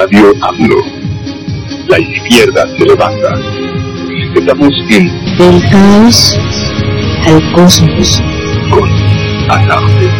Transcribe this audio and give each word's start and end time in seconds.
Radio 0.00 0.32
AMLO. 0.40 0.76
La 1.88 1.98
izquierda 1.98 2.66
se 2.68 2.86
levanta. 2.86 3.34
Estamos 4.34 4.70
en 4.88 5.36
Del 5.36 5.70
caos 5.70 6.38
al 7.26 7.52
cosmos. 7.52 8.22
con 8.70 8.88
Alarde. 9.50 10.19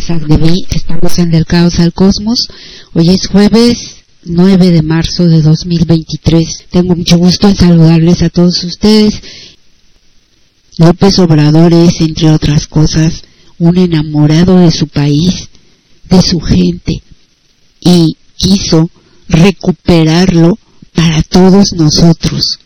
Azar 0.00 0.26
Devi, 0.26 0.64
estamos 0.70 1.18
en 1.18 1.30
Del 1.30 1.44
Caos 1.44 1.78
al 1.78 1.92
Cosmos. 1.92 2.48
Hoy 2.94 3.10
es 3.10 3.26
jueves 3.26 3.96
9 4.24 4.70
de 4.70 4.80
marzo 4.80 5.28
de 5.28 5.42
2023. 5.42 6.68
Tengo 6.70 6.96
mucho 6.96 7.18
gusto 7.18 7.48
en 7.48 7.54
saludarles 7.54 8.22
a 8.22 8.30
todos 8.30 8.64
ustedes. 8.64 9.20
López 10.78 11.18
Obrador 11.18 11.74
es, 11.74 12.00
entre 12.00 12.30
otras 12.30 12.66
cosas, 12.66 13.24
un 13.58 13.76
enamorado 13.76 14.56
de 14.60 14.70
su 14.70 14.88
país, 14.88 15.50
de 16.08 16.22
su 16.22 16.40
gente, 16.40 17.02
y 17.80 18.16
quiso 18.36 18.88
recuperarlo 19.28 20.58
para 20.94 21.22
todos 21.24 21.74
nosotros. 21.74 22.58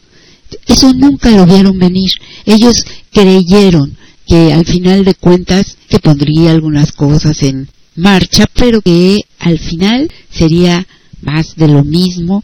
Eso 0.68 0.92
nunca 0.92 1.32
lo 1.32 1.46
vieron 1.46 1.80
venir. 1.80 2.12
Ellos 2.46 2.84
creyeron 3.10 3.96
que 4.34 4.52
al 4.52 4.64
final 4.64 5.04
de 5.04 5.14
cuentas 5.14 5.76
que 5.88 6.00
pondría 6.00 6.50
algunas 6.50 6.90
cosas 6.90 7.40
en 7.44 7.68
marcha, 7.94 8.46
pero 8.52 8.82
que 8.82 9.20
al 9.38 9.60
final 9.60 10.10
sería 10.28 10.84
más 11.22 11.54
de 11.54 11.68
lo 11.68 11.84
mismo 11.84 12.42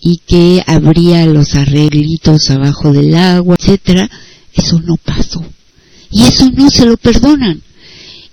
y 0.00 0.18
que 0.18 0.62
habría 0.64 1.26
los 1.26 1.56
arreglitos 1.56 2.50
abajo 2.50 2.92
del 2.92 3.16
agua, 3.16 3.56
etcétera. 3.58 4.08
Eso 4.52 4.80
no 4.80 4.96
pasó. 4.96 5.44
Y 6.08 6.22
eso 6.22 6.48
no 6.52 6.70
se 6.70 6.86
lo 6.86 6.96
perdonan. 6.96 7.60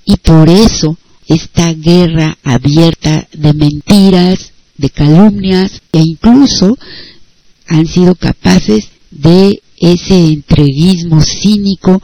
Y 0.06 0.18
por 0.18 0.48
eso 0.48 0.96
esta 1.26 1.74
guerra 1.74 2.38
abierta 2.44 3.28
de 3.34 3.54
mentiras, 3.54 4.52
de 4.78 4.92
calumnias 4.92 5.82
e 5.92 6.02
incluso 6.02 6.78
han 7.68 7.88
sido 7.88 8.14
capaces 8.14 8.90
de 9.10 9.60
ese 9.80 10.28
entreguismo 10.28 11.20
cínico 11.24 12.00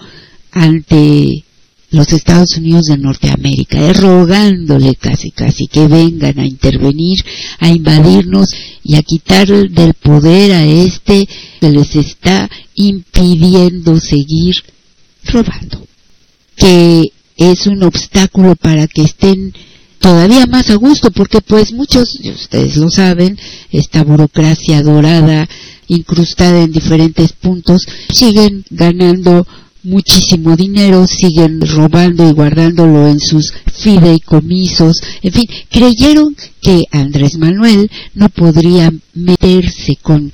ante 0.60 1.44
los 1.90 2.12
Estados 2.12 2.58
Unidos 2.58 2.86
de 2.88 2.98
Norteamérica, 2.98 3.90
es 3.90 4.00
rogándole 4.02 4.96
casi 4.96 5.32
casi 5.32 5.68
que 5.68 5.88
vengan 5.88 6.38
a 6.40 6.46
intervenir, 6.46 7.18
a 7.60 7.70
invadirnos 7.70 8.50
y 8.84 8.96
a 8.96 9.04
quitar 9.04 9.48
del 9.48 9.94
poder 9.94 10.52
a 10.52 10.66
este 10.66 11.28
que 11.62 11.70
les 11.70 11.96
está 11.96 12.50
impidiendo 12.76 14.00
seguir 14.00 14.56
robando, 15.24 15.88
que 16.58 17.12
es 17.38 17.68
un 17.68 17.84
obstáculo 17.84 18.56
para 18.56 18.88
que 18.88 19.04
estén 19.04 19.54
todavía 20.00 20.46
más 20.46 20.70
a 20.70 20.76
gusto, 20.76 21.12
porque 21.12 21.42
pues 21.42 21.72
muchos, 21.72 22.20
ustedes 22.24 22.76
lo 22.76 22.90
saben, 22.90 23.38
esta 23.72 24.04
burocracia 24.04 24.82
dorada, 24.82 25.48
incrustada 25.88 26.64
en 26.64 26.72
diferentes 26.72 27.32
puntos, 27.34 27.88
siguen 28.14 28.66
ganando 28.70 29.48
muchísimo 29.88 30.56
dinero, 30.56 31.08
siguen 31.08 31.62
robando 31.62 32.30
y 32.30 32.34
guardándolo 32.34 33.08
en 33.08 33.20
sus 33.20 33.54
fideicomisos, 33.74 35.02
en 35.22 35.34
fin, 35.34 35.46
creyeron 35.72 36.36
que 36.62 36.84
Andrés 36.92 37.38
Manuel 37.38 37.90
no 38.14 38.30
podría 38.30 38.92
meterse 39.14 39.96
con 40.02 40.32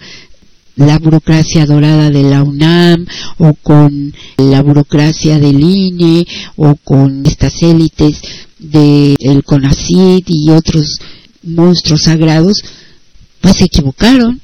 la 0.75 0.97
burocracia 0.97 1.67
dorada 1.67 2.09
de 2.09 2.23
la 2.23 2.41
UNAM 2.41 3.05
o 3.37 3.53
con 3.53 4.13
la 4.37 4.61
burocracia 4.63 5.39
del 5.39 5.61
INE 5.61 6.25
o 6.55 6.75
con 6.83 7.23
estas 7.25 7.61
élites 7.61 8.21
del 8.57 9.15
el 9.19 9.43
CONACYT 9.43 10.25
y 10.29 10.49
otros 10.49 10.97
monstruos 11.43 12.01
sagrados, 12.01 12.63
pues 13.39 13.57
se 13.57 13.65
equivocaron. 13.65 14.41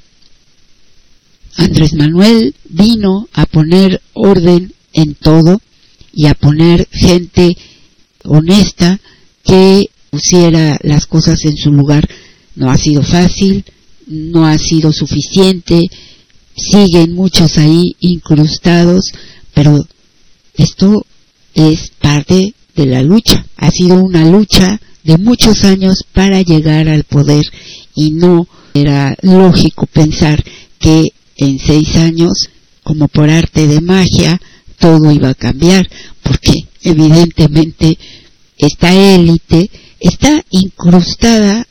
Andrés 1.55 1.93
Manuel 1.93 2.53
vino 2.69 3.27
a 3.33 3.45
poner 3.45 4.01
orden 4.13 4.71
en 5.01 5.15
todo 5.15 5.61
y 6.13 6.25
a 6.27 6.33
poner 6.33 6.87
gente 6.91 7.55
honesta 8.23 8.99
que 9.43 9.89
pusiera 10.09 10.77
las 10.83 11.05
cosas 11.05 11.45
en 11.45 11.55
su 11.57 11.71
lugar. 11.71 12.07
No 12.55 12.71
ha 12.71 12.77
sido 12.77 13.03
fácil, 13.03 13.63
no 14.07 14.45
ha 14.45 14.57
sido 14.57 14.91
suficiente, 14.91 15.87
siguen 16.55 17.13
muchos 17.13 17.57
ahí 17.57 17.95
incrustados, 17.99 19.11
pero 19.53 19.85
esto 20.55 21.05
es 21.53 21.91
parte 21.99 22.53
de 22.75 22.85
la 22.85 23.01
lucha. 23.01 23.45
Ha 23.57 23.71
sido 23.71 23.95
una 24.03 24.25
lucha 24.25 24.79
de 25.03 25.17
muchos 25.17 25.63
años 25.63 26.03
para 26.13 26.41
llegar 26.41 26.89
al 26.89 27.03
poder 27.03 27.45
y 27.95 28.11
no 28.11 28.47
era 28.73 29.15
lógico 29.21 29.85
pensar 29.85 30.43
que 30.79 31.05
en 31.37 31.59
seis 31.59 31.95
años, 31.95 32.49
como 32.83 33.07
por 33.07 33.29
arte 33.29 33.67
de 33.67 33.81
magia, 33.81 34.39
todo 34.79 35.11
iba 35.11 35.29
a 35.29 35.35
cambiar, 35.35 35.87
porque 36.23 36.53
evidentemente 36.81 37.97
esta 38.57 38.93
élite 38.93 39.69
está 39.99 40.43
incrustada 40.49 41.67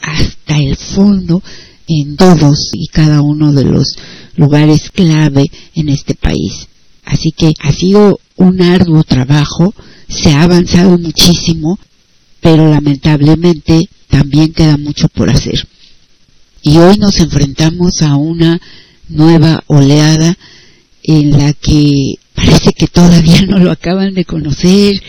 hasta 0.00 0.56
el 0.56 0.76
fondo 0.76 1.42
en 1.88 2.16
todos 2.16 2.70
y 2.72 2.86
cada 2.88 3.20
uno 3.20 3.52
de 3.52 3.64
los 3.64 3.96
lugares 4.36 4.90
clave 4.90 5.50
en 5.74 5.88
este 5.88 6.14
país. 6.14 6.68
Así 7.04 7.32
que 7.32 7.52
ha 7.60 7.72
sido 7.72 8.20
un 8.36 8.62
arduo 8.62 9.02
trabajo, 9.02 9.74
se 10.08 10.32
ha 10.32 10.42
avanzado 10.42 10.96
muchísimo, 10.98 11.78
pero 12.40 12.68
lamentablemente 12.70 13.88
también 14.08 14.52
queda 14.52 14.76
mucho 14.76 15.08
por 15.08 15.30
hacer. 15.30 15.66
Y 16.62 16.78
hoy 16.78 16.98
nos 16.98 17.18
enfrentamos 17.18 18.02
a 18.02 18.16
una 18.16 18.60
nueva 19.08 19.62
oleada 19.66 20.36
en 21.02 21.32
la 21.32 21.52
que 21.54 22.14
parece 22.44 22.72
que 22.72 22.86
todavía 22.86 23.42
no 23.42 23.58
lo 23.58 23.70
acaban 23.70 24.14
de 24.14 24.24
conocer, 24.24 25.02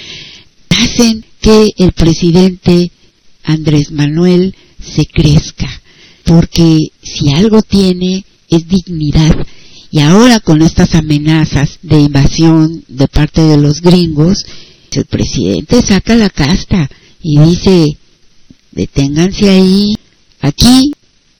hacen 0.69 1.23
que 1.39 1.69
el 1.77 1.91
presidente 1.93 2.91
Andrés 3.43 3.91
Manuel 3.91 4.55
se 4.79 5.05
crezca, 5.05 5.69
porque 6.25 6.77
si 7.01 7.33
algo 7.33 7.61
tiene 7.61 8.25
es 8.49 8.67
dignidad. 8.67 9.35
Y 9.91 9.99
ahora 9.99 10.39
con 10.39 10.61
estas 10.61 10.95
amenazas 10.95 11.79
de 11.81 11.99
invasión 11.99 12.83
de 12.87 13.07
parte 13.07 13.41
de 13.41 13.57
los 13.57 13.81
gringos, 13.81 14.45
el 14.91 15.05
presidente 15.05 15.81
saca 15.81 16.15
la 16.15 16.29
casta 16.29 16.89
y 17.21 17.39
dice, 17.39 17.97
deténganse 18.71 19.49
ahí, 19.49 19.93
aquí 20.41 20.91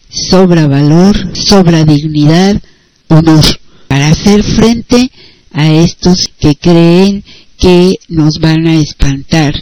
sobra 0.09 0.67
valor, 0.67 1.15
sobra 1.37 1.85
dignidad, 1.85 2.61
honor, 3.07 3.45
para 3.87 4.09
hacer 4.09 4.43
frente 4.43 5.11
a 5.51 5.71
estos 5.71 6.29
que 6.39 6.55
creen 6.55 7.23
que 7.57 7.95
nos 8.07 8.39
van 8.39 8.67
a 8.67 8.75
espantar 8.75 9.53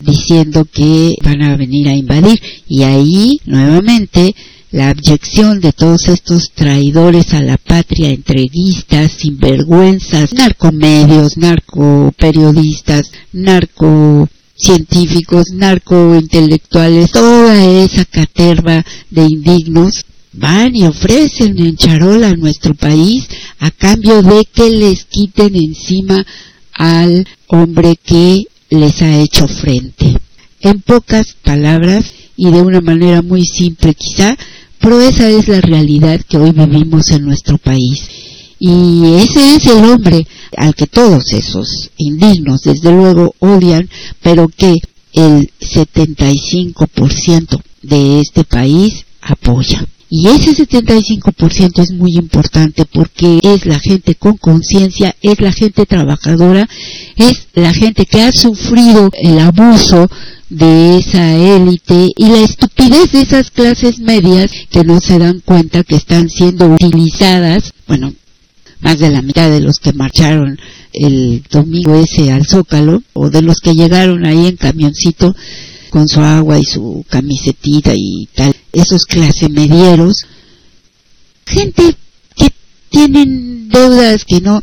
diciendo 0.00 0.64
que 0.64 1.14
van 1.22 1.42
a 1.42 1.56
venir 1.56 1.88
a 1.88 1.96
invadir. 1.96 2.40
Y 2.68 2.82
ahí 2.82 3.40
nuevamente 3.46 4.34
la 4.70 4.90
abyección 4.90 5.60
de 5.60 5.72
todos 5.72 6.08
estos 6.08 6.52
traidores 6.52 7.32
a 7.32 7.40
la 7.40 7.56
patria, 7.58 8.10
entreguistas, 8.10 9.12
sinvergüenzas, 9.12 10.32
narcomedios, 10.32 11.36
narcoperiodistas, 11.36 13.12
narcocientíficos, 13.32 15.44
narcointelectuales, 15.52 17.12
toda 17.12 17.64
esa 17.84 18.04
caterva 18.04 18.84
de 19.10 19.22
indignos 19.22 20.04
van 20.36 20.74
y 20.74 20.84
ofrecen 20.84 21.58
en 21.58 21.76
charola 21.76 22.28
a 22.28 22.36
nuestro 22.36 22.74
país 22.74 23.26
a 23.58 23.70
cambio 23.70 24.22
de 24.22 24.44
que 24.44 24.70
les 24.70 25.04
quiten 25.04 25.54
encima 25.54 26.26
al 26.72 27.26
hombre 27.46 27.96
que 28.02 28.44
les 28.70 29.02
ha 29.02 29.20
hecho 29.20 29.46
frente. 29.46 30.16
En 30.60 30.80
pocas 30.80 31.36
palabras 31.42 32.12
y 32.36 32.50
de 32.50 32.60
una 32.60 32.80
manera 32.80 33.22
muy 33.22 33.46
simple 33.46 33.94
quizá, 33.94 34.36
pero 34.80 35.00
esa 35.00 35.30
es 35.30 35.48
la 35.48 35.60
realidad 35.60 36.20
que 36.28 36.36
hoy 36.36 36.50
vivimos 36.50 37.10
en 37.10 37.24
nuestro 37.24 37.58
país. 37.58 38.02
Y 38.58 39.02
ese 39.16 39.56
es 39.56 39.66
el 39.66 39.84
hombre 39.84 40.26
al 40.56 40.74
que 40.74 40.86
todos 40.86 41.32
esos 41.32 41.90
indignos 41.96 42.62
desde 42.62 42.90
luego 42.90 43.34
odian, 43.38 43.88
pero 44.22 44.48
que 44.48 44.74
el 45.12 45.50
75% 45.60 47.60
de 47.82 48.20
este 48.20 48.44
país 48.44 49.04
apoya. 49.20 49.86
Y 50.10 50.28
ese 50.28 50.54
75% 50.54 51.82
es 51.82 51.92
muy 51.92 52.14
importante 52.16 52.84
porque 52.84 53.40
es 53.42 53.66
la 53.66 53.78
gente 53.78 54.14
con 54.14 54.36
conciencia, 54.36 55.16
es 55.22 55.40
la 55.40 55.52
gente 55.52 55.86
trabajadora, 55.86 56.68
es 57.16 57.48
la 57.54 57.72
gente 57.72 58.06
que 58.06 58.22
ha 58.22 58.32
sufrido 58.32 59.10
el 59.14 59.38
abuso 59.38 60.08
de 60.50 60.98
esa 60.98 61.34
élite 61.34 62.10
y 62.16 62.26
la 62.26 62.40
estupidez 62.40 63.12
de 63.12 63.22
esas 63.22 63.50
clases 63.50 63.98
medias 63.98 64.50
que 64.70 64.84
no 64.84 65.00
se 65.00 65.18
dan 65.18 65.40
cuenta 65.40 65.82
que 65.82 65.96
están 65.96 66.28
siendo 66.28 66.66
utilizadas, 66.66 67.72
bueno, 67.88 68.12
más 68.80 68.98
de 68.98 69.10
la 69.10 69.22
mitad 69.22 69.50
de 69.50 69.60
los 69.60 69.78
que 69.78 69.94
marcharon 69.94 70.58
el 70.92 71.42
domingo 71.50 71.96
ese 71.96 72.30
al 72.30 72.46
Zócalo 72.46 73.02
o 73.14 73.30
de 73.30 73.42
los 73.42 73.60
que 73.60 73.74
llegaron 73.74 74.26
ahí 74.26 74.46
en 74.46 74.56
camioncito 74.56 75.34
con 75.94 76.08
su 76.08 76.20
agua 76.20 76.58
y 76.58 76.64
su 76.64 77.04
camisetita 77.08 77.92
y 77.94 78.28
tal, 78.34 78.52
esos 78.72 79.06
clase 79.06 79.48
medieros, 79.48 80.26
gente 81.46 81.94
que 82.34 82.50
tienen 82.90 83.68
deudas 83.68 84.24
que 84.24 84.40
no, 84.40 84.60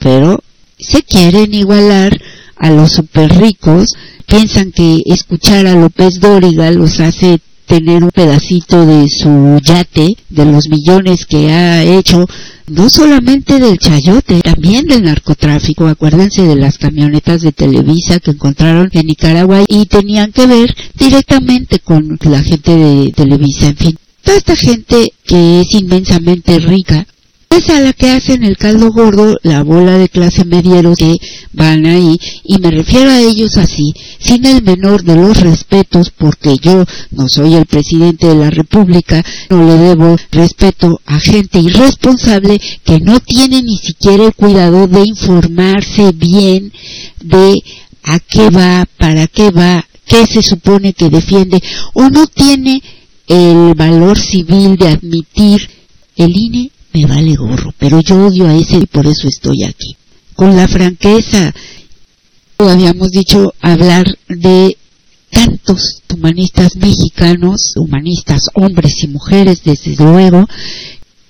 pero 0.00 0.42
se 0.76 1.04
quieren 1.04 1.54
igualar 1.54 2.20
a 2.56 2.70
los 2.70 2.90
super 2.90 3.40
ricos, 3.40 3.94
piensan 4.26 4.72
que 4.72 5.04
escuchar 5.06 5.68
a 5.68 5.76
López 5.76 6.18
Dóriga 6.18 6.72
los 6.72 6.98
hace 6.98 7.38
tener 7.66 8.04
un 8.04 8.10
pedacito 8.10 8.84
de 8.86 9.08
su 9.08 9.58
yate, 9.62 10.16
de 10.28 10.44
los 10.44 10.68
millones 10.68 11.26
que 11.26 11.50
ha 11.52 11.82
hecho, 11.82 12.26
no 12.66 12.88
solamente 12.88 13.58
del 13.58 13.78
chayote, 13.78 14.40
también 14.40 14.86
del 14.86 15.04
narcotráfico. 15.04 15.86
Acuérdense 15.86 16.42
de 16.42 16.56
las 16.56 16.78
camionetas 16.78 17.42
de 17.42 17.52
Televisa 17.52 18.20
que 18.20 18.32
encontraron 18.32 18.88
en 18.92 19.06
Nicaragua 19.06 19.64
y 19.68 19.86
tenían 19.86 20.32
que 20.32 20.46
ver 20.46 20.74
directamente 20.94 21.78
con 21.78 22.18
la 22.22 22.42
gente 22.42 22.76
de 22.76 23.12
Televisa, 23.12 23.68
en 23.68 23.76
fin. 23.76 23.98
Toda 24.22 24.38
esta 24.38 24.56
gente 24.56 25.12
que 25.26 25.60
es 25.60 25.74
inmensamente 25.74 26.58
rica 26.58 27.06
es 27.56 27.68
a 27.70 27.80
la 27.80 27.92
que 27.92 28.10
hacen 28.10 28.42
el 28.42 28.56
caldo 28.56 28.90
gordo 28.90 29.36
la 29.42 29.62
bola 29.62 29.96
de 29.96 30.08
clase 30.08 30.44
medieros 30.44 30.96
que 30.98 31.16
van 31.52 31.86
ahí 31.86 32.18
y 32.42 32.58
me 32.58 32.70
refiero 32.70 33.10
a 33.10 33.20
ellos 33.20 33.56
así, 33.58 33.94
sin 34.18 34.44
el 34.44 34.62
menor 34.62 35.04
de 35.04 35.14
los 35.14 35.40
respetos 35.40 36.10
porque 36.10 36.56
yo 36.60 36.84
no 37.12 37.28
soy 37.28 37.54
el 37.54 37.66
presidente 37.66 38.26
de 38.26 38.34
la 38.34 38.50
república, 38.50 39.24
no 39.50 39.64
le 39.64 39.74
debo 39.74 40.16
respeto 40.32 41.00
a 41.06 41.20
gente 41.20 41.60
irresponsable 41.60 42.60
que 42.84 42.98
no 42.98 43.20
tiene 43.20 43.62
ni 43.62 43.76
siquiera 43.76 44.24
el 44.24 44.34
cuidado 44.34 44.88
de 44.88 45.02
informarse 45.06 46.10
bien 46.12 46.72
de 47.20 47.62
a 48.02 48.18
qué 48.18 48.50
va, 48.50 48.84
para 48.98 49.28
qué 49.28 49.50
va, 49.50 49.86
qué 50.06 50.26
se 50.26 50.42
supone 50.42 50.92
que 50.92 51.08
defiende 51.08 51.62
o 51.92 52.08
no 52.10 52.26
tiene 52.26 52.82
el 53.28 53.74
valor 53.74 54.18
civil 54.18 54.76
de 54.76 54.88
admitir 54.88 55.68
el 56.16 56.36
INE 56.36 56.70
me 56.94 57.06
vale 57.06 57.34
gorro, 57.34 57.74
pero 57.76 58.00
yo 58.00 58.26
odio 58.26 58.46
a 58.46 58.56
ese 58.56 58.76
y 58.76 58.86
por 58.86 59.06
eso 59.06 59.26
estoy 59.26 59.64
aquí. 59.64 59.96
Con 60.34 60.56
la 60.56 60.68
franqueza, 60.68 61.52
habíamos 62.58 63.10
dicho 63.10 63.52
hablar 63.60 64.06
de 64.28 64.76
tantos 65.30 66.02
humanistas 66.14 66.76
mexicanos, 66.76 67.74
humanistas 67.76 68.42
hombres 68.54 69.02
y 69.02 69.08
mujeres 69.08 69.64
desde 69.64 69.96
luego, 69.96 70.46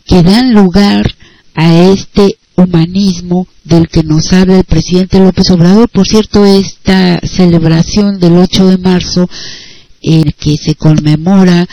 que 0.05 0.23
dan 0.23 0.53
lugar 0.53 1.15
a 1.55 1.75
este 1.85 2.37
humanismo 2.57 3.49
del 3.65 3.89
que 3.89 4.03
nos 4.03 4.35
habla 4.35 4.59
el 4.59 4.65
presidente 4.65 5.19
López 5.19 5.51
Obrador. 5.51 5.89
Por 5.89 6.07
cierto, 6.07 6.45
esta 6.45 7.21
celebración 7.23 8.21
del 8.21 8.37
8 8.37 8.67
de 8.67 8.79
marzo, 8.79 9.31
en 10.03 10.25
que 10.39 10.57
se 10.59 10.75
conmemora 10.75 11.67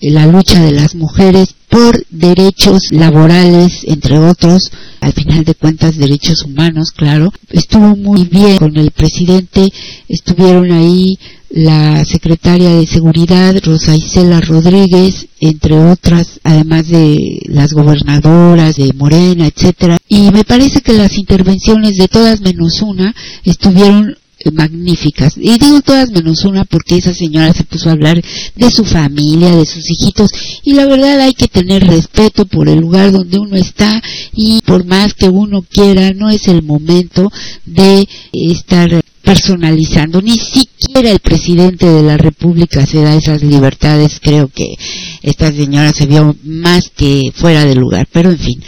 la 0.00 0.26
lucha 0.26 0.60
de 0.60 0.72
las 0.72 0.96
mujeres 0.96 1.54
por 1.68 2.04
derechos 2.10 2.80
laborales, 2.90 3.82
entre 3.84 4.18
otros, 4.18 4.70
al 5.00 5.12
final 5.12 5.44
de 5.44 5.54
cuentas 5.54 5.96
derechos 5.96 6.42
humanos, 6.44 6.92
claro. 6.96 7.32
Estuvo 7.50 7.96
muy 7.96 8.24
bien 8.24 8.56
con 8.56 8.76
el 8.76 8.90
presidente, 8.90 9.72
estuvieron 10.08 10.72
ahí 10.72 11.18
la 11.50 12.04
secretaria 12.04 12.70
de 12.70 12.86
Seguridad, 12.86 13.54
Rosa 13.64 13.96
Isela 13.96 14.40
Rodríguez, 14.40 15.28
entre 15.40 15.74
otras, 15.78 16.40
además 16.44 16.88
de 16.88 17.40
las 17.46 17.72
gobernadoras 17.72 18.76
de 18.76 18.92
Morena, 18.94 19.46
etcétera. 19.46 19.96
Y 20.08 20.30
me 20.30 20.44
parece 20.44 20.80
que 20.82 20.92
las 20.92 21.16
intervenciones 21.16 21.96
de 21.96 22.08
todas 22.08 22.40
menos 22.40 22.82
una 22.82 23.14
estuvieron 23.44 24.16
magníficas. 24.52 25.36
Y 25.36 25.58
digo 25.58 25.80
todas 25.82 26.10
menos 26.10 26.44
una 26.44 26.64
porque 26.64 26.96
esa 26.96 27.14
señora 27.14 27.52
se 27.52 27.64
puso 27.64 27.88
a 27.88 27.92
hablar 27.92 28.22
de 28.54 28.70
su 28.70 28.84
familia, 28.84 29.54
de 29.54 29.66
sus 29.66 29.90
hijitos. 29.90 30.30
Y 30.62 30.74
la 30.74 30.86
verdad 30.86 31.20
hay 31.20 31.34
que 31.34 31.48
tener 31.48 31.86
respeto 31.86 32.46
por 32.46 32.68
el 32.68 32.80
lugar 32.80 33.12
donde 33.12 33.38
uno 33.38 33.56
está 33.56 34.02
y 34.34 34.60
por 34.62 34.84
más 34.84 35.14
que 35.14 35.28
uno 35.28 35.62
quiera, 35.62 36.12
no 36.12 36.30
es 36.30 36.48
el 36.48 36.62
momento 36.62 37.30
de 37.66 38.08
estar 38.32 39.00
personalizando. 39.22 40.22
Ni 40.22 40.38
siquiera 40.38 41.10
el 41.10 41.18
presidente 41.18 41.86
de 41.86 42.02
la 42.02 42.16
República 42.16 42.86
se 42.86 43.02
da 43.02 43.14
esas 43.14 43.42
libertades. 43.42 44.20
Creo 44.22 44.48
que 44.48 44.76
esta 45.22 45.52
señora 45.52 45.90
se 45.90 46.06
vio 46.06 46.34
más 46.44 46.90
que 46.96 47.32
fuera 47.34 47.64
de 47.64 47.74
lugar. 47.74 48.08
Pero 48.10 48.30
en 48.30 48.38
fin, 48.38 48.62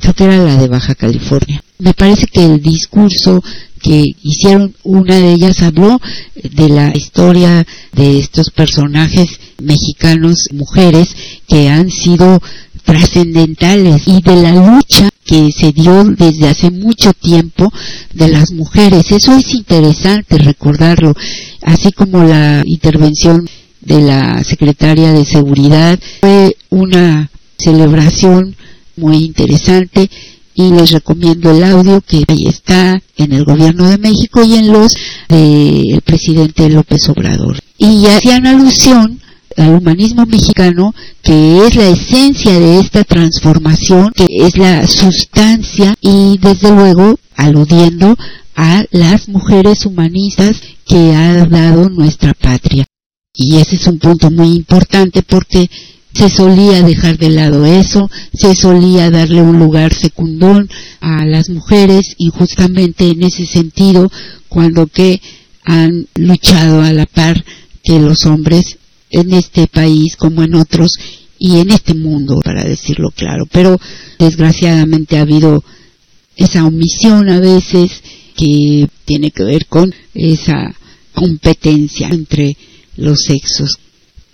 creo 0.00 0.14
que 0.14 0.24
era 0.24 0.38
la 0.38 0.56
de 0.56 0.68
Baja 0.68 0.94
California. 0.94 1.62
Me 1.78 1.94
parece 1.94 2.26
que 2.26 2.44
el 2.44 2.60
discurso 2.60 3.42
que 3.80 4.04
hicieron, 4.22 4.74
una 4.82 5.16
de 5.16 5.32
ellas 5.32 5.62
habló 5.62 6.00
de 6.34 6.68
la 6.68 6.94
historia 6.94 7.66
de 7.92 8.18
estos 8.18 8.50
personajes 8.50 9.40
mexicanos, 9.58 10.48
mujeres, 10.52 11.16
que 11.48 11.68
han 11.68 11.90
sido 11.90 12.40
trascendentales 12.84 14.02
y 14.06 14.20
de 14.20 14.36
la 14.36 14.52
lucha 14.52 15.08
que 15.24 15.50
se 15.52 15.72
dio 15.72 16.04
desde 16.04 16.48
hace 16.48 16.70
mucho 16.70 17.12
tiempo 17.12 17.72
de 18.12 18.28
las 18.28 18.50
mujeres. 18.52 19.10
Eso 19.12 19.34
es 19.36 19.54
interesante 19.54 20.38
recordarlo, 20.38 21.14
así 21.62 21.92
como 21.92 22.24
la 22.24 22.62
intervención 22.66 23.48
de 23.80 24.00
la 24.00 24.44
secretaria 24.44 25.12
de 25.12 25.24
Seguridad 25.24 25.98
fue 26.20 26.56
una 26.68 27.30
celebración 27.58 28.56
muy 28.96 29.18
interesante 29.18 30.10
y 30.54 30.70
les 30.70 30.90
recomiendo 30.90 31.50
el 31.50 31.64
audio 31.64 32.00
que 32.00 32.24
ahí 32.28 32.46
está 32.46 33.00
en 33.16 33.32
el 33.32 33.44
gobierno 33.44 33.88
de 33.88 33.98
México 33.98 34.42
y 34.44 34.54
en 34.54 34.72
los 34.72 34.94
del 35.28 36.00
presidente 36.02 36.68
López 36.68 37.08
Obrador. 37.08 37.58
Y 37.78 38.06
hacían 38.06 38.46
alusión 38.46 39.20
al 39.56 39.74
humanismo 39.74 40.26
mexicano, 40.26 40.94
que 41.22 41.66
es 41.66 41.74
la 41.76 41.88
esencia 41.88 42.58
de 42.58 42.80
esta 42.80 43.04
transformación, 43.04 44.12
que 44.14 44.26
es 44.28 44.56
la 44.56 44.86
sustancia 44.86 45.94
y 46.00 46.38
desde 46.38 46.70
luego 46.70 47.18
aludiendo 47.36 48.16
a 48.54 48.84
las 48.90 49.28
mujeres 49.28 49.86
humanistas 49.86 50.60
que 50.86 51.14
ha 51.14 51.46
dado 51.46 51.88
nuestra 51.88 52.34
patria. 52.34 52.84
Y 53.34 53.56
ese 53.56 53.76
es 53.76 53.86
un 53.86 53.98
punto 53.98 54.30
muy 54.30 54.54
importante 54.54 55.22
porque 55.22 55.70
se 56.14 56.28
solía 56.28 56.82
dejar 56.82 57.18
de 57.18 57.30
lado 57.30 57.64
eso, 57.64 58.10
se 58.32 58.54
solía 58.54 59.10
darle 59.10 59.42
un 59.42 59.58
lugar 59.58 59.94
secundón 59.94 60.68
a 61.00 61.24
las 61.24 61.48
mujeres 61.48 62.14
y 62.18 62.30
justamente 62.30 63.10
en 63.10 63.22
ese 63.22 63.46
sentido 63.46 64.10
cuando 64.48 64.86
que 64.86 65.20
han 65.64 66.06
luchado 66.14 66.82
a 66.82 66.92
la 66.92 67.06
par 67.06 67.44
que 67.82 68.00
los 68.00 68.26
hombres 68.26 68.78
en 69.10 69.32
este 69.32 69.66
país 69.66 70.16
como 70.16 70.42
en 70.42 70.54
otros 70.54 70.92
y 71.38 71.58
en 71.58 71.70
este 71.70 71.94
mundo, 71.94 72.40
para 72.44 72.64
decirlo 72.64 73.10
claro. 73.10 73.46
Pero 73.50 73.80
desgraciadamente 74.18 75.16
ha 75.16 75.22
habido 75.22 75.64
esa 76.36 76.64
omisión 76.64 77.28
a 77.30 77.40
veces 77.40 78.02
que 78.36 78.88
tiene 79.04 79.30
que 79.30 79.44
ver 79.44 79.66
con 79.66 79.94
esa 80.14 80.74
competencia 81.14 82.08
entre 82.08 82.56
los 82.96 83.20
sexos 83.20 83.78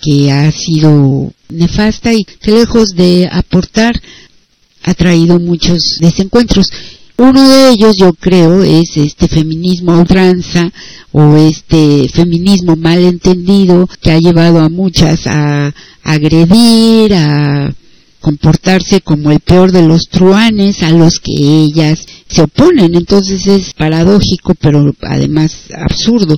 que 0.01 0.31
ha 0.31 0.51
sido 0.53 1.33
nefasta 1.49 2.13
y 2.13 2.25
que 2.25 2.53
lejos 2.53 2.91
de 2.97 3.29
aportar 3.31 4.01
ha 4.83 4.95
traído 4.95 5.39
muchos 5.39 5.99
desencuentros. 6.01 6.67
Uno 7.19 7.49
de 7.49 7.71
ellos 7.71 7.97
yo 7.99 8.13
creo 8.13 8.63
es 8.63 8.97
este 8.97 9.27
feminismo 9.27 9.99
ultranza 9.99 10.71
o 11.13 11.37
este 11.37 12.09
feminismo 12.11 12.77
mal 12.77 12.99
entendido 12.99 13.89
que 14.03 14.11
ha 14.11 14.19
llevado 14.19 14.61
a 14.61 14.69
muchas 14.69 15.27
a 15.27 15.73
agredir, 16.03 17.15
a 17.15 17.75
comportarse 18.21 19.01
como 19.01 19.31
el 19.31 19.41
peor 19.41 19.73
de 19.73 19.83
los 19.83 20.09
truanes 20.11 20.83
a 20.83 20.91
los 20.91 21.21
que 21.21 21.33
ellas 21.33 22.05
se 22.29 22.43
oponen. 22.43 22.95
Entonces 22.95 23.47
es 23.47 23.73
paradójico, 23.73 24.55
pero 24.55 24.95
además 25.03 25.57
absurdo. 25.75 26.37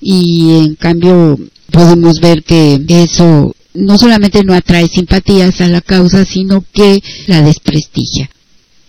Y 0.00 0.58
en 0.58 0.74
cambio 0.74 1.38
podemos 1.70 2.20
ver 2.20 2.42
que 2.42 2.80
eso 2.88 3.54
no 3.74 3.98
solamente 3.98 4.44
no 4.44 4.54
atrae 4.54 4.88
simpatías 4.88 5.60
a 5.60 5.68
la 5.68 5.80
causa, 5.80 6.24
sino 6.24 6.64
que 6.72 7.02
la 7.26 7.42
desprestigia. 7.42 8.30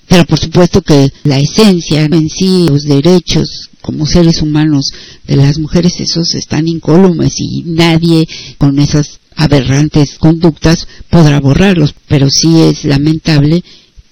Pero 0.08 0.26
por 0.26 0.40
supuesto 0.40 0.82
que 0.82 1.10
la 1.24 1.40
esencia 1.40 2.06
en 2.06 2.30
sí, 2.30 2.68
los 2.70 2.84
derechos 2.84 3.70
como 3.82 4.06
seres 4.06 4.42
humanos 4.42 4.92
de 5.28 5.36
las 5.36 5.58
mujeres, 5.58 6.00
esos 6.00 6.36
están 6.36 6.68
incólumes 6.68 7.34
y 7.40 7.64
nadie 7.66 8.28
con 8.58 8.80
esas 8.80 9.20
aberrantes 9.36 10.18
conductas 10.20 10.88
podrá 11.10 11.40
borrarlos. 11.40 11.96
Pero 12.08 12.30
sí 12.30 12.62
es 12.62 12.86
lamentable 12.86 13.64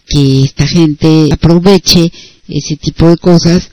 que 0.08 0.44
esta 0.44 0.68
gente 0.68 1.30
aproveche 1.32 2.12
ese 2.48 2.76
tipo 2.76 3.10
de 3.10 3.18
cosas 3.18 3.70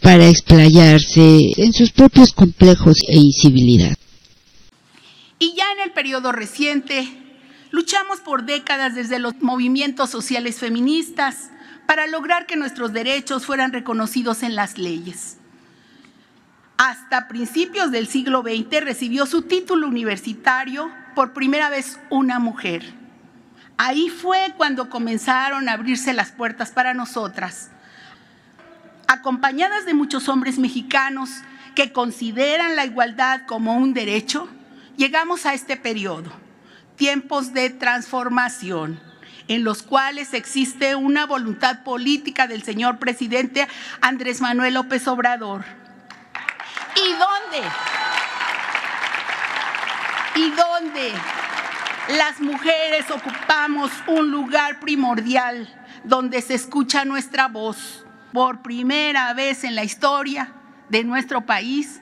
para 0.00 0.28
explayarse 0.28 1.52
en 1.56 1.72
sus 1.72 1.90
propios 1.90 2.32
complejos 2.32 2.98
e 3.08 3.16
incivilidad. 3.16 3.96
Y 5.38 5.54
ya 5.54 5.70
en 5.72 5.80
el 5.80 5.92
periodo 5.92 6.32
reciente, 6.32 7.08
luchamos 7.70 8.20
por 8.20 8.44
décadas 8.44 8.94
desde 8.94 9.18
los 9.18 9.34
movimientos 9.40 10.10
sociales 10.10 10.58
feministas 10.58 11.50
para 11.86 12.06
lograr 12.06 12.46
que 12.46 12.56
nuestros 12.56 12.92
derechos 12.92 13.46
fueran 13.46 13.72
reconocidos 13.72 14.42
en 14.42 14.56
las 14.56 14.78
leyes. 14.78 15.38
Hasta 16.76 17.28
principios 17.28 17.90
del 17.90 18.08
siglo 18.08 18.42
XX 18.42 18.84
recibió 18.84 19.26
su 19.26 19.42
título 19.42 19.88
universitario 19.88 20.90
por 21.14 21.32
primera 21.32 21.70
vez 21.70 21.98
una 22.10 22.38
mujer. 22.38 22.94
Ahí 23.76 24.10
fue 24.10 24.54
cuando 24.56 24.90
comenzaron 24.90 25.68
a 25.68 25.72
abrirse 25.72 26.12
las 26.12 26.32
puertas 26.32 26.70
para 26.72 26.94
nosotras, 26.94 27.70
acompañadas 29.06 29.86
de 29.86 29.94
muchos 29.94 30.28
hombres 30.28 30.58
mexicanos 30.58 31.30
que 31.76 31.92
consideran 31.92 32.74
la 32.74 32.84
igualdad 32.84 33.42
como 33.46 33.76
un 33.76 33.94
derecho 33.94 34.48
llegamos 34.98 35.46
a 35.46 35.54
este 35.54 35.76
periodo, 35.76 36.30
tiempos 36.96 37.54
de 37.54 37.70
transformación, 37.70 39.00
en 39.46 39.64
los 39.64 39.82
cuales 39.82 40.34
existe 40.34 40.96
una 40.96 41.24
voluntad 41.24 41.84
política 41.84 42.46
del 42.46 42.64
señor 42.64 42.98
presidente 42.98 43.66
Andrés 44.02 44.42
Manuel 44.42 44.74
López 44.74 45.06
Obrador. 45.08 45.64
¿Y 46.96 47.12
dónde? 47.12 47.68
¿Y 50.34 50.50
dónde? 50.50 51.12
Las 52.16 52.40
mujeres 52.40 53.08
ocupamos 53.10 53.92
un 54.08 54.30
lugar 54.30 54.80
primordial 54.80 55.72
donde 56.02 56.42
se 56.42 56.54
escucha 56.54 57.04
nuestra 57.04 57.46
voz. 57.46 58.04
Por 58.32 58.62
primera 58.62 59.32
vez 59.32 59.64
en 59.64 59.74
la 59.74 59.84
historia 59.84 60.52
de 60.88 61.04
nuestro 61.04 61.46
país, 61.46 62.00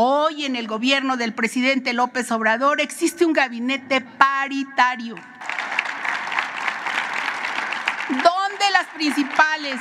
Hoy 0.00 0.44
en 0.44 0.54
el 0.54 0.68
gobierno 0.68 1.16
del 1.16 1.34
presidente 1.34 1.92
López 1.92 2.30
Obrador 2.30 2.80
existe 2.80 3.24
un 3.24 3.32
gabinete 3.32 4.00
paritario 4.00 5.16
donde 8.08 8.70
las 8.72 8.86
principales, 8.94 9.80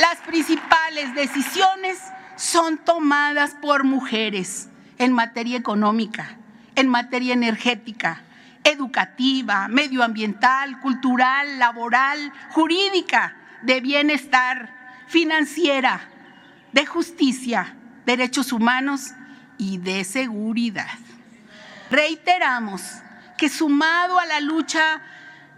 las 0.00 0.16
principales 0.26 1.14
decisiones 1.14 2.00
son 2.34 2.78
tomadas 2.78 3.54
por 3.62 3.84
mujeres 3.84 4.68
en 4.98 5.12
materia 5.12 5.56
económica, 5.56 6.38
en 6.74 6.88
materia 6.88 7.32
energética, 7.32 8.22
educativa, 8.64 9.68
medioambiental, 9.68 10.80
cultural, 10.80 11.60
laboral, 11.60 12.32
jurídica, 12.50 13.36
de 13.62 13.80
bienestar, 13.80 14.74
financiera, 15.06 16.00
de 16.72 16.84
justicia, 16.84 17.76
derechos 18.06 18.52
humanos 18.52 19.12
y 19.58 19.78
de 19.78 20.04
seguridad. 20.04 20.98
Reiteramos 21.90 22.82
que 23.36 23.48
sumado 23.48 24.18
a 24.18 24.26
la 24.26 24.40
lucha 24.40 25.00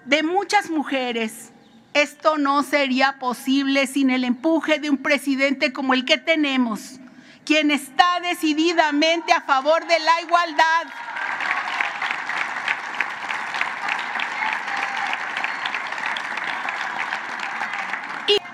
de 0.05 0.23
muchas 0.23 0.71
mujeres, 0.71 1.52
esto 1.95 2.38
no 2.38 2.62
sería 2.62 3.19
posible 3.19 3.87
sin 3.87 4.11
el 4.11 4.25
empuje 4.25 4.78
de 4.78 4.90
un 4.90 4.99
presidente 4.99 5.73
como 5.73 5.95
el 5.95 6.05
que 6.05 6.19
tenemos, 6.19 7.00
quien 7.45 7.71
está 7.71 8.21
decididamente 8.21 9.33
a 9.33 9.40
favor 9.40 9.87
de 9.87 9.99
la 9.99 10.21
igualdad. 10.23 10.87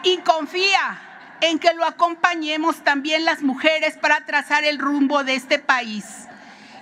Y, 0.03 0.11
y 0.11 0.19
confía 0.19 1.01
en 1.51 1.59
que 1.59 1.75
lo 1.75 1.85
acompañemos 1.85 2.83
también 2.85 3.27
las 3.27 3.43
mujeres 3.43 3.99
para 3.99 4.25
trazar 4.25 4.65
el 4.65 4.79
rumbo 4.79 5.25
de 5.25 5.35
este 5.35 5.59
país. 5.59 6.05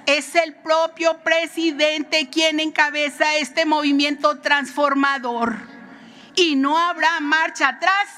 Es 0.07 0.37
el 0.37 0.54
propio 0.54 1.19
presidente 1.19 2.28
quien 2.31 2.61
encabeza 2.61 3.35
este 3.37 3.66
movimiento 3.66 4.38
transformador 4.40 5.57
y 6.37 6.54
no 6.54 6.78
habrá 6.78 7.19
marcha 7.21 7.69
atrás 7.69 8.09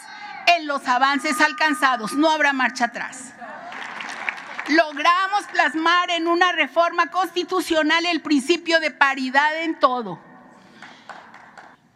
en 0.58 0.66
los 0.66 0.86
avances 0.86 1.40
alcanzados, 1.40 2.12
no 2.12 2.30
habrá 2.30 2.52
marcha 2.52 2.86
atrás. 2.86 3.32
Logramos 4.68 5.44
plasmar 5.50 6.10
en 6.10 6.26
una 6.26 6.52
reforma 6.52 7.10
constitucional 7.10 8.04
el 8.04 8.20
principio 8.20 8.80
de 8.80 8.90
paridad 8.90 9.62
en 9.62 9.78
todo. 9.78 10.18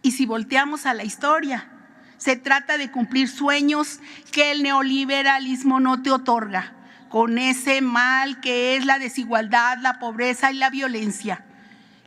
Y 0.00 0.12
si 0.12 0.24
volteamos 0.24 0.86
a 0.86 0.94
la 0.94 1.04
historia, 1.04 1.68
se 2.18 2.36
trata 2.36 2.76
de 2.76 2.90
cumplir 2.90 3.28
sueños 3.28 4.00
que 4.30 4.50
el 4.52 4.62
neoliberalismo 4.62 5.80
no 5.80 6.02
te 6.02 6.10
otorga, 6.10 6.74
con 7.08 7.38
ese 7.38 7.80
mal 7.80 8.40
que 8.40 8.76
es 8.76 8.84
la 8.84 8.98
desigualdad, 8.98 9.78
la 9.78 9.98
pobreza 9.98 10.52
y 10.52 10.56
la 10.56 10.68
violencia. 10.68 11.44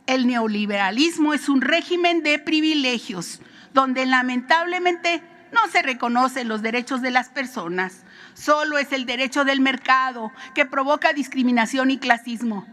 El 0.06 0.26
neoliberalismo 0.26 1.34
es 1.34 1.48
un 1.48 1.60
régimen 1.60 2.22
de 2.22 2.38
privilegios, 2.38 3.40
donde 3.72 4.06
lamentablemente 4.06 5.22
no 5.52 5.60
se 5.70 5.82
reconocen 5.82 6.48
los 6.48 6.62
derechos 6.62 7.02
de 7.02 7.10
las 7.10 7.28
personas. 7.28 8.04
Solo 8.34 8.78
es 8.78 8.92
el 8.92 9.06
derecho 9.06 9.44
del 9.44 9.60
mercado 9.60 10.32
que 10.54 10.66
provoca 10.66 11.12
discriminación 11.12 11.90
y 11.90 11.98
clasismo 11.98 12.66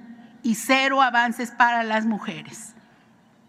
y 0.44 0.56
cero 0.56 1.02
avances 1.02 1.52
para 1.52 1.84
las 1.84 2.06
mujeres. 2.06 2.76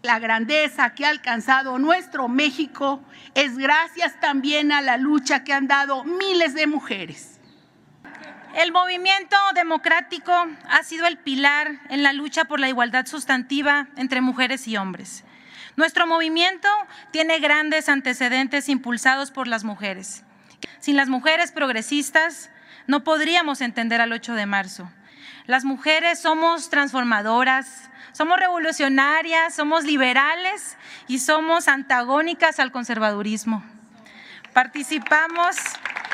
La 0.01 0.17
grandeza 0.17 0.95
que 0.95 1.05
ha 1.05 1.09
alcanzado 1.09 1.77
nuestro 1.77 2.27
México 2.27 3.03
es 3.35 3.57
gracias 3.57 4.19
también 4.19 4.71
a 4.71 4.81
la 4.81 4.97
lucha 4.97 5.43
que 5.43 5.53
han 5.53 5.67
dado 5.67 6.03
miles 6.03 6.55
de 6.55 6.65
mujeres. 6.65 7.39
El 8.55 8.71
movimiento 8.71 9.37
democrático 9.53 10.33
ha 10.69 10.83
sido 10.83 11.05
el 11.05 11.17
pilar 11.17 11.79
en 11.89 12.01
la 12.01 12.13
lucha 12.13 12.45
por 12.45 12.59
la 12.59 12.67
igualdad 12.67 13.05
sustantiva 13.05 13.87
entre 13.95 14.21
mujeres 14.21 14.67
y 14.67 14.75
hombres. 14.75 15.23
Nuestro 15.75 16.07
movimiento 16.07 16.67
tiene 17.11 17.39
grandes 17.39 17.87
antecedentes 17.87 18.69
impulsados 18.69 19.29
por 19.29 19.47
las 19.47 19.63
mujeres. 19.63 20.23
Sin 20.79 20.97
las 20.97 21.09
mujeres 21.09 21.51
progresistas 21.51 22.49
no 22.87 23.03
podríamos 23.03 23.61
entender 23.61 24.01
al 24.01 24.11
8 24.11 24.33
de 24.33 24.47
marzo. 24.47 24.91
Las 25.45 25.63
mujeres 25.63 26.19
somos 26.19 26.69
transformadoras, 26.69 27.90
somos 28.11 28.39
revolucionarias, 28.39 29.53
somos 29.53 29.83
liberales 29.83 30.77
y 31.07 31.19
somos 31.19 31.67
antagónicas 31.67 32.59
al 32.59 32.71
conservadurismo. 32.71 33.63
Participamos 34.53 35.55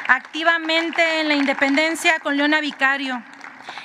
activamente 0.08 1.22
en 1.22 1.28
la 1.28 1.36
independencia 1.36 2.20
con 2.20 2.38
Leona 2.38 2.62
Vicario 2.62 3.24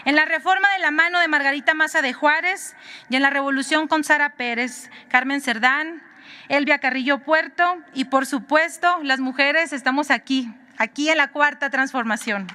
en 0.04 0.16
la 0.16 0.25
reforma 0.25 0.69
de 0.73 0.81
la 0.81 0.90
mano 0.90 1.21
de 1.21 1.28
Margarita 1.28 1.75
Maza 1.75 2.02
de 2.02 2.12
Juárez 2.12 2.75
y 3.09 3.16
en 3.16 3.23
la 3.23 3.31
revolución 3.31 3.88
con 3.88 4.04
Sara 4.04 4.31
Pérez, 4.31 4.90
Carmen 5.09 5.40
Cerdán, 5.40 6.02
Elvia 6.49 6.78
Carrillo 6.78 7.19
Puerto 7.19 7.78
y 7.95 8.07
por 8.07 8.26
supuesto 8.26 8.99
las 9.02 9.21
mujeres 9.21 9.73
estamos 9.73 10.11
aquí, 10.11 10.52
aquí 10.78 11.09
en 11.09 11.19
la 11.19 11.28
cuarta 11.28 11.71
transformación. 11.71 12.49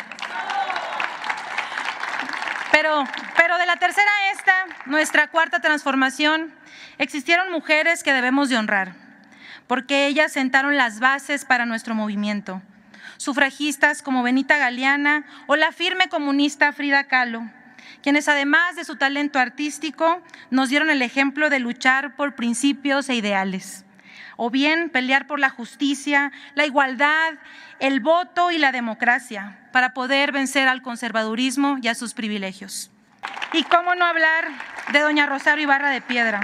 Pero, 2.79 3.05
pero 3.36 3.57
de 3.57 3.65
la 3.65 3.77
tercera 3.77 4.07
a 4.07 4.31
esta, 4.34 4.53
nuestra 4.86 5.29
cuarta 5.29 5.60
transformación, 5.60 6.53
existieron 7.00 7.51
mujeres 7.51 8.03
que 8.03 8.13
debemos 8.13 8.50
de 8.50 8.57
honrar, 8.57 8.93
porque 9.65 10.05
ellas 10.05 10.31
sentaron 10.31 10.77
las 10.77 11.00
bases 11.00 11.43
para 11.43 11.65
nuestro 11.65 11.96
movimiento. 11.96 12.62
Sufragistas 13.17 14.03
como 14.03 14.22
Benita 14.22 14.57
Galeana 14.57 15.25
o 15.48 15.55
la 15.55 15.72
firme 15.72 16.07
comunista 16.07 16.72
Frida 16.72 17.05
Kahlo, 17.05 17.50
quienes 18.03 18.29
además 18.29 18.75
de 18.75 18.86
su 18.86 18.96
talento 18.96 19.39
artístico 19.39 20.22
nos 20.51 20.69
dieron 20.69 20.91
el 20.91 21.01
ejemplo 21.01 21.50
de 21.50 21.57
luchar 21.57 22.15
por 22.15 22.36
principios 22.36 23.10
e 23.10 23.15
ideales, 23.15 23.86
o 24.36 24.51
bien 24.51 24.91
pelear 24.91 25.25
por 25.25 25.39
la 25.39 25.50
justicia, 25.50 26.31
la 26.53 26.67
igualdad, 26.67 27.34
el 27.79 28.01
voto 28.01 28.51
y 28.51 28.60
la 28.60 28.72
democracia 28.72 29.57
para 29.77 29.93
poder 29.93 30.31
vencer 30.31 30.67
al 30.67 30.81
conservadurismo 30.81 31.77
y 31.79 31.88
a 31.88 31.93
sus 31.93 32.15
privilegios. 32.15 32.89
Y 33.53 33.62
cómo 33.62 33.93
no 33.93 34.05
hablar 34.05 34.48
de 34.91 35.01
doña 35.01 35.27
Rosario 35.27 35.65
Ibarra 35.65 35.91
de 35.91 36.01
Piedra, 36.01 36.41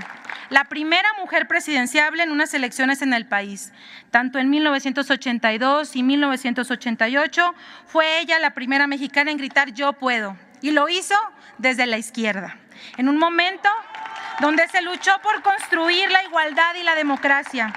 la 0.51 0.65
primera 0.65 1.09
mujer 1.19 1.47
presidenciable 1.47 2.21
en 2.21 2.29
unas 2.29 2.53
elecciones 2.53 3.01
en 3.01 3.11
el 3.11 3.25
país. 3.25 3.73
Tanto 4.11 4.37
en 4.37 4.51
1982 4.51 5.95
y 5.95 6.03
1988 6.03 7.55
fue 7.87 8.19
ella 8.19 8.37
la 8.37 8.51
primera 8.51 8.85
mexicana 8.85 9.31
en 9.31 9.37
gritar 9.37 9.73
yo 9.73 9.93
puedo. 9.93 10.37
Y 10.61 10.69
lo 10.69 10.87
hizo 10.87 11.15
desde 11.57 11.87
la 11.87 11.97
izquierda. 11.97 12.57
En 12.97 13.09
un 13.09 13.17
momento 13.17 13.67
donde 14.41 14.67
se 14.67 14.83
luchó 14.83 15.11
por 15.23 15.41
construir 15.41 16.11
la 16.11 16.23
igualdad 16.23 16.75
y 16.79 16.83
la 16.83 16.93
democracia, 16.93 17.73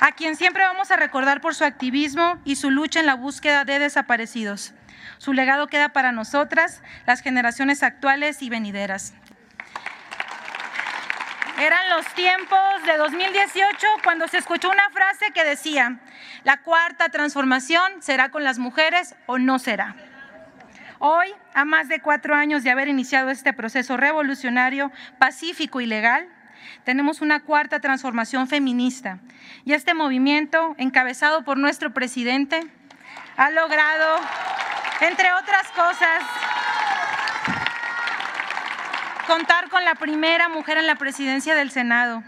a 0.00 0.10
quien 0.10 0.34
siempre 0.34 0.64
vamos 0.64 0.90
a 0.90 0.96
recordar 0.96 1.40
por 1.40 1.54
su 1.54 1.62
activismo 1.62 2.40
y 2.44 2.56
su 2.56 2.72
lucha 2.72 2.98
en 2.98 3.06
la 3.06 3.14
búsqueda 3.14 3.64
de 3.64 3.78
desaparecidos. 3.78 4.72
Su 5.18 5.32
legado 5.32 5.66
queda 5.66 5.90
para 5.90 6.12
nosotras, 6.12 6.82
las 7.06 7.20
generaciones 7.20 7.82
actuales 7.82 8.42
y 8.42 8.50
venideras. 8.50 9.14
Eran 11.58 11.88
los 11.88 12.06
tiempos 12.14 12.58
de 12.84 12.98
2018 12.98 13.86
cuando 14.04 14.28
se 14.28 14.36
escuchó 14.36 14.68
una 14.68 14.90
frase 14.90 15.32
que 15.32 15.42
decía, 15.42 16.00
la 16.44 16.58
cuarta 16.58 17.08
transformación 17.08 18.02
será 18.02 18.30
con 18.30 18.44
las 18.44 18.58
mujeres 18.58 19.14
o 19.24 19.38
no 19.38 19.58
será. 19.58 19.96
Hoy, 20.98 21.28
a 21.54 21.64
más 21.64 21.88
de 21.88 22.00
cuatro 22.00 22.34
años 22.34 22.62
de 22.62 22.70
haber 22.70 22.88
iniciado 22.88 23.30
este 23.30 23.54
proceso 23.54 23.96
revolucionario, 23.96 24.92
pacífico 25.18 25.80
y 25.80 25.86
legal, 25.86 26.28
tenemos 26.84 27.20
una 27.20 27.40
cuarta 27.40 27.80
transformación 27.80 28.48
feminista 28.48 29.18
y 29.64 29.72
este 29.72 29.94
movimiento, 29.94 30.74
encabezado 30.78 31.42
por 31.42 31.58
nuestro 31.58 31.92
presidente, 31.92 32.66
ha 33.36 33.50
logrado, 33.50 34.16
entre 35.00 35.30
otras 35.32 35.68
cosas, 35.72 36.22
contar 39.26 39.68
con 39.68 39.84
la 39.84 39.94
primera 39.94 40.48
mujer 40.48 40.78
en 40.78 40.86
la 40.86 40.94
presidencia 40.94 41.54
del 41.54 41.70
Senado, 41.70 42.22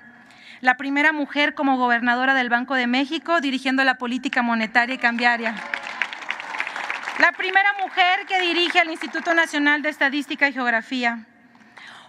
la 0.61 0.77
primera 0.77 1.13
mujer 1.13 1.55
como 1.55 1.79
gobernadora 1.79 2.35
del 2.35 2.51
Banco 2.51 2.75
de 2.75 2.87
México 2.87 3.41
dirigiendo 3.41 3.85
la 3.85 3.95
política 3.95 4.43
monetaria 4.43 4.97
y 4.97 4.99
cambiaria, 4.99 5.55
la 7.19 7.33
primera 7.33 7.73
mujer 7.81 8.27
que 8.27 8.41
dirige 8.41 8.81
el 8.81 8.91
Instituto 8.91 9.33
Nacional 9.33 9.83
de 9.83 9.89
Estadística 9.89 10.49
y 10.49 10.53
Geografía. 10.53 11.21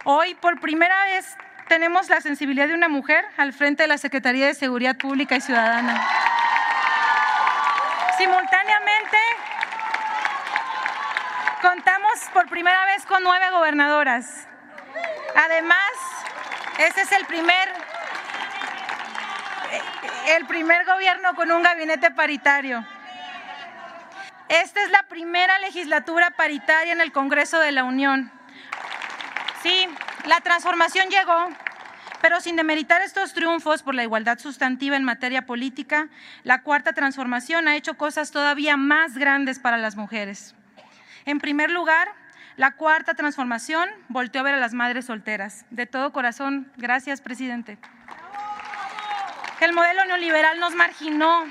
Hoy, 0.04 0.34
por 0.34 0.60
primera 0.60 1.04
vez, 1.06 1.36
tenemos 1.68 2.08
la 2.08 2.20
sensibilidad 2.20 2.68
de 2.68 2.74
una 2.74 2.88
mujer 2.88 3.24
al 3.36 3.52
frente 3.52 3.84
de 3.84 3.88
la 3.88 3.98
Secretaría 3.98 4.46
de 4.46 4.54
Seguridad 4.54 4.96
Pública 4.96 5.36
y 5.36 5.40
Ciudadana. 5.40 6.00
Simultáneamente, 8.20 9.16
contamos 11.62 12.20
por 12.34 12.50
primera 12.50 12.84
vez 12.84 13.06
con 13.06 13.22
nueve 13.22 13.48
gobernadoras. 13.50 14.46
Además, 15.34 15.90
ese 16.76 17.00
es 17.00 17.12
el 17.12 17.24
primer, 17.24 17.72
el 20.36 20.44
primer 20.44 20.84
gobierno 20.84 21.34
con 21.34 21.50
un 21.50 21.62
gabinete 21.62 22.10
paritario. 22.10 22.84
Esta 24.50 24.82
es 24.82 24.90
la 24.90 25.02
primera 25.04 25.58
legislatura 25.60 26.30
paritaria 26.32 26.92
en 26.92 27.00
el 27.00 27.12
Congreso 27.12 27.58
de 27.58 27.72
la 27.72 27.84
Unión. 27.84 28.30
Sí, 29.62 29.88
la 30.26 30.42
transformación 30.42 31.08
llegó, 31.08 31.48
pero 32.20 32.40
sin 32.40 32.56
demeritar 32.56 33.02
estos 33.02 33.32
triunfos 33.32 33.82
por 33.82 33.94
la 33.94 34.02
igualdad 34.02 34.38
sustantiva 34.38 34.96
en 34.96 35.04
materia 35.04 35.46
política, 35.46 36.08
la 36.44 36.62
cuarta 36.62 36.92
transformación 36.92 37.68
ha 37.68 37.76
hecho 37.76 37.94
cosas 37.94 38.30
todavía 38.30 38.76
más 38.76 39.16
grandes 39.16 39.58
para 39.58 39.78
las 39.78 39.96
mujeres. 39.96 40.54
En 41.24 41.38
primer 41.38 41.70
lugar, 41.70 42.08
la 42.56 42.72
cuarta 42.72 43.14
transformación 43.14 43.88
volteó 44.08 44.42
a 44.42 44.44
ver 44.44 44.54
a 44.54 44.58
las 44.58 44.74
madres 44.74 45.06
solteras. 45.06 45.64
De 45.70 45.86
todo 45.86 46.12
corazón, 46.12 46.70
gracias, 46.76 47.20
presidente. 47.20 47.78
El 49.60 49.72
modelo 49.72 50.04
neoliberal 50.06 50.58
nos 50.58 50.74
marginó, 50.74 51.44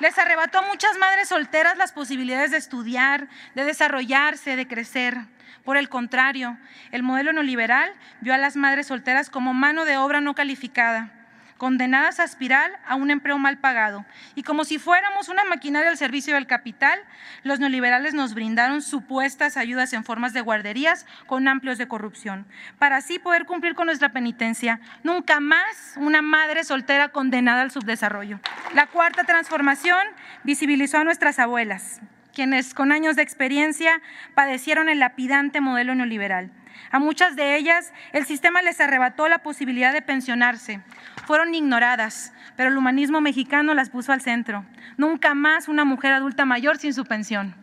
les 0.00 0.18
arrebató 0.18 0.58
a 0.58 0.62
muchas 0.62 0.96
madres 0.98 1.28
solteras 1.28 1.76
las 1.76 1.92
posibilidades 1.92 2.50
de 2.50 2.58
estudiar, 2.58 3.28
de 3.54 3.64
desarrollarse, 3.64 4.54
de 4.56 4.68
crecer. 4.68 5.18
Por 5.64 5.76
el 5.76 5.88
contrario, 5.88 6.56
el 6.92 7.02
modelo 7.02 7.32
neoliberal 7.32 7.90
vio 8.20 8.34
a 8.34 8.38
las 8.38 8.56
madres 8.56 8.86
solteras 8.86 9.30
como 9.30 9.54
mano 9.54 9.84
de 9.84 9.96
obra 9.96 10.20
no 10.20 10.34
calificada, 10.34 11.12
condenadas 11.58 12.20
a 12.20 12.22
aspirar 12.22 12.80
a 12.86 12.94
un 12.94 13.10
empleo 13.10 13.36
mal 13.36 13.58
pagado. 13.58 14.06
Y 14.34 14.44
como 14.44 14.64
si 14.64 14.78
fuéramos 14.78 15.28
una 15.28 15.44
maquinaria 15.44 15.90
al 15.90 15.98
servicio 15.98 16.34
del 16.34 16.46
capital, 16.46 16.98
los 17.42 17.60
neoliberales 17.60 18.14
nos 18.14 18.32
brindaron 18.32 18.80
supuestas 18.80 19.56
ayudas 19.56 19.92
en 19.92 20.04
formas 20.04 20.32
de 20.32 20.40
guarderías 20.40 21.04
con 21.26 21.48
amplios 21.48 21.76
de 21.76 21.88
corrupción, 21.88 22.46
para 22.78 22.96
así 22.96 23.18
poder 23.18 23.44
cumplir 23.44 23.74
con 23.74 23.86
nuestra 23.86 24.10
penitencia. 24.10 24.80
Nunca 25.02 25.40
más 25.40 25.94
una 25.96 26.22
madre 26.22 26.64
soltera 26.64 27.08
condenada 27.08 27.62
al 27.62 27.70
subdesarrollo. 27.70 28.40
La 28.72 28.86
cuarta 28.86 29.24
transformación 29.24 30.06
visibilizó 30.44 30.98
a 30.98 31.04
nuestras 31.04 31.38
abuelas, 31.38 32.00
quienes 32.38 32.72
con 32.72 32.92
años 32.92 33.16
de 33.16 33.22
experiencia 33.22 34.00
padecieron 34.36 34.88
el 34.88 35.00
lapidante 35.00 35.60
modelo 35.60 35.96
neoliberal. 35.96 36.52
A 36.92 37.00
muchas 37.00 37.34
de 37.34 37.56
ellas 37.56 37.92
el 38.12 38.26
sistema 38.26 38.62
les 38.62 38.80
arrebató 38.80 39.28
la 39.28 39.38
posibilidad 39.38 39.92
de 39.92 40.02
pensionarse. 40.02 40.80
Fueron 41.26 41.52
ignoradas, 41.52 42.32
pero 42.56 42.70
el 42.70 42.78
humanismo 42.78 43.20
mexicano 43.20 43.74
las 43.74 43.90
puso 43.90 44.12
al 44.12 44.20
centro. 44.20 44.64
Nunca 44.96 45.34
más 45.34 45.66
una 45.66 45.84
mujer 45.84 46.12
adulta 46.12 46.44
mayor 46.44 46.78
sin 46.78 46.94
su 46.94 47.04
pensión. 47.04 47.56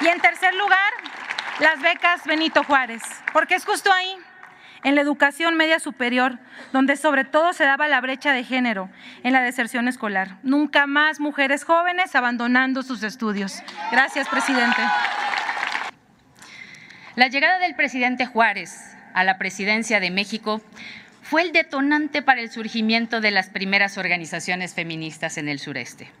Y 0.00 0.08
en 0.08 0.20
tercer 0.20 0.52
lugar, 0.56 0.92
las 1.60 1.80
becas 1.80 2.24
Benito 2.24 2.64
Juárez, 2.64 3.04
porque 3.32 3.54
es 3.54 3.64
justo 3.64 3.92
ahí 3.92 4.16
en 4.86 4.94
la 4.94 5.00
educación 5.00 5.56
media 5.56 5.80
superior, 5.80 6.38
donde 6.72 6.94
sobre 6.94 7.24
todo 7.24 7.52
se 7.52 7.64
daba 7.64 7.88
la 7.88 8.00
brecha 8.00 8.32
de 8.32 8.44
género 8.44 8.88
en 9.24 9.32
la 9.32 9.42
deserción 9.42 9.88
escolar. 9.88 10.36
Nunca 10.44 10.86
más 10.86 11.18
mujeres 11.18 11.64
jóvenes 11.64 12.14
abandonando 12.14 12.84
sus 12.84 13.02
estudios. 13.02 13.64
Gracias, 13.90 14.28
presidente. 14.28 14.80
La 17.16 17.26
llegada 17.26 17.58
del 17.58 17.74
presidente 17.74 18.26
Juárez 18.26 18.96
a 19.12 19.24
la 19.24 19.38
presidencia 19.38 19.98
de 19.98 20.12
México 20.12 20.62
fue 21.20 21.42
el 21.42 21.50
detonante 21.50 22.22
para 22.22 22.40
el 22.40 22.52
surgimiento 22.52 23.20
de 23.20 23.32
las 23.32 23.50
primeras 23.50 23.98
organizaciones 23.98 24.74
feministas 24.74 25.36
en 25.36 25.48
el 25.48 25.58
sureste, 25.58 26.12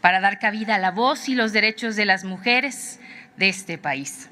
para 0.00 0.18
dar 0.18 0.40
cabida 0.40 0.74
a 0.74 0.78
la 0.78 0.90
voz 0.90 1.28
y 1.28 1.36
los 1.36 1.52
derechos 1.52 1.94
de 1.94 2.06
las 2.06 2.24
mujeres 2.24 2.98
de 3.36 3.50
este 3.50 3.78
país. 3.78 4.28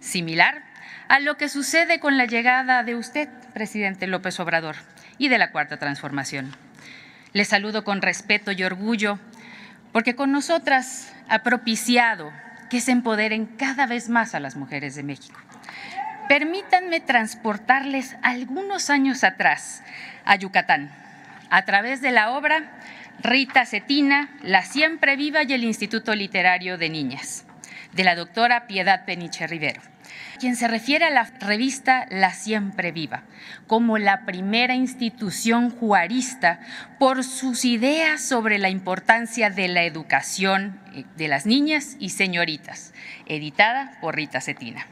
Similar 0.00 0.71
a 1.12 1.20
lo 1.20 1.36
que 1.36 1.50
sucede 1.50 2.00
con 2.00 2.16
la 2.16 2.24
llegada 2.24 2.84
de 2.84 2.94
usted, 2.94 3.28
presidente 3.52 4.06
López 4.06 4.40
Obrador, 4.40 4.76
y 5.18 5.28
de 5.28 5.36
la 5.36 5.50
Cuarta 5.50 5.76
Transformación. 5.76 6.56
Le 7.34 7.44
saludo 7.44 7.84
con 7.84 8.00
respeto 8.00 8.50
y 8.50 8.64
orgullo, 8.64 9.18
porque 9.92 10.16
con 10.16 10.32
nosotras 10.32 11.12
ha 11.28 11.40
propiciado 11.40 12.32
que 12.70 12.80
se 12.80 12.92
empoderen 12.92 13.44
cada 13.44 13.86
vez 13.86 14.08
más 14.08 14.34
a 14.34 14.40
las 14.40 14.56
mujeres 14.56 14.94
de 14.94 15.02
México. 15.02 15.38
Permítanme 16.30 17.00
transportarles 17.00 18.16
algunos 18.22 18.88
años 18.88 19.22
atrás 19.22 19.82
a 20.24 20.36
Yucatán, 20.36 20.90
a 21.50 21.66
través 21.66 22.00
de 22.00 22.12
la 22.12 22.30
obra 22.30 22.70
Rita 23.22 23.66
Cetina, 23.66 24.30
La 24.40 24.62
Siempre 24.62 25.16
Viva 25.16 25.42
y 25.42 25.52
el 25.52 25.64
Instituto 25.64 26.14
Literario 26.14 26.78
de 26.78 26.88
Niñas, 26.88 27.44
de 27.92 28.02
la 28.02 28.14
doctora 28.14 28.66
Piedad 28.66 29.04
Peniche 29.04 29.46
Rivero 29.46 29.91
quien 30.38 30.56
se 30.56 30.68
refiere 30.68 31.04
a 31.04 31.10
la 31.10 31.24
revista 31.40 32.06
La 32.10 32.32
Siempre 32.32 32.92
Viva, 32.92 33.24
como 33.66 33.98
la 33.98 34.24
primera 34.24 34.74
institución 34.74 35.70
juarista 35.70 36.60
por 36.98 37.24
sus 37.24 37.64
ideas 37.64 38.22
sobre 38.22 38.58
la 38.58 38.70
importancia 38.70 39.50
de 39.50 39.68
la 39.68 39.84
educación 39.84 40.80
eh, 40.94 41.04
de 41.16 41.28
las 41.28 41.46
niñas 41.46 41.96
y 41.98 42.10
señoritas, 42.10 42.92
editada 43.26 43.98
por 44.00 44.16
Rita 44.16 44.40
Cetina. 44.40 44.86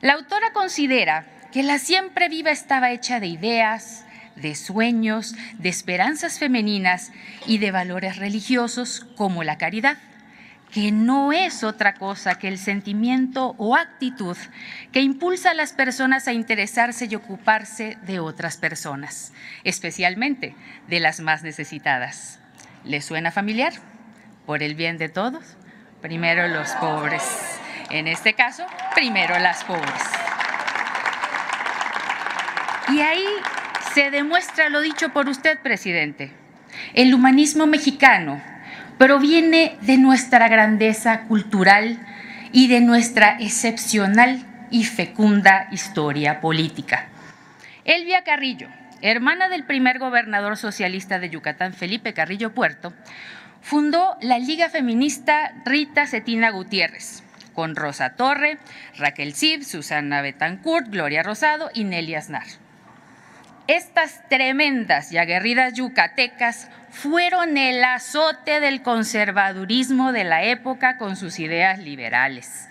La 0.00 0.14
autora 0.14 0.52
considera 0.52 1.24
que 1.52 1.62
La 1.62 1.78
Siempre 1.78 2.28
Viva 2.28 2.50
estaba 2.50 2.90
hecha 2.90 3.20
de 3.20 3.28
ideas, 3.28 4.04
de 4.36 4.54
sueños, 4.54 5.34
de 5.58 5.68
esperanzas 5.68 6.38
femeninas 6.38 7.12
y 7.46 7.58
de 7.58 7.70
valores 7.70 8.16
religiosos 8.16 9.06
como 9.16 9.44
la 9.44 9.58
caridad 9.58 9.98
que 10.74 10.90
no 10.90 11.32
es 11.32 11.62
otra 11.62 11.94
cosa 11.94 12.34
que 12.34 12.48
el 12.48 12.58
sentimiento 12.58 13.54
o 13.58 13.76
actitud 13.76 14.36
que 14.90 15.02
impulsa 15.02 15.52
a 15.52 15.54
las 15.54 15.72
personas 15.72 16.26
a 16.26 16.32
interesarse 16.32 17.06
y 17.08 17.14
ocuparse 17.14 17.96
de 18.02 18.18
otras 18.18 18.56
personas, 18.56 19.32
especialmente 19.62 20.56
de 20.88 20.98
las 20.98 21.20
más 21.20 21.44
necesitadas. 21.44 22.40
¿Les 22.82 23.04
suena 23.04 23.30
familiar? 23.30 23.72
Por 24.46 24.64
el 24.64 24.74
bien 24.74 24.98
de 24.98 25.08
todos, 25.08 25.44
primero 26.02 26.48
los 26.48 26.72
pobres. 26.72 27.22
En 27.90 28.08
este 28.08 28.34
caso, 28.34 28.66
primero 28.96 29.38
las 29.38 29.62
pobres. 29.62 30.02
Y 32.88 33.00
ahí 33.00 33.24
se 33.94 34.10
demuestra 34.10 34.70
lo 34.70 34.80
dicho 34.80 35.10
por 35.10 35.28
usted, 35.28 35.56
presidente. 35.60 36.32
El 36.94 37.14
humanismo 37.14 37.68
mexicano 37.68 38.42
proviene 38.98 39.76
de 39.82 39.98
nuestra 39.98 40.48
grandeza 40.48 41.22
cultural 41.22 41.98
y 42.52 42.68
de 42.68 42.80
nuestra 42.80 43.36
excepcional 43.40 44.44
y 44.70 44.84
fecunda 44.84 45.68
historia 45.72 46.40
política. 46.40 47.08
Elvia 47.84 48.22
Carrillo, 48.24 48.68
hermana 49.02 49.48
del 49.48 49.64
primer 49.64 49.98
gobernador 49.98 50.56
socialista 50.56 51.18
de 51.18 51.30
Yucatán, 51.30 51.74
Felipe 51.74 52.14
Carrillo 52.14 52.54
Puerto, 52.54 52.92
fundó 53.60 54.16
la 54.20 54.38
Liga 54.38 54.68
Feminista 54.68 55.52
Rita 55.64 56.06
Cetina 56.06 56.50
Gutiérrez, 56.50 57.22
con 57.54 57.76
Rosa 57.76 58.10
Torre, 58.10 58.58
Raquel 58.96 59.34
Cib, 59.34 59.64
Susana 59.64 60.22
Betancourt, 60.22 60.88
Gloria 60.88 61.22
Rosado 61.22 61.70
y 61.74 61.84
Nelly 61.84 62.14
Aznar. 62.14 62.46
Estas 63.66 64.28
tremendas 64.28 65.10
y 65.12 65.18
aguerridas 65.18 65.72
yucatecas 65.72 66.68
fueron 66.94 67.58
el 67.58 67.82
azote 67.82 68.60
del 68.60 68.80
conservadurismo 68.80 70.12
de 70.12 70.22
la 70.22 70.44
época 70.44 70.96
con 70.96 71.16
sus 71.16 71.40
ideas 71.40 71.80
liberales 71.80 72.68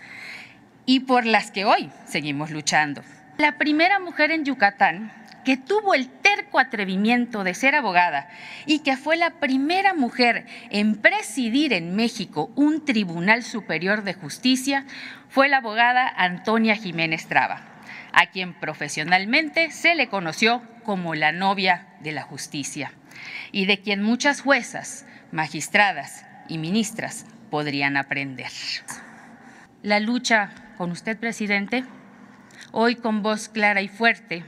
y 0.85 1.01
por 1.01 1.25
las 1.25 1.51
que 1.51 1.65
hoy 1.65 1.91
seguimos 2.05 2.49
luchando. 2.49 3.03
La 3.37 3.57
primera 3.57 3.99
mujer 3.99 4.31
en 4.31 4.45
Yucatán 4.45 5.11
que 5.43 5.57
tuvo 5.57 5.93
el 5.93 6.07
terco 6.07 6.57
atrevimiento 6.57 7.43
de 7.43 7.53
ser 7.53 7.75
abogada 7.75 8.29
y 8.65 8.79
que 8.79 8.95
fue 8.95 9.17
la 9.17 9.31
primera 9.41 9.93
mujer 9.93 10.45
en 10.69 10.95
presidir 10.95 11.73
en 11.73 11.93
México 11.93 12.49
un 12.55 12.85
Tribunal 12.85 13.43
Superior 13.43 14.03
de 14.03 14.13
Justicia 14.13 14.85
fue 15.27 15.49
la 15.49 15.57
abogada 15.57 16.07
Antonia 16.07 16.77
Jiménez 16.77 17.27
Traba 17.27 17.73
a 18.13 18.27
quien 18.27 18.53
profesionalmente 18.53 19.71
se 19.71 19.95
le 19.95 20.07
conoció 20.07 20.61
como 20.83 21.15
la 21.15 21.31
novia 21.31 21.87
de 22.01 22.11
la 22.11 22.21
justicia, 22.21 22.93
y 23.51 23.65
de 23.65 23.79
quien 23.79 24.01
muchas 24.01 24.41
juezas, 24.41 25.05
magistradas 25.31 26.25
y 26.47 26.57
ministras 26.57 27.25
podrían 27.49 27.97
aprender. 27.97 28.51
La 29.81 29.99
lucha 29.99 30.51
con 30.77 30.91
usted, 30.91 31.17
presidente, 31.17 31.83
hoy 32.71 32.95
con 32.95 33.21
voz 33.21 33.49
clara 33.49 33.81
y 33.81 33.87
fuerte, 33.87 34.45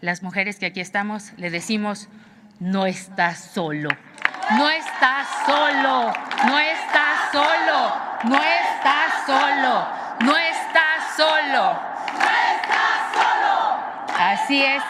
las 0.00 0.22
mujeres 0.22 0.58
que 0.58 0.66
aquí 0.66 0.80
estamos 0.80 1.32
le 1.36 1.50
decimos, 1.50 2.08
no 2.58 2.86
está 2.86 3.34
solo, 3.34 3.88
no 4.50 4.68
está 4.68 5.24
solo, 5.46 6.12
no 6.46 6.58
está 6.58 7.30
solo, 7.32 7.94
no 8.24 8.36
está 8.36 8.96
solo, 9.26 9.88
no 10.24 10.36
está 10.36 10.82
solo. 10.98 11.82
Así 14.18 14.62
es, 14.62 14.82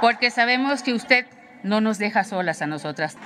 porque 0.00 0.30
sabemos 0.30 0.82
que 0.82 0.92
usted 0.94 1.26
no 1.62 1.80
nos 1.80 1.98
deja 1.98 2.24
solas 2.24 2.62
a 2.62 2.66
nosotras. 2.66 3.16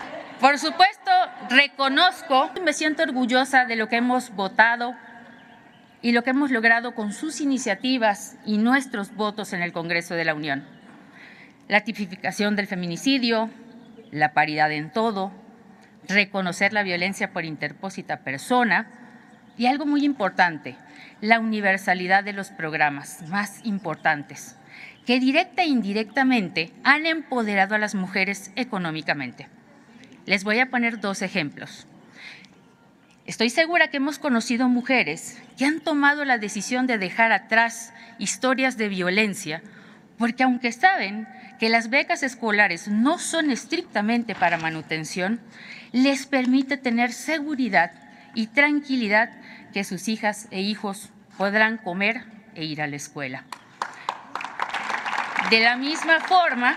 Por 0.40 0.58
supuesto, 0.58 1.10
reconozco, 1.50 2.50
me 2.64 2.72
siento 2.72 3.02
orgullosa 3.02 3.66
de 3.66 3.76
lo 3.76 3.88
que 3.88 3.96
hemos 3.96 4.30
votado 4.34 4.94
y 6.02 6.12
lo 6.12 6.24
que 6.24 6.30
hemos 6.30 6.50
logrado 6.50 6.94
con 6.94 7.12
sus 7.12 7.40
iniciativas 7.40 8.36
y 8.46 8.58
nuestros 8.58 9.14
votos 9.14 9.52
en 9.52 9.62
el 9.62 9.72
Congreso 9.72 10.14
de 10.14 10.24
la 10.24 10.34
Unión. 10.34 10.64
La 11.68 11.82
tipificación 11.82 12.56
del 12.56 12.66
feminicidio, 12.66 13.50
la 14.10 14.32
paridad 14.32 14.72
en 14.72 14.90
todo, 14.90 15.30
reconocer 16.08 16.72
la 16.72 16.82
violencia 16.82 17.32
por 17.32 17.44
interpósita 17.44 18.20
persona 18.20 18.86
y 19.58 19.66
algo 19.66 19.84
muy 19.84 20.04
importante, 20.04 20.76
la 21.20 21.38
universalidad 21.38 22.24
de 22.24 22.32
los 22.32 22.50
programas 22.50 23.22
más 23.28 23.64
importantes 23.64 24.56
que 25.10 25.18
directa 25.18 25.64
e 25.64 25.66
indirectamente 25.66 26.72
han 26.84 27.04
empoderado 27.04 27.74
a 27.74 27.78
las 27.78 27.96
mujeres 27.96 28.52
económicamente. 28.54 29.48
Les 30.24 30.44
voy 30.44 30.60
a 30.60 30.70
poner 30.70 31.00
dos 31.00 31.20
ejemplos. 31.22 31.88
Estoy 33.26 33.50
segura 33.50 33.88
que 33.88 33.96
hemos 33.96 34.20
conocido 34.20 34.68
mujeres 34.68 35.42
que 35.58 35.64
han 35.64 35.80
tomado 35.80 36.24
la 36.24 36.38
decisión 36.38 36.86
de 36.86 36.96
dejar 36.96 37.32
atrás 37.32 37.92
historias 38.20 38.76
de 38.76 38.88
violencia, 38.88 39.64
porque 40.16 40.44
aunque 40.44 40.70
saben 40.70 41.26
que 41.58 41.70
las 41.70 41.90
becas 41.90 42.22
escolares 42.22 42.86
no 42.86 43.18
son 43.18 43.50
estrictamente 43.50 44.36
para 44.36 44.58
manutención, 44.58 45.40
les 45.90 46.26
permite 46.26 46.76
tener 46.76 47.10
seguridad 47.10 47.90
y 48.36 48.46
tranquilidad 48.46 49.30
que 49.72 49.82
sus 49.82 50.06
hijas 50.06 50.46
e 50.52 50.60
hijos 50.60 51.10
podrán 51.36 51.78
comer 51.78 52.22
e 52.54 52.64
ir 52.64 52.80
a 52.80 52.86
la 52.86 52.94
escuela. 52.94 53.44
De 55.48 55.60
la 55.60 55.76
misma 55.76 56.20
forma, 56.20 56.76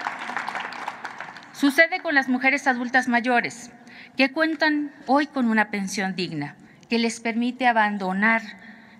sucede 1.51 1.99
con 1.99 2.15
las 2.15 2.27
mujeres 2.27 2.65
adultas 2.65 3.07
mayores, 3.07 3.69
que 4.17 4.31
cuentan 4.31 4.91
hoy 5.05 5.27
con 5.27 5.47
una 5.47 5.69
pensión 5.69 6.15
digna, 6.15 6.55
que 6.89 6.97
les 6.97 7.19
permite 7.19 7.67
abandonar 7.67 8.41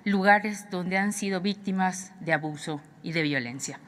lugares 0.04 0.70
donde 0.70 0.98
han 0.98 1.14
sido 1.14 1.42
víctimas 1.42 2.12
de 2.20 2.34
abuso 2.34 2.82
y 3.02 3.14
de 3.14 3.24
violencia. 3.24 3.80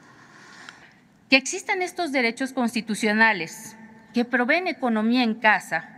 Que 1.30 1.36
existan 1.36 1.82
estos 1.82 2.10
derechos 2.10 2.52
constitucionales 2.52 3.76
que 4.12 4.24
proveen 4.24 4.66
economía 4.66 5.22
en 5.22 5.34
casa, 5.34 5.88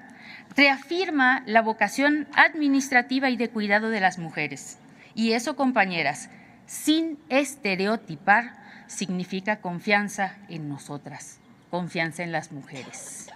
reafirma 0.54 1.42
la 1.46 1.62
vocación 1.62 2.26
administrativa 2.34 3.30
y 3.30 3.36
de 3.36 3.48
cuidado 3.48 3.88
de 3.88 4.00
las 4.00 4.18
mujeres. 4.18 4.78
Y 5.14 5.32
eso, 5.32 5.56
compañeras, 5.56 6.28
sin 6.66 7.18
estereotipar 7.28 8.67
significa 8.88 9.60
confianza 9.60 10.34
en 10.48 10.68
nosotras, 10.68 11.38
confianza 11.70 12.24
en 12.24 12.32
las 12.32 12.50
mujeres. 12.50 13.30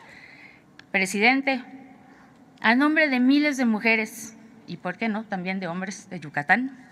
Presidente, 0.90 1.62
a 2.60 2.74
nombre 2.74 3.08
de 3.08 3.20
miles 3.20 3.56
de 3.58 3.64
mujeres 3.64 4.34
y, 4.66 4.78
¿por 4.78 4.96
qué 4.96 5.08
no?, 5.08 5.24
también 5.24 5.60
de 5.60 5.68
hombres 5.68 6.10
de 6.10 6.18
Yucatán, 6.18 6.88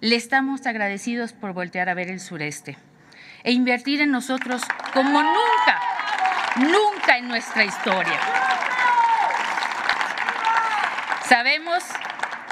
le 0.00 0.16
estamos 0.16 0.66
agradecidos 0.66 1.32
por 1.32 1.52
voltear 1.52 1.88
a 1.88 1.94
ver 1.94 2.10
el 2.10 2.20
sureste 2.20 2.78
e 3.44 3.52
invertir 3.52 4.00
en 4.00 4.10
nosotros 4.10 4.62
como 4.92 5.22
nunca, 5.22 5.80
nunca 6.56 7.18
en 7.18 7.28
nuestra 7.28 7.64
historia. 7.64 8.18
Sabemos 11.26 11.84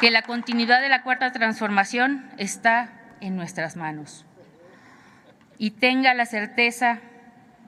que 0.00 0.10
la 0.10 0.22
continuidad 0.22 0.82
de 0.82 0.90
la 0.90 1.02
cuarta 1.02 1.32
transformación 1.32 2.30
está 2.36 2.90
en 3.20 3.36
nuestras 3.36 3.76
manos 3.76 4.25
y 5.58 5.70
tenga 5.72 6.14
la 6.14 6.26
certeza 6.26 7.00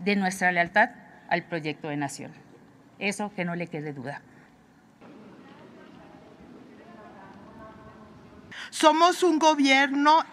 de 0.01 0.17
nuestra 0.17 0.53
lealtad 0.53 0.91
al 1.29 1.45
proyecto 1.45 1.89
de 1.89 1.97
nación. 1.97 2.33
Eso 2.99 3.33
que 3.35 3.45
no 3.45 3.55
le 3.55 3.67
quede 3.69 3.93
duda. 3.93 4.23
Somos 8.71 9.23
un 9.23 9.39
gobierno 9.39 10.25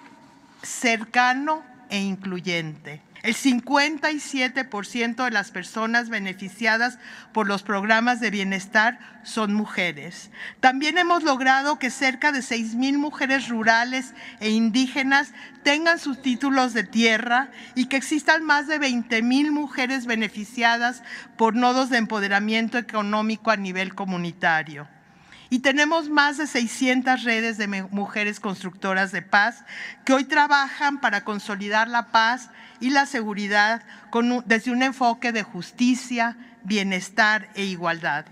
cercano 0.61 1.63
e 1.89 1.99
incluyente. 1.99 3.01
El 3.25 3.33
57% 3.33 5.25
de 5.25 5.31
las 5.31 5.49
personas 5.49 6.09
beneficiadas 6.09 6.99
por 7.33 7.47
los 7.47 7.63
programas 7.63 8.19
de 8.19 8.29
bienestar 8.29 8.99
son 9.23 9.51
mujeres. 9.51 10.29
También 10.59 10.99
hemos 10.99 11.23
logrado 11.23 11.79
que 11.79 11.89
cerca 11.89 12.31
de 12.31 12.41
6.000 12.41 12.99
mujeres 12.99 13.49
rurales 13.49 14.13
e 14.41 14.51
indígenas 14.51 15.33
tengan 15.63 15.97
sus 15.97 16.21
títulos 16.21 16.75
de 16.75 16.83
tierra 16.83 17.49
y 17.73 17.87
que 17.87 17.97
existan 17.97 18.43
más 18.43 18.67
de 18.67 18.79
20.000 18.79 19.49
mujeres 19.49 20.05
beneficiadas 20.05 21.01
por 21.35 21.55
nodos 21.55 21.89
de 21.89 21.97
empoderamiento 21.97 22.77
económico 22.77 23.49
a 23.49 23.57
nivel 23.57 23.95
comunitario. 23.95 24.87
Y 25.55 25.59
tenemos 25.59 26.09
más 26.09 26.35
de 26.35 26.47
600 26.47 27.23
redes 27.23 27.57
de 27.57 27.67
mujeres 27.67 28.41
constructoras 28.41 29.13
de 29.13 29.21
paz 29.21 29.63
que 30.03 30.11
hoy 30.11 30.25
trabajan 30.25 30.99
para 30.99 31.23
consolidar 31.23 31.87
la 31.87 32.07
paz 32.07 32.49
y 32.81 32.89
la 32.89 33.05
seguridad 33.05 33.81
desde 34.47 34.71
un 34.71 34.83
enfoque 34.83 35.31
de 35.31 35.43
justicia, 35.43 36.35
bienestar 36.65 37.47
e 37.55 37.63
igualdad. 37.63 38.25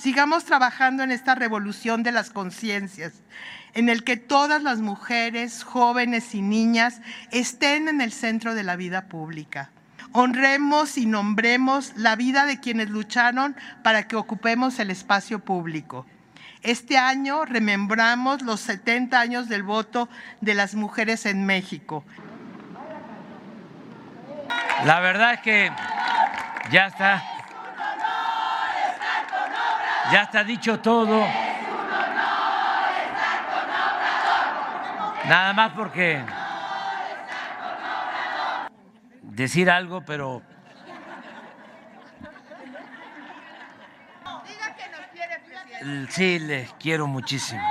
Sigamos 0.00 0.44
trabajando 0.44 1.02
en 1.02 1.10
esta 1.10 1.34
revolución 1.34 2.04
de 2.04 2.12
las 2.12 2.30
conciencias, 2.30 3.14
en 3.74 3.88
el 3.88 4.04
que 4.04 4.16
todas 4.16 4.62
las 4.62 4.78
mujeres, 4.78 5.64
jóvenes 5.64 6.32
y 6.32 6.42
niñas 6.42 7.00
estén 7.32 7.88
en 7.88 8.00
el 8.00 8.12
centro 8.12 8.54
de 8.54 8.62
la 8.62 8.76
vida 8.76 9.08
pública. 9.08 9.72
Honremos 10.12 10.96
y 10.96 11.06
nombremos 11.06 11.92
la 11.96 12.14
vida 12.14 12.46
de 12.46 12.60
quienes 12.60 12.88
lucharon 12.88 13.56
para 13.82 14.06
que 14.06 14.14
ocupemos 14.14 14.78
el 14.78 14.92
espacio 14.92 15.40
público. 15.40 16.06
Este 16.66 16.98
año 16.98 17.44
remembramos 17.44 18.42
los 18.42 18.58
70 18.58 19.20
años 19.20 19.48
del 19.48 19.62
voto 19.62 20.08
de 20.40 20.52
las 20.54 20.74
mujeres 20.74 21.24
en 21.24 21.46
México. 21.46 22.04
La 24.84 24.98
verdad 24.98 25.34
es 25.34 25.40
que 25.42 25.70
ya 26.72 26.86
está. 26.86 27.22
Ya 30.10 30.22
está 30.22 30.42
dicho 30.42 30.80
todo. 30.80 31.24
Nada 35.28 35.52
más 35.52 35.70
porque 35.70 36.20
decir 39.22 39.70
algo, 39.70 40.04
pero 40.04 40.42
sí 46.08 46.38
les 46.38 46.72
quiero 46.74 47.06
muchísimo. 47.06 47.62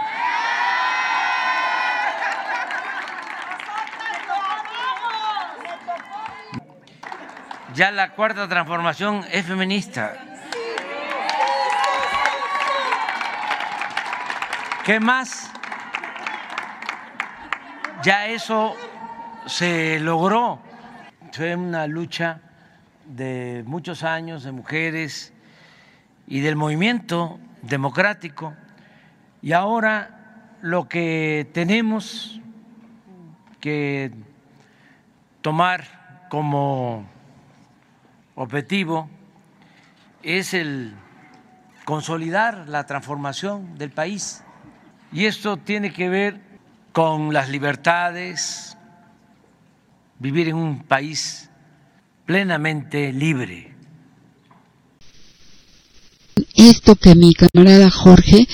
Ya 7.73 7.91
la 7.91 8.11
cuarta 8.11 8.47
transformación 8.47 9.25
es 9.31 9.45
feminista. 9.45 10.13
¿Qué 14.85 14.99
más? 14.99 15.51
Ya 18.03 18.27
eso 18.27 18.77
se 19.45 19.99
logró. 19.99 20.59
Fue 21.33 21.55
una 21.55 21.85
lucha 21.87 22.39
de 23.05 23.63
muchos 23.65 24.03
años 24.03 24.43
de 24.43 24.51
mujeres 24.51 25.33
y 26.27 26.39
del 26.39 26.55
movimiento 26.55 27.39
democrático. 27.67 28.53
Y 29.41 29.53
ahora 29.53 30.55
lo 30.61 30.87
que 30.87 31.49
tenemos 31.53 32.39
que 33.59 34.11
tomar 35.41 36.25
como 36.29 37.05
objetivo 38.35 39.09
es 40.23 40.53
el 40.53 40.93
consolidar 41.85 42.67
la 42.67 42.85
transformación 42.85 43.77
del 43.77 43.91
país. 43.91 44.43
Y 45.11 45.25
esto 45.25 45.57
tiene 45.57 45.93
que 45.93 46.09
ver 46.09 46.41
con 46.91 47.31
las 47.31 47.49
libertades, 47.49 48.75
vivir 50.17 50.49
en 50.49 50.55
un 50.55 50.83
país 50.83 51.49
plenamente 52.25 53.13
libre. 53.13 53.74
Esto 56.69 56.95
que 56.95 57.13
mi 57.13 57.33
camarada 57.35 57.91
Jorge 57.91 58.47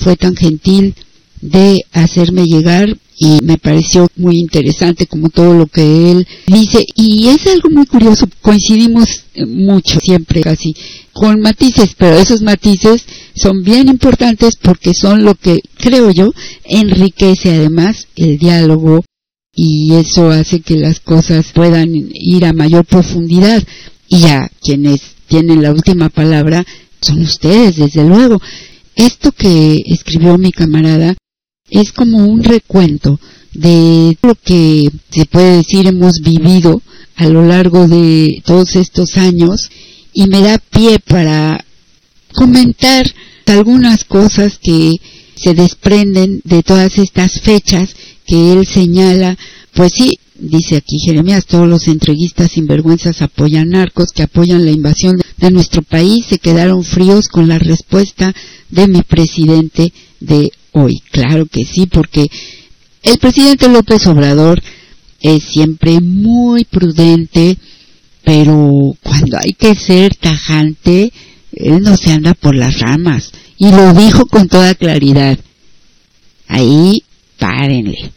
fue 0.00 0.16
tan 0.16 0.34
gentil 0.34 0.94
de 1.42 1.82
hacerme 1.92 2.46
llegar 2.46 2.96
y 3.18 3.42
me 3.42 3.58
pareció 3.58 4.08
muy 4.16 4.38
interesante 4.38 5.06
como 5.06 5.28
todo 5.28 5.52
lo 5.52 5.66
que 5.66 6.10
él 6.12 6.26
dice. 6.46 6.86
Y 6.94 7.28
es 7.28 7.46
algo 7.46 7.68
muy 7.68 7.84
curioso, 7.84 8.26
coincidimos 8.40 9.24
mucho, 9.46 10.00
siempre 10.00 10.40
casi, 10.40 10.74
con 11.12 11.40
matices, 11.40 11.94
pero 11.98 12.18
esos 12.18 12.40
matices 12.40 13.04
son 13.34 13.62
bien 13.62 13.88
importantes 13.88 14.56
porque 14.56 14.94
son 14.94 15.22
lo 15.22 15.34
que, 15.34 15.58
creo 15.76 16.10
yo, 16.10 16.32
enriquece 16.64 17.50
además 17.50 18.06
el 18.16 18.38
diálogo 18.38 19.04
y 19.54 19.92
eso 19.92 20.30
hace 20.30 20.60
que 20.60 20.76
las 20.76 21.00
cosas 21.00 21.52
puedan 21.52 21.90
ir 21.92 22.46
a 22.46 22.54
mayor 22.54 22.86
profundidad. 22.86 23.62
Y 24.08 24.20
ya 24.20 24.50
quienes 24.62 25.00
tienen 25.26 25.62
la 25.62 25.72
última 25.72 26.08
palabra 26.08 26.64
son 27.02 27.22
ustedes, 27.22 27.76
desde 27.76 28.04
luego. 28.04 28.40
Esto 28.96 29.32
que 29.32 29.82
escribió 29.86 30.38
mi 30.38 30.52
camarada 30.52 31.14
es 31.70 31.92
como 31.92 32.18
un 32.18 32.44
recuento 32.44 33.18
de 33.52 34.16
lo 34.22 34.34
que 34.34 34.88
se 35.10 35.26
puede 35.26 35.58
decir 35.58 35.86
hemos 35.86 36.20
vivido 36.22 36.82
a 37.16 37.26
lo 37.26 37.44
largo 37.44 37.86
de 37.88 38.42
todos 38.44 38.76
estos 38.76 39.16
años 39.16 39.70
y 40.12 40.26
me 40.26 40.40
da 40.40 40.58
pie 40.58 40.98
para 40.98 41.64
comentar 42.34 43.06
algunas 43.46 44.04
cosas 44.04 44.58
que 44.58 44.96
se 45.36 45.54
desprenden 45.54 46.40
de 46.44 46.62
todas 46.62 46.98
estas 46.98 47.40
fechas 47.40 47.94
que 48.26 48.52
él 48.52 48.66
señala, 48.66 49.36
pues 49.74 49.92
sí, 49.94 50.18
dice 50.42 50.76
aquí 50.76 50.98
Jeremías, 50.98 51.46
todos 51.46 51.68
los 51.68 51.86
entreguistas 51.86 52.52
sinvergüenzas 52.52 53.22
apoyan 53.22 53.70
narcos 53.70 54.12
que 54.12 54.24
apoyan 54.24 54.64
la 54.64 54.72
invasión 54.72 55.20
de 55.36 55.50
nuestro 55.50 55.82
país, 55.82 56.26
se 56.26 56.38
quedaron 56.38 56.82
fríos 56.84 57.28
con 57.28 57.48
la 57.48 57.58
respuesta 57.58 58.34
de 58.68 58.88
mi 58.88 59.02
presidente 59.02 59.92
de 60.20 60.50
hoy. 60.72 61.00
Claro 61.10 61.46
que 61.46 61.64
sí, 61.64 61.86
porque 61.86 62.26
el 63.02 63.18
presidente 63.18 63.68
López 63.68 64.06
Obrador 64.08 64.62
es 65.20 65.44
siempre 65.44 66.00
muy 66.00 66.64
prudente, 66.64 67.56
pero 68.24 68.96
cuando 69.02 69.38
hay 69.38 69.52
que 69.52 69.76
ser 69.76 70.16
tajante, 70.16 71.12
él 71.52 71.82
no 71.82 71.96
se 71.96 72.12
anda 72.12 72.34
por 72.34 72.56
las 72.56 72.80
ramas. 72.80 73.30
Y 73.58 73.70
lo 73.70 73.92
dijo 73.94 74.26
con 74.26 74.48
toda 74.48 74.74
claridad. 74.74 75.38
Ahí, 76.48 77.04
párenle. 77.38 78.12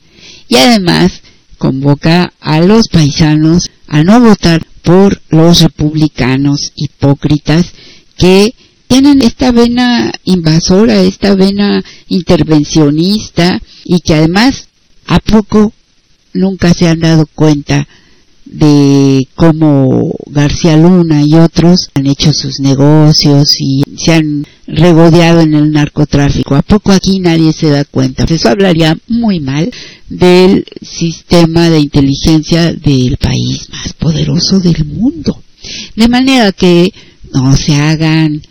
Y 0.48 0.56
además, 0.56 1.22
convoca 1.58 2.34
a 2.40 2.60
los 2.60 2.88
paisanos 2.90 3.70
a 3.88 4.04
no 4.04 4.20
votar 4.20 4.66
por 4.84 5.22
los 5.30 5.62
republicanos 5.62 6.72
hipócritas 6.76 7.74
que 8.18 8.54
tienen 8.88 9.22
esta 9.22 9.52
vena 9.52 10.12
invasora, 10.24 11.02
esta 11.02 11.36
vena 11.36 11.84
intervencionista 12.08 13.62
y 13.84 14.02
que 14.02 14.14
además 14.14 14.68
a 15.08 15.20
poco 15.20 15.74
nunca 16.34 16.74
se 16.74 16.88
han 16.88 17.00
dado 17.00 17.26
cuenta 17.34 17.88
de 18.46 19.28
cómo 19.36 20.14
García 20.28 20.78
Luna 20.78 21.24
y 21.24 21.34
otros 21.34 21.90
han 21.96 22.08
hecho 22.08 22.32
sus 22.32 22.60
negocios 22.60 23.56
y 23.60 23.84
se 23.98 24.14
han 24.14 24.46
regodeado 24.68 25.42
en 25.42 25.54
el 25.54 25.72
narcotráfico. 25.72 26.56
¿A 26.56 26.62
poco 26.62 26.92
aquí 26.92 27.20
nadie 27.20 27.54
se 27.54 27.70
da 27.70 27.86
cuenta? 27.86 28.26
Eso 28.30 28.50
hablaría 28.50 28.98
muy 29.08 29.40
mal 29.40 29.72
del 30.10 30.66
sistema 30.82 31.70
de 31.70 31.80
inteligencia 31.80 32.72
del 32.74 33.18
país 33.18 33.70
más 33.72 33.94
poderoso 33.94 34.60
del 34.60 34.86
mundo. 34.86 35.42
De 35.96 36.08
manera 36.08 36.52
que 36.52 36.94
no 37.34 37.56
se 37.56 37.76
hagan 37.76 38.42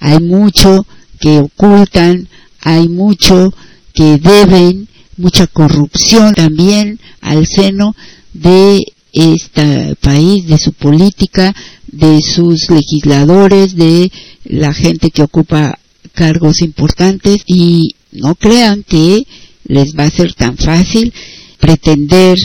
hay 0.00 0.18
mucho 0.18 0.86
que 1.20 1.38
ocultan, 1.38 2.26
hay 2.60 2.88
mucho 2.88 3.52
que 3.92 4.18
deben, 4.18 4.88
mucha 5.16 5.46
corrupción 5.46 6.34
también 6.34 6.98
al 7.20 7.46
seno 7.46 7.94
de 8.32 8.80
este 9.12 9.96
país, 10.00 10.46
de 10.46 10.58
su 10.58 10.72
política, 10.72 11.54
de 11.86 12.20
sus 12.22 12.70
legisladores, 12.70 13.76
de 13.76 14.10
la 14.44 14.72
gente 14.72 15.10
que 15.10 15.22
ocupa 15.22 15.78
cargos 16.14 16.60
importantes. 16.62 17.42
Y 17.46 17.94
no 18.12 18.34
crean 18.34 18.82
que 18.82 19.26
les 19.64 19.96
va 19.96 20.04
a 20.04 20.10
ser 20.10 20.34
tan 20.34 20.56
fácil 20.56 21.12
pretender 21.58 22.38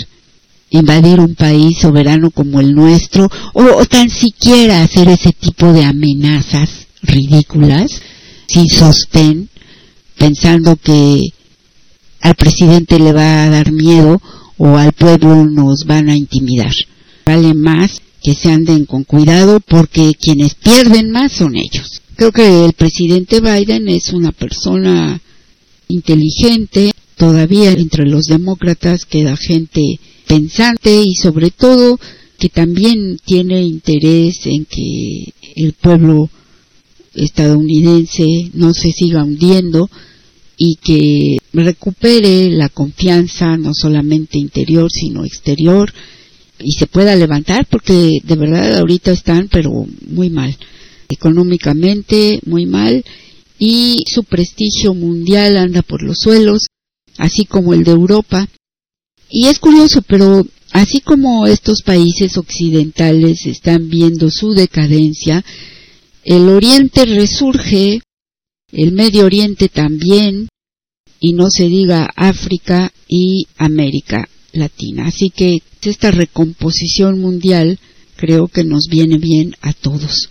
invadir 0.70 1.20
un 1.20 1.36
país 1.36 1.78
soberano 1.80 2.32
como 2.32 2.60
el 2.60 2.74
nuestro 2.76 3.30
o, 3.54 3.64
o 3.64 3.86
tan 3.86 4.10
siquiera 4.10 4.84
hacer 4.84 5.08
ese 5.08 5.32
tipo 5.32 5.72
de 5.72 5.86
amenazas 5.86 6.88
ridículas 7.02 8.02
sin 8.48 8.68
sostén, 8.70 9.50
pensando 10.18 10.76
que 10.76 11.22
al 12.22 12.36
presidente 12.36 13.00
le 13.00 13.14
va 13.14 13.44
a 13.44 13.50
dar 13.50 13.72
miedo 13.72 14.22
o 14.58 14.78
al 14.78 14.94
pueblo 14.94 15.46
nos 15.46 15.86
van 15.86 16.10
a 16.10 16.16
intimidar. 16.16 16.74
Vale 17.26 17.54
más 17.54 18.02
que 18.22 18.34
se 18.34 18.52
anden 18.52 18.86
con 18.86 19.04
cuidado 19.04 19.60
porque 19.60 20.14
quienes 20.20 20.56
pierden 20.56 21.12
más 21.12 21.34
son 21.34 21.56
ellos. 21.56 22.02
Creo 22.16 22.32
que 22.32 22.66
el 22.66 22.74
presidente 22.74 23.42
Biden 23.42 23.90
es 23.90 24.14
una 24.14 24.32
persona 24.32 25.20
inteligente, 25.88 26.92
todavía 27.18 27.72
entre 27.72 28.06
los 28.06 28.26
demócratas 28.26 29.06
queda 29.06 29.36
gente 29.36 30.00
pensante 30.28 31.04
y 31.04 31.16
sobre 31.16 31.52
todo 31.52 32.00
que 32.38 32.50
también 32.50 33.18
tiene 33.24 33.62
interés 33.64 34.46
en 34.46 34.66
que 34.66 35.34
el 35.56 35.74
pueblo 35.74 36.30
estadounidense 37.14 38.52
no 38.54 38.74
se 38.74 38.92
siga 38.92 39.24
hundiendo 39.24 39.90
y 40.58 40.78
que 40.78 41.38
recupere 41.54 42.50
la 42.50 42.70
confianza 42.70 43.58
no 43.58 43.74
solamente 43.74 44.38
interior 44.38 44.90
sino 44.92 45.26
exterior 45.26 45.94
y 46.60 46.72
se 46.74 46.88
pueda 46.88 47.16
levantar 47.16 47.66
porque 47.70 48.20
de 48.24 48.36
verdad 48.36 48.78
ahorita 48.78 49.12
están 49.12 49.50
pero 49.52 49.86
muy 50.08 50.30
mal. 50.30 50.56
Económicamente 51.10 52.40
muy 52.46 52.66
mal 52.66 53.04
y 53.60 54.04
su 54.08 54.24
prestigio 54.24 54.94
mundial 54.94 55.58
anda 55.58 55.82
por 55.82 56.02
los 56.02 56.18
suelos 56.20 56.68
así 57.18 57.46
como 57.46 57.74
el 57.74 57.84
de 57.84 57.92
Europa. 57.92 58.48
Y 59.30 59.48
es 59.48 59.60
curioso 59.60 60.02
pero 60.02 60.46
así 60.72 61.02
como 61.02 61.48
estos 61.48 61.82
países 61.82 62.38
occidentales 62.38 63.46
están 63.46 63.90
viendo 63.90 64.30
su 64.32 64.54
decadencia 64.54 65.44
el 66.26 66.50
Oriente 66.50 67.06
resurge 67.06 68.02
el 68.76 68.92
Medio 68.92 69.26
Oriente 69.26 69.70
también, 69.70 70.50
y 71.20 71.34
no 71.34 71.50
se 71.50 71.68
diga 71.68 72.10
África 72.16 72.92
y 73.08 73.48
América 73.58 74.28
Latina. 74.52 75.08
Así 75.08 75.30
que 75.30 75.60
esta 75.82 76.12
recomposición 76.12 77.20
mundial 77.20 77.80
creo 78.16 78.48
que 78.48 78.64
nos 78.64 78.88
viene 78.90 79.18
bien 79.18 79.56
a 79.62 79.74
todos. 79.74 80.30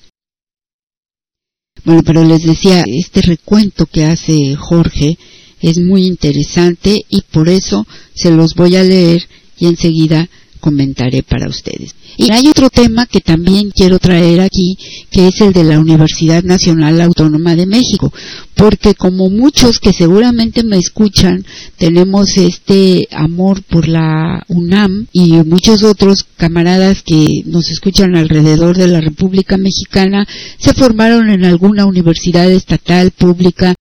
Bueno, 1.84 2.02
pero 2.04 2.24
les 2.24 2.42
decía, 2.44 2.84
este 2.86 3.22
recuento 3.22 3.86
que 3.86 4.04
hace 4.04 4.54
Jorge 4.56 5.18
es 5.60 5.78
muy 5.78 6.06
interesante 6.06 7.04
y 7.08 7.22
por 7.22 7.48
eso 7.48 7.86
se 8.14 8.30
los 8.30 8.54
voy 8.54 8.76
a 8.76 8.82
leer 8.82 9.22
y 9.58 9.66
enseguida 9.66 10.28
comentaré 10.64 11.22
para 11.22 11.46
ustedes. 11.46 11.94
Y 12.16 12.32
hay 12.32 12.46
otro 12.48 12.70
tema 12.70 13.04
que 13.04 13.20
también 13.20 13.70
quiero 13.70 13.98
traer 13.98 14.40
aquí, 14.40 14.78
que 15.10 15.28
es 15.28 15.38
el 15.42 15.52
de 15.52 15.62
la 15.62 15.78
Universidad 15.78 16.42
Nacional 16.42 17.02
Autónoma 17.02 17.54
de 17.54 17.66
México, 17.66 18.10
porque 18.54 18.94
como 18.94 19.28
muchos 19.28 19.78
que 19.78 19.92
seguramente 19.92 20.62
me 20.62 20.78
escuchan, 20.78 21.44
tenemos 21.76 22.38
este 22.38 23.06
amor 23.10 23.62
por 23.62 23.88
la 23.88 24.42
UNAM 24.48 25.06
y 25.12 25.32
muchos 25.44 25.82
otros 25.82 26.24
camaradas 26.38 27.02
que 27.02 27.42
nos 27.44 27.68
escuchan 27.68 28.16
alrededor 28.16 28.78
de 28.78 28.88
la 28.88 29.02
República 29.02 29.58
Mexicana 29.58 30.26
se 30.56 30.72
formaron 30.72 31.28
en 31.28 31.44
alguna 31.44 31.84
universidad 31.84 32.50
estatal, 32.50 33.10
pública, 33.10 33.74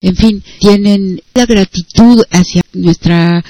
en 0.00 0.16
fin, 0.16 0.42
tienen 0.58 1.20
la 1.34 1.44
gratitud 1.44 2.22
hacia 2.30 2.62
nuestra 2.72 3.44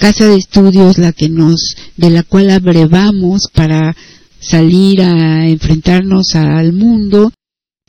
casa 0.00 0.26
de 0.26 0.36
estudios 0.36 0.96
la 0.96 1.12
que 1.12 1.28
nos 1.28 1.76
de 1.96 2.08
la 2.08 2.22
cual 2.22 2.48
abrevamos 2.50 3.42
para 3.52 3.94
salir 4.40 5.02
a 5.02 5.46
enfrentarnos 5.46 6.34
al 6.34 6.72
mundo 6.72 7.30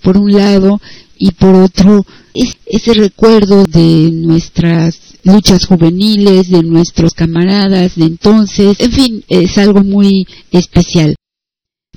por 0.04 0.18
un 0.18 0.30
lado 0.32 0.82
y 1.18 1.32
por 1.32 1.56
otro 1.56 2.06
es 2.34 2.58
ese 2.66 2.94
recuerdo 2.96 3.66
de 3.66 4.10
nuestras 4.12 5.00
luchas 5.24 5.66
juveniles, 5.66 6.50
de 6.50 6.64
nuestros 6.64 7.14
camaradas 7.14 7.96
de 7.96 8.06
entonces, 8.06 8.78
en 8.80 8.92
fin, 8.92 9.24
es 9.30 9.58
algo 9.58 9.82
muy 9.82 10.28
especial. 10.52 11.16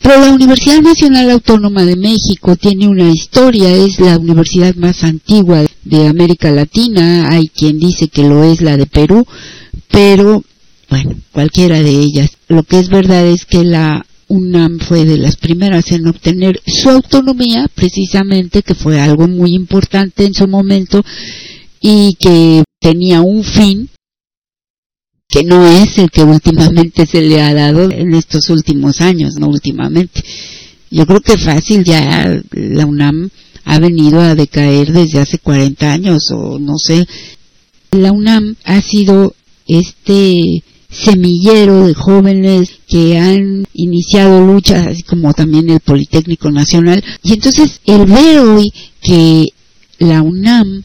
Pero 0.03 0.21
la 0.21 0.33
Universidad 0.33 0.83
Nacional 0.83 1.31
Autónoma 1.31 1.85
de 1.85 1.97
México 1.97 2.57
tiene 2.57 2.89
una 2.89 3.11
historia, 3.11 3.71
es 3.71 4.01
la 4.01 4.19
universidad 4.19 4.75
más 4.75 5.05
antigua 5.05 5.65
de 5.85 6.07
América 6.09 6.51
Latina, 6.51 7.29
hay 7.31 7.49
quien 7.49 7.79
dice 7.79 8.09
que 8.09 8.23
lo 8.23 8.45
es 8.45 8.61
la 8.61 8.77
de 8.77 8.87
Perú, 8.87 9.27
pero 9.91 10.43
bueno, 10.91 11.17
cualquiera 11.33 11.83
de 11.83 11.91
ellas. 11.91 12.37
Lo 12.49 12.65
que 12.65 12.81
es 12.81 12.89
verdad 12.89 13.27
es 13.27 13.47
que 13.47 13.65
la 13.65 14.05
UNAM 14.29 14.79
fue 14.81 15.05
de 15.05 15.17
las 15.17 15.37
primeras 15.37 15.91
en 15.93 16.07
obtener 16.07 16.61
su 16.67 16.91
autonomía, 16.91 17.69
precisamente, 17.75 18.63
que 18.63 18.75
fue 18.75 19.01
algo 19.01 19.29
muy 19.29 19.55
importante 19.55 20.25
en 20.25 20.35
su 20.35 20.49
momento 20.49 21.05
y 21.81 22.15
que 22.19 22.65
tenía 22.81 23.23
un 23.23 23.45
fin 23.45 23.89
que 25.35 25.43
no 25.43 25.67
es 25.67 25.99
el 25.99 26.13
que 26.13 26.23
últimamente 26.23 27.07
se 27.07 27.21
le 27.21 27.43
ha 27.43 27.53
dado 27.53 27.91
en 27.91 28.15
estos 28.15 28.51
últimos 28.51 29.01
años, 29.01 29.35
no 29.35 29.49
últimamente. 29.49 30.23
Yo 30.93 31.07
creo 31.07 31.21
que 31.21 31.37
fácil 31.37 31.83
ya 31.83 32.41
la 32.53 32.87
UNAM 32.87 33.31
ha 33.65 33.81
venido 33.81 34.21
a 34.21 34.37
decaer 34.37 34.93
desde 34.93 35.19
hace 35.19 35.39
40 35.39 35.93
años 35.93 36.31
o 36.31 36.61
no 36.61 36.79
sé. 36.79 37.09
La 37.91 38.13
UNAM 38.13 38.55
ha 38.63 38.81
sido 38.81 39.35
este 39.67 40.63
semillero 40.89 41.89
de 41.89 41.95
jóvenes 41.95 42.69
que 42.87 43.19
han 43.19 43.67
iniciado 43.73 44.47
luchas, 44.47 44.87
así 44.87 45.03
como 45.03 45.35
también 45.35 45.69
el 45.69 45.81
Politécnico 45.81 46.49
Nacional. 46.53 47.03
Y 47.25 47.33
entonces 47.33 47.81
el 47.87 48.07
ver 48.07 48.39
hoy 48.39 48.73
que 49.03 49.49
la 49.99 50.23
UNAM 50.23 50.85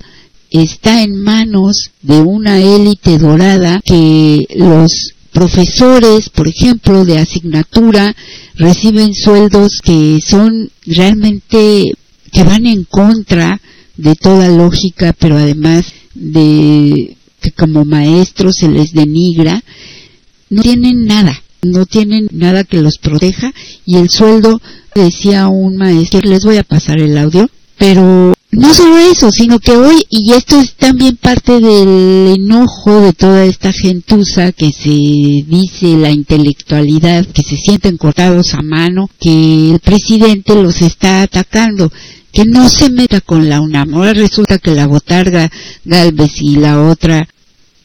está 0.52 1.04
en 1.04 1.16
manos 1.22 1.92
de 2.02 2.22
una 2.22 2.62
élite 2.62 3.18
dorada 3.18 3.82
que 3.84 4.46
los 4.56 5.14
profesores, 5.32 6.30
por 6.30 6.48
ejemplo, 6.48 7.06
de 7.06 7.20
asignatura, 7.20 8.16
reciben 8.56 9.14
sueldos 9.14 9.80
que 9.84 10.20
son 10.26 10.72
realmente 10.86 11.94
que 12.32 12.44
van 12.44 12.66
en 12.66 12.84
contra 12.84 13.62
de 13.98 14.16
toda 14.16 14.48
lógica, 14.48 15.14
pero 15.18 15.38
además 15.38 15.86
de 16.14 17.16
que 17.42 17.52
como 17.52 17.86
maestros 17.86 18.56
se 18.58 18.70
les 18.70 18.94
denigra, 18.94 19.64
no 20.50 20.62
tienen 20.62 21.06
nada, 21.06 21.42
no 21.62 21.86
tienen 21.86 22.28
nada 22.32 22.64
que 22.64 22.82
los 22.82 22.98
proteja. 22.98 23.54
Y 23.86 23.98
el 23.98 24.10
sueldo, 24.10 24.62
decía 24.96 25.48
un 25.48 25.78
maestro, 25.78 26.22
les 26.22 26.44
voy 26.44 26.58
a 26.58 26.64
pasar 26.64 27.00
el 27.00 27.18
audio, 27.18 27.50
pero 27.80 28.34
no 28.52 28.74
solo 28.74 28.98
eso, 28.98 29.32
sino 29.32 29.58
que 29.60 29.72
hoy, 29.72 30.06
y 30.10 30.34
esto 30.34 30.60
es 30.60 30.76
también 30.76 31.16
parte 31.16 31.60
del 31.60 32.36
enojo 32.36 33.00
de 33.02 33.14
toda 33.14 33.46
esta 33.46 33.72
gentuza 33.72 34.52
que 34.52 34.72
se 34.72 34.90
dice 34.90 35.96
la 35.98 36.12
intelectualidad, 36.12 37.26
que 37.26 37.42
se 37.42 37.56
sienten 37.56 37.98
cortados 37.98 38.54
a 38.54 38.62
mano, 38.62 39.10
que 39.20 39.72
el 39.72 39.80
presidente 39.80 40.56
los 40.56 40.82
está 40.82 41.22
atacando 41.22 41.92
que 42.32 42.46
no 42.46 42.70
se 42.70 42.90
meta 42.90 43.22
con 43.22 43.50
la 43.50 43.60
UNAM. 43.60 43.94
Ahora 43.96 44.14
resulta 44.14 44.60
que 44.60 44.76
la 44.76 44.86
botarga 44.86 45.50
Galvez 45.86 46.42
y 46.42 46.58
la 46.58 46.84
otra 46.84 47.28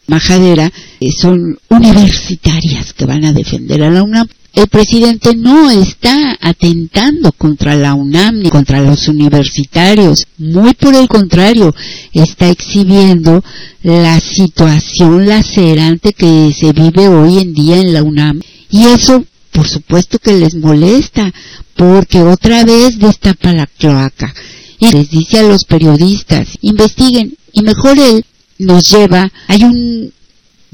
Majadera 0.06 0.70
eh, 1.00 1.12
son 1.12 1.58
universitarias 1.70 2.92
que 2.92 3.06
van 3.06 3.24
a 3.24 3.32
defender 3.32 3.82
a 3.82 3.90
la 3.90 4.02
UNAM. 4.02 4.28
El 4.54 4.68
presidente 4.68 5.34
no 5.34 5.68
está 5.68 6.38
atentando 6.40 7.32
contra 7.32 7.74
la 7.74 7.94
UNAM 7.94 8.38
ni 8.38 8.50
contra 8.50 8.80
los 8.80 9.08
universitarios, 9.08 10.26
muy 10.38 10.74
por 10.74 10.94
el 10.94 11.08
contrario, 11.08 11.74
está 12.12 12.48
exhibiendo 12.48 13.42
la 13.82 14.20
situación 14.20 15.26
lacerante 15.26 16.12
que 16.12 16.54
se 16.56 16.72
vive 16.72 17.08
hoy 17.08 17.38
en 17.38 17.52
día 17.52 17.80
en 17.80 17.92
la 17.92 18.04
UNAM. 18.04 18.40
Y 18.70 18.84
eso, 18.84 19.24
por 19.50 19.66
supuesto 19.66 20.20
que 20.20 20.34
les 20.34 20.54
molesta, 20.54 21.32
porque 21.74 22.22
otra 22.22 22.64
vez 22.64 23.00
destapa 23.00 23.52
la 23.52 23.66
cloaca 23.66 24.32
y 24.78 24.88
les 24.90 25.10
dice 25.10 25.40
a 25.40 25.42
los 25.42 25.64
periodistas, 25.64 26.46
investiguen, 26.60 27.36
y 27.52 27.62
mejor 27.62 27.98
él 27.98 28.24
nos 28.58 28.88
lleva, 28.88 29.32
hay 29.48 29.64
un 29.64 30.12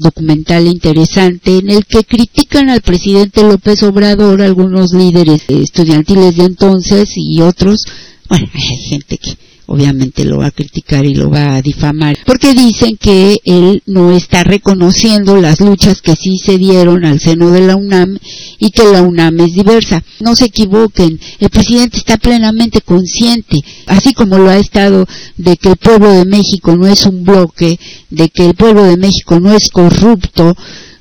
documental 0.01 0.67
interesante 0.67 1.59
en 1.59 1.69
el 1.69 1.85
que 1.85 2.03
critican 2.03 2.69
al 2.69 2.81
presidente 2.81 3.43
López 3.43 3.83
Obrador, 3.83 4.41
algunos 4.41 4.93
líderes 4.93 5.43
estudiantiles 5.47 6.35
de 6.35 6.45
entonces 6.45 7.13
y 7.15 7.41
otros, 7.41 7.85
bueno, 8.27 8.47
hay 8.53 8.77
gente 8.89 9.17
que 9.17 9.37
obviamente 9.71 10.25
lo 10.25 10.39
va 10.39 10.47
a 10.47 10.51
criticar 10.51 11.05
y 11.05 11.15
lo 11.15 11.29
va 11.29 11.55
a 11.55 11.61
difamar, 11.61 12.17
porque 12.25 12.53
dicen 12.53 12.97
que 12.97 13.37
él 13.45 13.81
no 13.85 14.11
está 14.11 14.43
reconociendo 14.43 15.37
las 15.37 15.61
luchas 15.61 16.01
que 16.01 16.15
sí 16.15 16.37
se 16.37 16.57
dieron 16.57 17.05
al 17.05 17.19
seno 17.19 17.51
de 17.51 17.61
la 17.61 17.77
UNAM 17.77 18.17
y 18.59 18.71
que 18.71 18.83
la 18.83 19.01
UNAM 19.01 19.39
es 19.39 19.53
diversa. 19.53 20.03
No 20.19 20.35
se 20.35 20.45
equivoquen, 20.45 21.19
el 21.39 21.49
presidente 21.49 21.97
está 21.97 22.17
plenamente 22.17 22.81
consciente, 22.81 23.57
así 23.87 24.13
como 24.13 24.37
lo 24.37 24.49
ha 24.49 24.57
estado 24.57 25.07
de 25.37 25.55
que 25.55 25.69
el 25.69 25.77
pueblo 25.77 26.11
de 26.11 26.25
México 26.25 26.75
no 26.75 26.87
es 26.87 27.05
un 27.05 27.23
bloque, 27.23 27.79
de 28.09 28.29
que 28.29 28.47
el 28.47 28.55
pueblo 28.55 28.83
de 28.83 28.97
México 28.97 29.39
no 29.39 29.53
es 29.53 29.69
corrupto, 29.69 30.53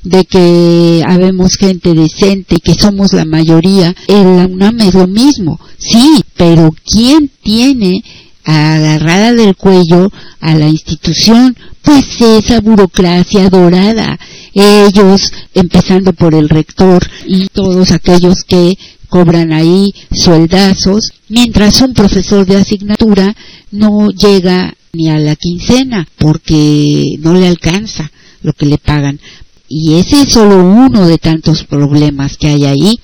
de 0.03 0.25
que 0.25 1.05
habemos 1.07 1.57
gente 1.57 1.93
decente 1.93 2.55
y 2.57 2.61
que 2.61 2.75
somos 2.75 3.13
la 3.13 3.25
mayoría, 3.25 3.95
en 4.07 4.37
la 4.37 4.47
UNAM 4.47 4.81
es 4.81 4.95
lo 4.95 5.07
mismo, 5.07 5.61
sí, 5.79 6.23
pero 6.37 6.75
¿quién 6.85 7.31
tiene 7.43 8.03
agarrada 8.45 9.33
del 9.33 9.57
cuello 9.57 10.11
a 10.41 10.55
la 10.55 10.69
institución, 10.69 11.57
pues 11.83 12.21
esa 12.21 12.61
burocracia 12.61 13.49
dorada. 13.49 14.19
Ellos, 14.55 15.33
empezando 15.55 16.13
por 16.13 16.35
el 16.35 16.49
rector 16.49 17.07
y 17.27 17.47
todos 17.49 17.93
aquellos 17.93 18.45
que 18.45 18.77
cobran 19.09 19.53
ahí 19.53 19.93
sueldazos, 20.13 21.13
mientras 21.29 21.81
un 21.83 21.95
profesor 21.95 22.47
de 22.47 22.57
asignatura 22.57 23.35
no 23.71 24.11
llega 24.11 24.75
ni 24.93 25.11
a 25.11 25.19
la 25.19 25.37
quincena 25.37 26.09
porque 26.17 27.17
no 27.21 27.35
le 27.35 27.49
alcanza 27.49 28.11
lo 28.43 28.53
que 28.53 28.67
le 28.67 28.79
pagan. 28.79 29.21
Y 29.69 29.95
ese 29.95 30.23
es 30.23 30.33
solo 30.33 30.65
uno 30.65 31.07
de 31.07 31.19
tantos 31.19 31.65
problemas 31.65 32.37
que 32.37 32.49
hay 32.49 32.65
ahí. 32.65 33.01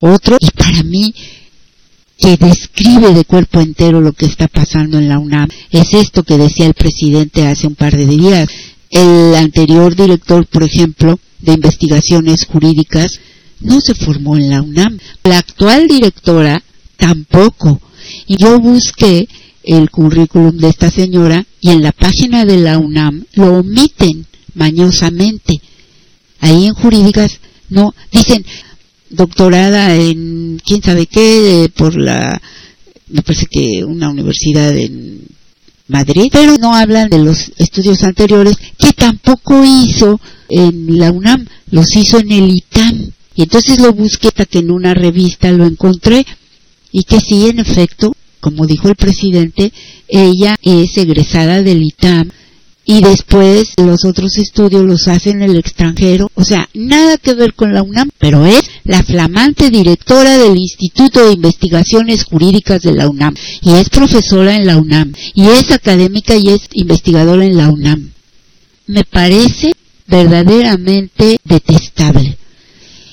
Otro, 0.00 0.36
y 0.40 0.50
para 0.50 0.82
mí 0.82 1.14
que 2.18 2.36
describe 2.36 3.12
de 3.12 3.24
cuerpo 3.24 3.60
entero 3.60 4.00
lo 4.00 4.12
que 4.12 4.26
está 4.26 4.48
pasando 4.48 4.98
en 4.98 5.08
la 5.08 5.18
UNAM. 5.18 5.48
Es 5.70 5.94
esto 5.94 6.22
que 6.22 6.38
decía 6.38 6.66
el 6.66 6.74
presidente 6.74 7.46
hace 7.46 7.66
un 7.66 7.74
par 7.74 7.96
de 7.96 8.06
días. 8.06 8.48
El 8.90 9.34
anterior 9.34 9.94
director, 9.96 10.46
por 10.46 10.62
ejemplo, 10.62 11.18
de 11.40 11.54
investigaciones 11.54 12.46
jurídicas, 12.46 13.20
no 13.60 13.80
se 13.80 13.94
formó 13.94 14.36
en 14.36 14.50
la 14.50 14.62
UNAM. 14.62 14.98
La 15.24 15.38
actual 15.38 15.88
directora 15.88 16.62
tampoco. 16.96 17.80
Y 18.26 18.36
yo 18.36 18.60
busqué 18.60 19.26
el 19.64 19.90
currículum 19.90 20.56
de 20.56 20.68
esta 20.68 20.90
señora 20.90 21.44
y 21.60 21.70
en 21.70 21.82
la 21.82 21.92
página 21.92 22.44
de 22.44 22.58
la 22.58 22.78
UNAM 22.78 23.24
lo 23.32 23.58
omiten 23.58 24.26
mañosamente. 24.54 25.60
Ahí 26.40 26.66
en 26.66 26.74
jurídicas 26.74 27.40
no 27.70 27.94
dicen 28.12 28.44
doctorada 29.14 29.94
en 29.94 30.60
quién 30.64 30.82
sabe 30.82 31.06
qué 31.06 31.70
por 31.74 31.96
la 31.96 32.40
me 33.08 33.22
parece 33.22 33.46
que 33.46 33.84
una 33.84 34.08
universidad 34.08 34.76
en 34.76 35.22
Madrid, 35.86 36.28
pero 36.32 36.56
no 36.56 36.74
hablan 36.74 37.10
de 37.10 37.18
los 37.18 37.52
estudios 37.58 38.02
anteriores 38.02 38.56
que 38.78 38.92
tampoco 38.92 39.62
hizo 39.64 40.20
en 40.48 40.98
la 40.98 41.10
UNAM, 41.12 41.46
los 41.70 41.94
hizo 41.94 42.18
en 42.18 42.32
el 42.32 42.50
ITAM. 42.50 43.10
Y 43.36 43.42
entonces 43.42 43.80
lo 43.80 43.92
busqué 43.92 44.28
hasta 44.28 44.46
que 44.46 44.60
en 44.60 44.70
una 44.70 44.94
revista 44.94 45.50
lo 45.52 45.66
encontré 45.66 46.24
y 46.90 47.04
que 47.04 47.20
sí, 47.20 47.48
en 47.48 47.58
efecto, 47.58 48.14
como 48.40 48.66
dijo 48.66 48.88
el 48.88 48.96
presidente, 48.96 49.72
ella 50.08 50.56
es 50.62 50.96
egresada 50.96 51.62
del 51.62 51.82
ITAM 51.82 52.30
y 52.84 53.02
después 53.02 53.72
los 53.76 54.04
otros 54.04 54.36
estudios 54.36 54.84
los 54.84 55.08
hace 55.08 55.30
en 55.30 55.42
el 55.42 55.56
extranjero, 55.56 56.30
o 56.34 56.44
sea, 56.44 56.68
nada 56.74 57.16
que 57.16 57.34
ver 57.34 57.54
con 57.54 57.72
la 57.72 57.82
UNAM, 57.82 58.10
pero 58.18 58.44
es 58.46 58.70
la 58.84 59.02
flamante 59.02 59.70
directora 59.70 60.36
del 60.38 60.56
Instituto 60.56 61.24
de 61.24 61.32
Investigaciones 61.32 62.24
Jurídicas 62.24 62.82
de 62.82 62.92
la 62.92 63.08
UNAM 63.08 63.34
y 63.62 63.72
es 63.74 63.88
profesora 63.88 64.56
en 64.56 64.66
la 64.66 64.76
UNAM 64.76 65.12
y 65.34 65.46
es 65.46 65.70
académica 65.70 66.36
y 66.36 66.50
es 66.50 66.68
investigadora 66.72 67.44
en 67.44 67.56
la 67.56 67.70
UNAM. 67.70 68.10
Me 68.86 69.04
parece 69.04 69.72
verdaderamente 70.06 71.38
detestable. 71.44 72.36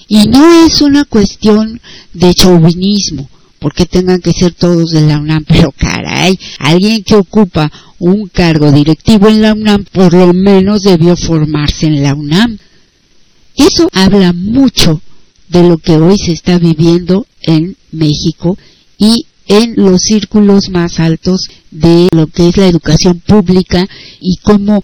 Y 0.08 0.28
no 0.28 0.66
es 0.66 0.82
una 0.82 1.06
cuestión 1.06 1.80
de 2.14 2.34
chauvinismo, 2.34 3.30
porque 3.62 3.86
tengan 3.86 4.20
que 4.20 4.34
ser 4.34 4.56
todos 4.56 4.90
de 4.90 5.02
la 5.02 5.20
UNAM, 5.20 5.46
pero 5.48 5.72
caray, 5.72 6.38
alguien 6.58 7.04
que 7.04 7.14
ocupa 7.14 7.72
un 8.00 8.28
cargo 8.28 8.72
directivo 8.72 9.28
en 9.30 9.44
la 9.44 9.54
UNAM 9.54 9.86
por 9.92 10.14
lo 10.14 10.34
menos 10.34 10.82
debió 10.82 11.16
formarse 11.16 11.86
en 11.86 12.02
la 12.02 12.16
UNAM. 12.16 12.58
Eso 13.56 13.88
habla 13.94 14.34
mucho 14.34 15.00
de 15.48 15.62
lo 15.62 15.78
que 15.78 15.92
hoy 15.92 16.18
se 16.18 16.32
está 16.32 16.58
viviendo 16.58 17.28
en 17.44 17.78
México 17.92 18.58
y 18.98 19.28
en 19.46 19.76
los 19.76 20.02
círculos 20.02 20.70
más 20.70 21.00
altos 21.00 21.42
de 21.70 22.08
lo 22.16 22.26
que 22.26 22.50
es 22.50 22.58
la 22.58 22.66
educación 22.66 23.20
pública 23.20 23.88
y 24.20 24.38
cómo 24.42 24.84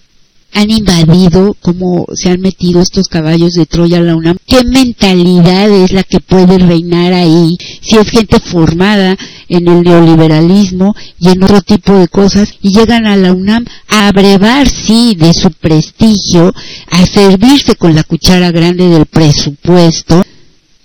han 0.58 0.72
invadido, 0.72 1.56
cómo 1.62 2.08
se 2.16 2.32
han 2.32 2.42
metido 2.42 2.82
estos 2.82 3.08
caballos 3.10 3.54
de 3.54 3.68
Troya 3.68 4.00
a 4.00 4.02
la 4.02 4.16
UNAM, 4.16 4.38
qué 4.48 4.64
mentalidad 4.64 5.70
es 5.70 5.92
la 5.92 6.02
que 6.02 6.20
puede 6.20 6.58
reinar 6.58 7.14
ahí, 7.14 7.56
si 7.82 7.96
es 7.96 8.10
gente 8.10 8.40
formada 8.40 9.16
en 9.50 9.68
el 9.68 9.84
neoliberalismo 9.84 10.96
y 11.20 11.30
en 11.30 11.44
otro 11.44 11.62
tipo 11.62 11.94
de 11.94 12.08
cosas, 12.08 12.56
y 12.64 12.72
llegan 12.72 13.06
a 13.06 13.16
la 13.16 13.34
UNAM 13.34 13.66
a 13.88 14.08
abrevar, 14.08 14.68
sí, 14.68 15.16
de 15.16 15.32
su 15.32 15.52
prestigio, 15.52 16.52
a 16.90 17.06
servirse 17.06 17.76
con 17.76 17.94
la 17.94 18.04
cuchara 18.04 18.52
grande 18.52 18.88
del 18.88 19.06
presupuesto, 19.06 20.24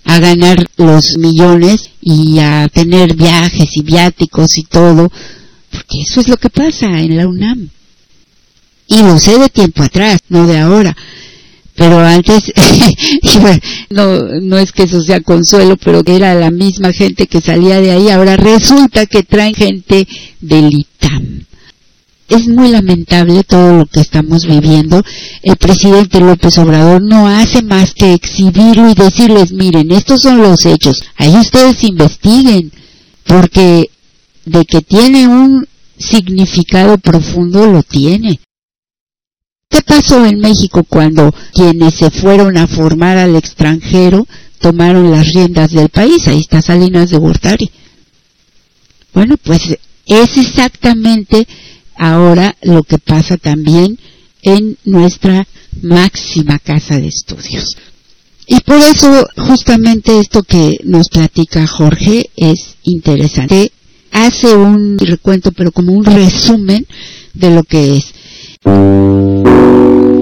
a 0.05 0.19
ganar 0.19 0.63
los 0.77 1.17
millones 1.17 1.89
y 1.99 2.37
a 2.37 2.69
tener 2.71 3.15
viajes 3.15 3.75
y 3.75 3.81
viáticos 3.81 4.55
y 4.59 4.65
todo, 4.65 5.11
porque 5.71 6.01
eso 6.07 6.21
es 6.21 6.27
lo 6.27 6.37
que 6.37 6.51
pasa 6.51 6.85
en 6.99 7.17
la 7.17 7.27
UNAM 7.27 7.69
y 8.87 9.01
lo 9.01 9.17
sé 9.17 9.37
de 9.37 9.49
tiempo 9.49 9.83
atrás, 9.83 10.19
no 10.29 10.47
de 10.47 10.59
ahora. 10.59 10.95
Pero 11.75 11.99
antes, 11.99 12.53
no, 13.89 14.19
no 14.41 14.57
es 14.59 14.71
que 14.71 14.83
eso 14.83 15.01
sea 15.01 15.21
consuelo, 15.21 15.75
pero 15.77 16.03
que 16.03 16.15
era 16.15 16.35
la 16.35 16.51
misma 16.51 16.93
gente 16.93 17.25
que 17.25 17.41
salía 17.41 17.81
de 17.81 17.91
ahí, 17.91 18.09
ahora 18.09 18.37
resulta 18.37 19.07
que 19.07 19.23
traen 19.23 19.55
gente 19.55 20.07
del 20.39 20.71
ITAM. 20.71 21.45
Es 22.29 22.47
muy 22.47 22.69
lamentable 22.69 23.43
todo 23.43 23.77
lo 23.77 23.85
que 23.85 23.99
estamos 23.99 24.45
viviendo. 24.45 25.03
El 25.41 25.55
presidente 25.57 26.19
López 26.19 26.57
Obrador 26.57 27.01
no 27.01 27.27
hace 27.27 27.63
más 27.63 27.93
que 27.93 28.13
exhibirlo 28.13 28.89
y 28.89 28.93
decirles, 28.93 29.51
miren, 29.51 29.91
estos 29.91 30.21
son 30.21 30.41
los 30.41 30.65
hechos, 30.65 31.03
ahí 31.17 31.35
ustedes 31.35 31.83
investiguen, 31.83 32.71
porque 33.25 33.89
de 34.45 34.65
que 34.65 34.81
tiene 34.81 35.27
un 35.27 35.67
significado 35.97 36.97
profundo 36.97 37.65
lo 37.65 37.81
tiene. 37.83 38.39
¿Qué 39.73 39.81
pasó 39.81 40.23
en 40.23 40.37
México 40.37 40.83
cuando 40.83 41.33
quienes 41.51 41.95
se 41.95 42.11
fueron 42.11 42.59
a 42.59 42.67
formar 42.67 43.17
al 43.17 43.35
extranjero 43.35 44.27
tomaron 44.59 45.09
las 45.09 45.25
riendas 45.33 45.71
del 45.71 45.89
país? 45.89 46.27
Ahí 46.27 46.41
está 46.41 46.61
Salinas 46.61 47.09
de 47.09 47.17
Gortari. 47.17 47.71
Bueno, 49.15 49.35
pues 49.41 49.61
es 50.05 50.37
exactamente 50.37 51.47
ahora 51.95 52.55
lo 52.61 52.83
que 52.83 52.99
pasa 52.99 53.37
también 53.37 53.97
en 54.43 54.77
nuestra 54.85 55.47
máxima 55.81 56.59
casa 56.59 56.99
de 56.99 57.07
estudios. 57.07 57.75
Y 58.45 58.59
por 58.59 58.77
eso 58.77 59.25
justamente 59.37 60.19
esto 60.19 60.43
que 60.43 60.77
nos 60.83 61.07
platica 61.09 61.65
Jorge 61.65 62.29
es 62.35 62.75
interesante. 62.83 63.71
Hace 64.11 64.55
un 64.55 64.99
recuento, 64.99 65.51
pero 65.51 65.71
como 65.71 65.93
un 65.93 66.05
resumen 66.05 66.85
de 67.33 67.49
lo 67.49 67.63
que 67.63 67.97
es. 67.97 68.13
Thank 68.63 69.47
you. 69.47 70.12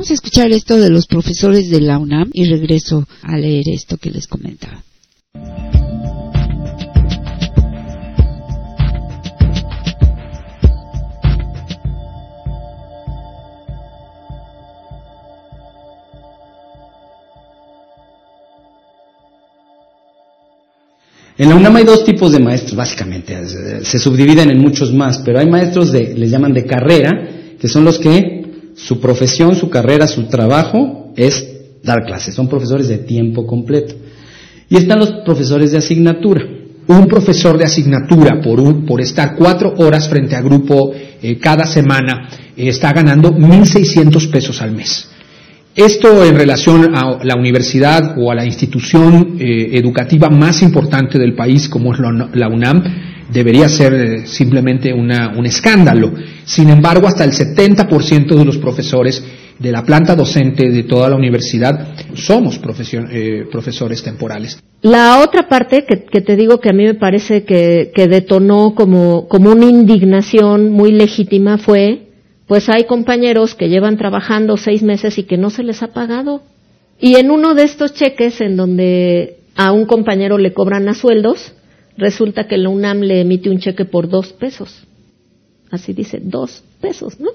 Vamos 0.00 0.12
a 0.12 0.14
escuchar 0.14 0.50
esto 0.50 0.78
de 0.78 0.88
los 0.88 1.06
profesores 1.06 1.68
de 1.68 1.82
la 1.82 1.98
UNAM 1.98 2.30
y 2.32 2.46
regreso 2.46 3.06
a 3.20 3.36
leer 3.36 3.64
esto 3.68 3.98
que 3.98 4.10
les 4.10 4.26
comentaba. 4.26 4.82
En 21.36 21.50
la 21.50 21.56
UNAM 21.56 21.76
hay 21.76 21.84
dos 21.84 22.06
tipos 22.06 22.32
de 22.32 22.40
maestros, 22.40 22.74
básicamente, 22.74 23.36
se 23.84 23.98
subdividen 23.98 24.50
en 24.50 24.62
muchos 24.62 24.94
más, 24.94 25.18
pero 25.18 25.40
hay 25.40 25.46
maestros 25.46 25.92
de, 25.92 26.14
les 26.16 26.30
llaman 26.30 26.54
de 26.54 26.64
carrera, 26.64 27.56
que 27.60 27.68
son 27.68 27.84
los 27.84 27.98
que 27.98 28.39
su 28.84 29.00
profesión, 29.00 29.54
su 29.54 29.68
carrera, 29.68 30.06
su 30.06 30.24
trabajo 30.24 31.12
es 31.16 31.46
dar 31.82 32.04
clases. 32.04 32.34
Son 32.34 32.48
profesores 32.48 32.88
de 32.88 32.98
tiempo 32.98 33.46
completo. 33.46 33.94
Y 34.68 34.76
están 34.76 34.98
los 34.98 35.10
profesores 35.24 35.72
de 35.72 35.78
asignatura. 35.78 36.46
Un 36.86 37.06
profesor 37.06 37.56
de 37.58 37.64
asignatura 37.64 38.40
por, 38.40 38.84
por 38.84 39.00
estar 39.00 39.36
cuatro 39.36 39.74
horas 39.78 40.08
frente 40.08 40.34
a 40.34 40.42
grupo 40.42 40.92
eh, 40.94 41.38
cada 41.38 41.66
semana 41.66 42.28
eh, 42.56 42.68
está 42.68 42.92
ganando 42.92 43.32
1.600 43.32 44.30
pesos 44.30 44.60
al 44.62 44.72
mes. 44.72 45.08
Esto 45.74 46.24
en 46.24 46.34
relación 46.34 46.96
a 46.96 47.22
la 47.22 47.36
universidad 47.36 48.16
o 48.18 48.30
a 48.30 48.34
la 48.34 48.44
institución 48.44 49.36
eh, 49.38 49.70
educativa 49.74 50.28
más 50.28 50.62
importante 50.62 51.18
del 51.18 51.34
país 51.34 51.68
como 51.68 51.94
es 51.94 52.00
la 52.00 52.48
UNAM, 52.48 52.82
debería 53.32 53.68
ser 53.68 53.92
eh, 53.94 54.26
simplemente 54.26 54.92
una, 54.92 55.34
un 55.36 55.46
escándalo. 55.46 56.12
Sin 56.44 56.68
embargo, 56.68 57.06
hasta 57.06 57.24
el 57.24 57.32
70% 57.32 58.34
de 58.34 58.44
los 58.44 58.58
profesores 58.58 59.22
de 59.58 59.72
la 59.72 59.84
planta 59.84 60.16
docente 60.16 60.70
de 60.70 60.84
toda 60.84 61.08
la 61.10 61.16
universidad 61.16 61.94
somos 62.14 62.58
eh, 62.58 63.44
profesores 63.50 64.02
temporales. 64.02 64.58
La 64.80 65.20
otra 65.22 65.48
parte 65.48 65.84
que, 65.84 66.20
te 66.22 66.36
digo 66.36 66.60
que 66.60 66.70
a 66.70 66.72
mí 66.72 66.84
me 66.84 66.94
parece 66.94 67.44
que, 67.44 67.92
que 67.94 68.08
detonó 68.08 68.74
como, 68.74 69.28
como 69.28 69.50
una 69.52 69.66
indignación 69.66 70.70
muy 70.70 70.92
legítima 70.92 71.58
fue, 71.58 72.08
pues 72.46 72.70
hay 72.70 72.84
compañeros 72.84 73.54
que 73.54 73.68
llevan 73.68 73.98
trabajando 73.98 74.56
seis 74.56 74.82
meses 74.82 75.18
y 75.18 75.24
que 75.24 75.36
no 75.36 75.50
se 75.50 75.62
les 75.62 75.82
ha 75.82 75.88
pagado 75.88 76.42
Y 77.00 77.16
en 77.16 77.30
uno 77.30 77.54
de 77.54 77.62
estos 77.62 77.94
cheques 77.94 78.40
en 78.42 78.56
donde 78.56 79.38
a 79.56 79.72
un 79.72 79.86
compañero 79.86 80.36
le 80.36 80.52
cobran 80.52 80.88
a 80.88 80.94
sueldos, 80.94 81.54
resulta 82.00 82.48
que 82.48 82.58
la 82.58 82.68
UNAM 82.68 83.00
le 83.00 83.20
emite 83.20 83.50
un 83.50 83.58
cheque 83.58 83.84
por 83.84 84.08
dos 84.08 84.32
pesos. 84.32 84.86
Así 85.70 85.92
dice, 85.92 86.18
dos 86.20 86.64
pesos, 86.80 87.20
¿no? 87.20 87.30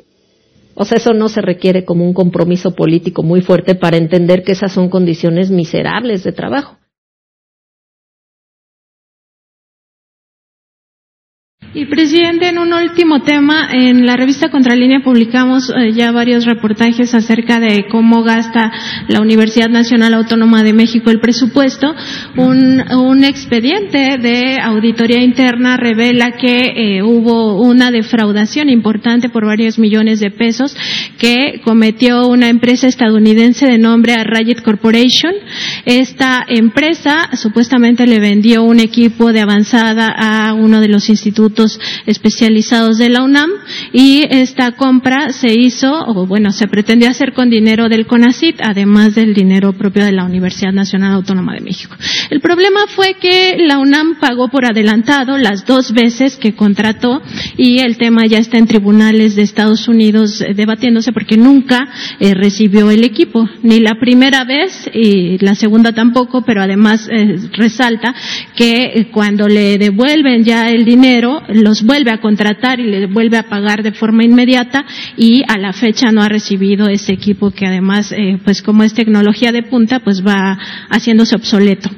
O 0.74 0.84
sea, 0.84 0.98
eso 0.98 1.14
no 1.14 1.30
se 1.30 1.42
requiere 1.42 1.86
como 1.86 2.04
un 2.04 2.14
compromiso 2.14 2.72
político 2.72 3.24
muy 3.24 3.42
fuerte 3.42 3.76
para 3.76 3.96
entender 3.96 4.44
que 4.44 4.52
esas 4.52 4.74
son 4.74 4.90
condiciones 4.90 5.50
miserables 5.50 6.24
de 6.26 6.34
trabajo. 6.34 6.78
Y 11.78 11.88
presidente, 11.88 12.48
en 12.48 12.58
un 12.58 12.72
último 12.72 13.20
tema, 13.20 13.68
en 13.70 14.06
la 14.06 14.16
revista 14.16 14.50
Contralínea 14.50 15.02
publicamos 15.04 15.70
eh, 15.70 15.92
ya 15.92 16.14
varios 16.14 16.46
reportajes 16.46 17.14
acerca 17.14 17.60
de 17.60 17.88
cómo 17.92 18.24
gasta 18.24 18.72
la 19.10 19.20
Universidad 19.20 19.68
Nacional 19.68 20.14
Autónoma 20.14 20.64
de 20.64 20.72
México 20.72 21.10
el 21.12 21.20
presupuesto. 21.20 21.94
Un, 22.38 23.26
expediente 23.26 24.18
de 24.18 24.58
auditoría 24.62 25.22
interna 25.22 25.76
revela 25.76 26.38
que 26.38 26.98
eh, 26.98 27.04
hubo 27.04 27.62
una 27.62 27.92
defraudación 27.92 28.70
importante 28.70 29.28
por 29.28 29.46
varios 29.46 29.78
millones 29.78 30.22
de 30.22 30.32
pesos 30.32 30.78
que 31.18 31.60
cometió 31.66 32.28
una 32.28 32.48
empresa 32.48 32.88
estadounidense 32.88 33.66
de 33.66 33.78
nombre 33.78 34.14
Arrayet 34.14 34.62
Corporation. 34.62 35.34
Esta 35.86 36.46
empresa 36.48 37.32
supuestamente 37.34 38.08
le 38.08 38.22
vendió 38.22 38.64
un 38.64 38.80
equipo 38.80 39.34
de 39.34 39.42
avanzada 39.42 40.14
a 40.18 40.54
uno 40.54 40.80
de 40.80 40.88
los 40.88 41.10
institutos 41.10 41.65
especializados 42.06 42.98
de 42.98 43.10
la 43.10 43.24
UNAM 43.24 43.50
y 43.94 44.24
esta 44.30 44.72
compra 44.74 45.32
se 45.32 45.54
hizo, 45.54 45.92
o 45.92 46.26
bueno, 46.26 46.52
se 46.52 46.68
pretendía 46.68 47.10
hacer 47.10 47.34
con 47.34 47.50
dinero 47.50 47.90
del 47.90 48.06
CONACIT, 48.06 48.62
además 48.62 49.16
del 49.16 49.34
dinero 49.34 49.74
propio 49.74 50.06
de 50.06 50.12
la 50.12 50.26
Universidad 50.26 50.72
Nacional 50.72 51.14
Autónoma 51.14 51.54
de 51.54 51.62
México. 51.62 51.96
El 52.30 52.42
problema 52.42 52.82
fue 52.88 53.16
que 53.16 53.58
la 53.60 53.80
UNAM 53.80 54.20
pagó 54.20 54.50
por 54.50 54.66
adelantado 54.66 55.38
las 55.38 55.66
dos 55.66 55.94
veces 55.94 56.38
que 56.38 56.56
contrató 56.56 57.22
y 57.58 57.80
el 57.80 57.98
tema 57.98 58.26
ya 58.26 58.38
está 58.38 58.58
en 58.58 58.68
tribunales 58.68 59.36
de 59.36 59.42
Estados 59.42 59.88
Unidos 59.88 60.42
eh, 60.42 60.54
debatiéndose 60.54 61.12
porque 61.12 61.38
nunca 61.38 61.88
eh, 62.20 62.34
recibió 62.34 62.92
el 62.92 63.04
equipo, 63.04 63.48
ni 63.64 63.80
la 63.80 63.96
primera 64.00 64.44
vez 64.44 64.90
y 64.94 65.38
la 65.40 65.56
segunda 65.56 65.94
tampoco, 65.94 66.44
pero 66.44 66.62
además 66.62 67.08
eh, 67.12 67.38
resalta 67.54 68.14
que 68.56 69.10
cuando 69.12 69.48
le 69.48 69.78
devuelven 69.78 70.44
ya 70.44 70.70
el 70.70 70.86
dinero, 70.86 71.42
los 71.56 71.84
vuelve 71.84 72.12
a 72.12 72.20
contratar 72.20 72.80
y 72.80 72.90
le 72.90 73.08
vuelve 73.08 73.38
a 73.38 73.50
pagar 73.50 73.84
de 73.84 73.92
forma 73.92 74.24
inmediata 74.24 74.86
y 75.18 75.44
a 75.48 75.58
la 75.58 75.74
fecha 75.74 76.12
no 76.12 76.22
ha 76.22 76.30
recibido 76.30 76.88
ese 76.88 77.14
equipo 77.14 77.52
que 77.52 77.66
además, 77.66 78.12
eh, 78.12 78.40
pues 78.44 78.62
como 78.62 78.84
es 78.84 78.94
tecnología 78.94 79.52
de 79.52 79.64
punta, 79.64 80.00
pues 80.00 80.24
va 80.26 80.58
haciéndose 80.90 81.36
obsoleto. 81.36 81.90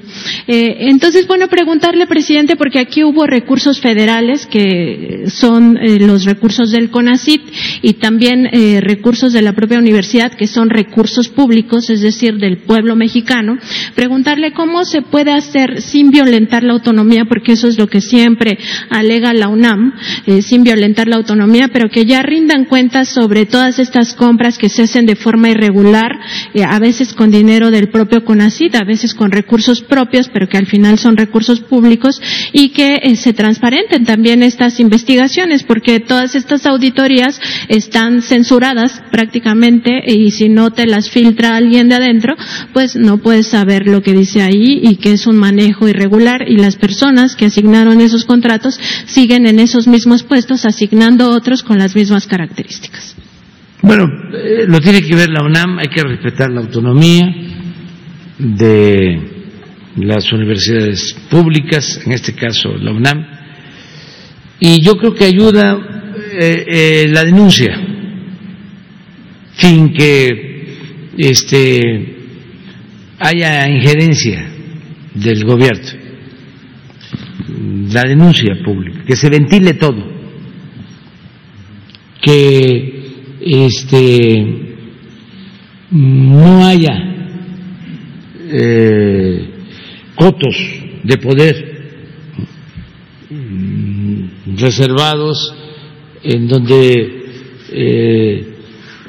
Eh, 0.48 0.90
entonces, 0.90 1.28
bueno, 1.28 1.48
preguntarle, 1.48 2.08
presidente, 2.08 2.56
porque 2.56 2.80
aquí 2.80 3.04
hubo 3.04 3.26
recursos 3.28 3.80
federales 3.80 4.46
que 4.48 5.26
son 5.28 5.78
eh, 5.78 6.00
los 6.00 6.26
recursos 6.26 6.72
del 6.72 6.90
CONACIT 6.90 7.42
y 7.82 7.94
también 7.94 8.48
eh, 8.52 8.80
recursos 8.82 9.34
de 9.34 9.42
la 9.42 9.54
propia 9.54 9.80
universidad 9.80 10.34
que 10.34 10.48
son 10.48 10.70
recursos 10.70 11.30
públicos, 11.30 11.90
es 11.90 12.02
decir, 12.02 12.38
del 12.38 12.60
pueblo 12.60 12.96
mexicano. 12.96 13.58
Preguntarle 13.96 14.54
cómo 14.54 14.86
se 14.86 15.02
puede 15.02 15.32
hacer 15.32 15.82
sin 15.82 16.12
violentar 16.12 16.64
la 16.64 16.74
autonomía, 16.74 17.26
porque 17.26 17.54
eso 17.54 17.68
es 17.68 17.78
lo 17.78 17.88
que 17.88 18.02
siempre 18.02 18.58
alega 18.90 19.34
la 19.34 19.47
UNAM, 19.48 19.94
sin 20.42 20.64
violentar 20.64 21.08
la 21.08 21.18
autonomía, 21.18 21.70
pero 21.72 21.90
que 21.90 22.06
ya 22.06 22.22
rindan 22.22 22.66
cuentas 22.66 23.10
sobre 23.10 23.46
todas 23.46 23.80
estas 23.80 24.14
compras 24.14 24.58
que 24.58 24.70
se 24.70 24.84
hacen 24.84 25.06
de 25.06 25.16
forma 25.16 25.50
irregular, 25.50 26.20
a 26.68 26.80
veces 26.80 27.14
con 27.14 27.32
dinero 27.32 27.72
del 27.72 27.90
propio 27.90 28.24
CONACIT, 28.24 28.76
a 28.76 28.84
veces 28.84 29.14
con 29.14 29.32
recursos 29.32 29.82
propios 29.82 30.30
pero 30.32 30.48
que 30.48 30.58
al 30.58 30.66
final 30.66 30.98
son 30.98 31.18
recursos 31.18 31.60
públicos 31.62 32.22
y 32.54 32.70
que 32.70 33.00
eh, 33.02 33.16
se 33.16 33.34
transparenten 33.34 34.06
también 34.06 34.44
estas 34.44 34.80
investigaciones, 34.80 35.64
porque 35.64 36.00
todas 36.00 36.36
estas 36.36 36.66
auditorías 36.66 37.40
están 37.68 38.22
censuradas 38.22 39.02
prácticamente 39.12 40.02
y 40.06 40.32
si 40.32 40.50
no 40.50 40.72
te 40.72 40.86
las 40.86 41.10
filtra 41.10 41.56
alguien 41.56 41.90
de 41.90 41.96
adentro, 41.96 42.36
pues 42.74 42.96
no 42.96 43.18
puedes 43.18 43.48
saber 43.48 43.88
lo 43.88 44.02
que 44.02 44.14
dice 44.14 44.42
ahí 44.42 44.80
y 44.82 44.98
que 44.98 45.14
es 45.14 45.28
un 45.28 45.38
manejo 45.38 45.88
irregular 45.88 46.46
y 46.48 46.58
las 46.58 46.76
personas 46.76 47.36
que 47.36 47.46
asignaron 47.46 48.02
esos 48.02 48.26
contratos 48.26 48.80
siguen 49.06 49.27
en 49.36 49.60
esos 49.60 49.88
mismos 49.88 50.24
puestos 50.24 50.66
asignando 50.66 51.30
otros 51.30 51.64
con 51.64 51.78
las 51.78 51.96
mismas 51.96 52.28
características. 52.28 53.16
Bueno, 53.82 54.06
eh, 54.34 54.66
lo 54.68 54.80
tiene 54.80 55.02
que 55.02 55.16
ver 55.16 55.30
la 55.30 55.46
UNAM, 55.46 55.80
hay 55.80 55.88
que 55.88 56.02
respetar 56.02 56.52
la 56.52 56.62
autonomía 56.62 57.26
de 58.38 59.20
las 59.98 60.32
universidades 60.32 61.16
públicas, 61.30 62.02
en 62.06 62.12
este 62.12 62.34
caso 62.34 62.70
la 62.76 62.92
UNAM, 62.92 63.26
y 64.60 64.82
yo 64.84 64.94
creo 64.94 65.14
que 65.14 65.26
ayuda 65.26 65.78
eh, 66.40 66.66
eh, 66.68 67.08
la 67.10 67.24
denuncia, 67.24 67.80
sin 69.54 69.94
que 69.94 70.78
este, 71.18 72.16
haya 73.20 73.68
injerencia 73.68 74.50
del 75.14 75.46
gobierno, 75.46 76.07
la 77.92 78.04
denuncia 78.04 78.56
pública, 78.64 79.04
que 79.06 79.16
se 79.16 79.30
ventile 79.30 79.74
todo, 79.74 80.04
que 82.22 82.98
este, 83.42 84.76
no 85.92 86.66
haya 86.66 86.94
eh, 88.50 89.50
cotos 90.16 90.56
de 91.04 91.18
poder 91.18 91.90
mm, 93.30 94.58
reservados 94.58 95.54
en 96.24 96.48
donde 96.48 97.26
eh, 97.72 98.54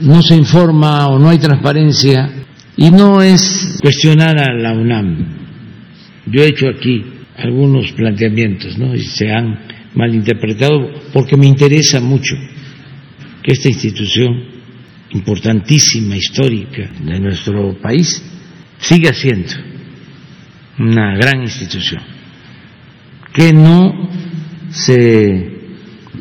no 0.00 0.22
se 0.22 0.36
informa 0.36 1.08
o 1.08 1.18
no 1.18 1.28
hay 1.28 1.38
transparencia 1.38 2.30
y 2.76 2.90
no 2.90 3.20
es 3.22 3.78
cuestionar 3.82 4.38
a 4.38 4.54
la 4.54 4.72
UNAM. 4.72 5.36
Yo 6.26 6.42
he 6.42 6.48
hecho 6.48 6.68
aquí 6.68 7.04
algunos 7.38 7.92
planteamientos 7.92 8.76
¿no? 8.78 8.94
y 8.94 9.00
se 9.00 9.30
han 9.30 9.58
malinterpretado 9.94 10.90
porque 11.12 11.36
me 11.36 11.46
interesa 11.46 12.00
mucho 12.00 12.34
que 13.42 13.52
esta 13.52 13.68
institución 13.68 14.58
importantísima, 15.10 16.16
histórica 16.16 16.90
de 17.00 17.20
nuestro 17.20 17.78
país, 17.80 18.22
siga 18.78 19.12
siendo 19.12 19.52
una 20.78 21.16
gran 21.16 21.42
institución, 21.42 22.02
que 23.32 23.52
no 23.52 24.10
se 24.70 25.58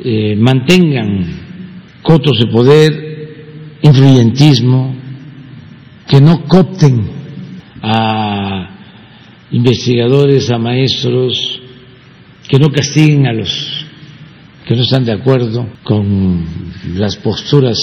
eh, 0.03 0.35
mantengan 0.37 1.25
cotos 2.01 2.39
de 2.39 2.47
poder, 2.47 3.77
influyentismo, 3.81 4.95
que 6.07 6.21
no 6.21 6.45
copten 6.45 7.05
a 7.81 8.76
investigadores, 9.51 10.49
a 10.49 10.57
maestros, 10.57 11.61
que 12.47 12.59
no 12.59 12.69
castiguen 12.69 13.27
a 13.27 13.33
los 13.33 13.85
que 14.65 14.75
no 14.75 14.81
están 14.81 15.05
de 15.05 15.13
acuerdo 15.13 15.65
con 15.83 16.43
las 16.95 17.15
posturas 17.15 17.77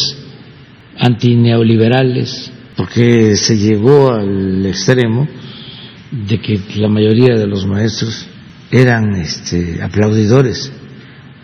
antineoliberales, 0.98 2.52
porque 2.76 3.36
se 3.36 3.56
llegó 3.56 4.12
al 4.12 4.66
extremo 4.66 5.26
de 6.10 6.40
que 6.40 6.60
la 6.76 6.88
mayoría 6.88 7.36
de 7.36 7.46
los 7.46 7.66
maestros 7.66 8.26
eran 8.70 9.16
este, 9.16 9.82
aplaudidores 9.82 10.72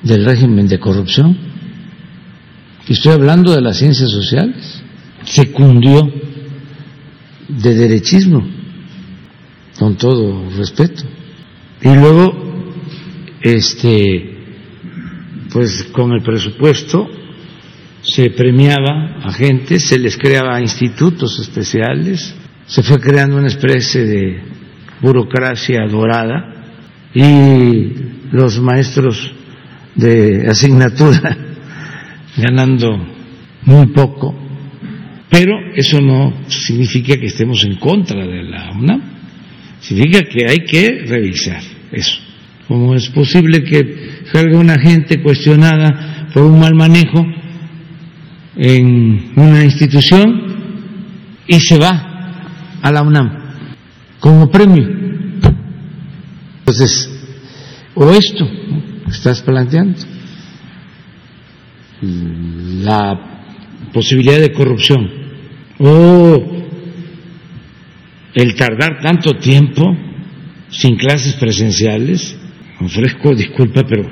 del 0.03 0.27
régimen 0.27 0.69
de 0.69 0.79
corrupción. 0.79 1.37
Estoy 2.87 3.13
hablando 3.13 3.55
de 3.55 3.63
las 3.63 3.79
ciencias 3.79 4.11
sociales. 4.11 4.83
Se 5.25 5.53
cundió 5.53 6.13
de 7.49 7.75
derechismo, 7.75 8.47
con 9.81 9.97
todo 9.97 10.45
respeto. 10.59 11.05
Y 11.81 11.89
luego, 11.89 12.35
este, 13.41 14.31
pues 15.51 15.85
con 15.91 16.13
el 16.13 16.23
presupuesto 16.23 17.09
se 18.03 18.29
premiaba 18.29 19.23
a 19.25 19.33
gente, 19.33 19.81
se 19.81 19.99
les 19.99 20.19
creaba 20.19 20.61
institutos 20.61 21.39
especiales, 21.41 22.35
se 22.67 22.83
fue 22.83 23.01
creando 23.01 23.39
una 23.39 23.47
especie 23.47 24.05
de 24.05 24.43
burocracia 25.01 25.87
dorada 25.89 26.75
y 27.15 27.95
los 28.33 28.61
maestros 28.61 29.33
de 29.95 30.47
asignatura 30.47 31.39
ganando 32.37 32.99
muy 33.63 33.87
poco, 33.87 34.35
pero 35.31 35.55
eso 35.75 36.03
no 36.03 36.35
significa 36.49 37.17
que 37.17 37.27
estemos 37.29 37.65
en 37.65 37.77
contra 37.77 38.27
de 38.27 38.43
la 38.43 38.73
UNAM, 38.73 39.10
significa 39.81 40.23
que 40.23 40.47
hay 40.49 40.59
que 40.59 41.05
revisar 41.07 41.63
eso. 41.93 42.19
¿Cómo 42.69 42.95
es 42.95 43.09
posible 43.09 43.65
que 43.65 44.23
salga 44.33 44.59
una 44.59 44.79
gente 44.79 45.21
cuestionada 45.21 46.29
por 46.33 46.45
un 46.45 46.61
mal 46.61 46.75
manejo 46.75 47.27
en 48.57 49.33
una 49.37 49.65
institución 49.65 50.51
y 51.47 51.59
se 51.61 51.79
va 51.79 52.11
a 52.83 52.93
la 52.93 53.03
UNAM 53.03 53.41
como 54.21 54.51
premio. 54.51 54.87
Entonces, 56.59 57.11
o 57.95 58.11
esto 58.11 58.47
que 59.05 59.11
estás 59.11 59.43
planteando, 59.43 59.99
la 62.03 63.49
posibilidad 63.93 64.39
de 64.39 64.53
corrupción, 64.53 65.11
o 65.79 66.60
el 68.35 68.55
tardar 68.55 69.01
tanto 69.01 69.35
tiempo 69.35 69.97
sin 70.69 70.97
clases 70.97 71.35
presenciales, 71.35 72.39
ofrezco 72.81 73.35
disculpa, 73.35 73.83
pero 73.89 74.09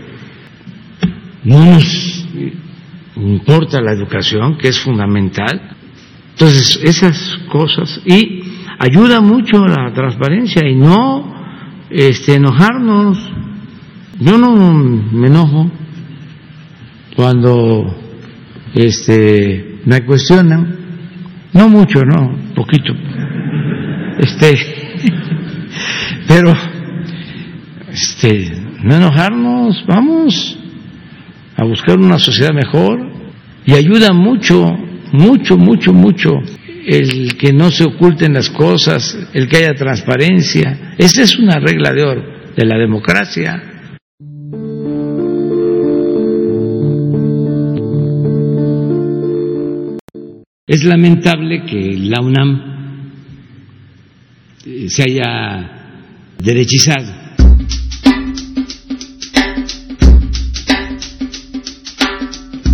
no 1.44 1.64
nos 1.64 2.26
importa 3.16 3.80
la 3.80 3.92
educación, 3.92 4.58
que 4.58 4.68
es 4.68 4.78
fundamental. 4.78 5.76
Entonces, 6.32 6.80
esas 6.82 7.38
cosas, 7.50 8.00
y 8.04 8.42
ayuda 8.78 9.20
mucho 9.20 9.66
la 9.66 9.92
transparencia 9.92 10.68
y 10.68 10.76
no 10.76 11.34
este, 11.90 12.34
enojarnos. 12.34 13.18
Yo 14.20 14.36
no 14.36 14.54
me 14.54 15.28
enojo 15.28 15.70
cuando 17.14 17.96
este, 18.74 19.80
me 19.84 20.04
cuestionan, 20.04 20.76
no 21.52 21.68
mucho, 21.68 22.04
no, 22.04 22.36
poquito, 22.54 22.92
este, 24.18 24.58
pero, 26.26 26.52
este, 27.90 28.52
no 28.82 28.96
enojarnos, 28.96 29.84
vamos 29.86 30.58
a 31.56 31.64
buscar 31.64 31.98
una 31.98 32.18
sociedad 32.18 32.52
mejor 32.52 33.00
y 33.66 33.74
ayuda 33.74 34.12
mucho, 34.12 34.64
mucho, 35.12 35.56
mucho, 35.56 35.92
mucho 35.92 36.32
el 36.86 37.36
que 37.36 37.52
no 37.52 37.70
se 37.70 37.84
oculten 37.84 38.32
las 38.32 38.48
cosas, 38.48 39.18
el 39.34 39.46
que 39.46 39.58
haya 39.58 39.74
transparencia. 39.74 40.94
Esa 40.96 41.22
es 41.22 41.38
una 41.38 41.58
regla 41.60 41.92
de 41.92 42.02
oro 42.02 42.22
de 42.56 42.64
la 42.64 42.78
democracia. 42.78 43.62
Es 50.66 50.84
lamentable 50.84 51.64
que 51.64 51.96
la 51.98 52.20
UNAM 52.20 52.77
se 54.88 55.02
haya 55.02 55.70
derechizado. 56.38 57.28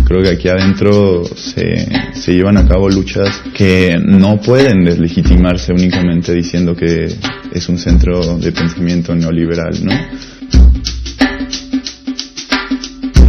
Creo 0.05 0.21
que 0.21 0.29
aquí 0.29 0.47
adentro 0.47 1.25
se, 1.25 2.13
se 2.13 2.33
llevan 2.33 2.57
a 2.57 2.67
cabo 2.67 2.89
luchas 2.89 3.41
que 3.53 3.97
no 3.99 4.39
pueden 4.39 4.85
deslegitimarse 4.85 5.73
únicamente 5.73 6.33
diciendo 6.33 6.75
que 6.75 7.07
es 7.51 7.69
un 7.69 7.77
centro 7.77 8.37
de 8.37 8.51
pensamiento 8.51 9.15
neoliberal, 9.15 9.83
¿no? 9.83 9.91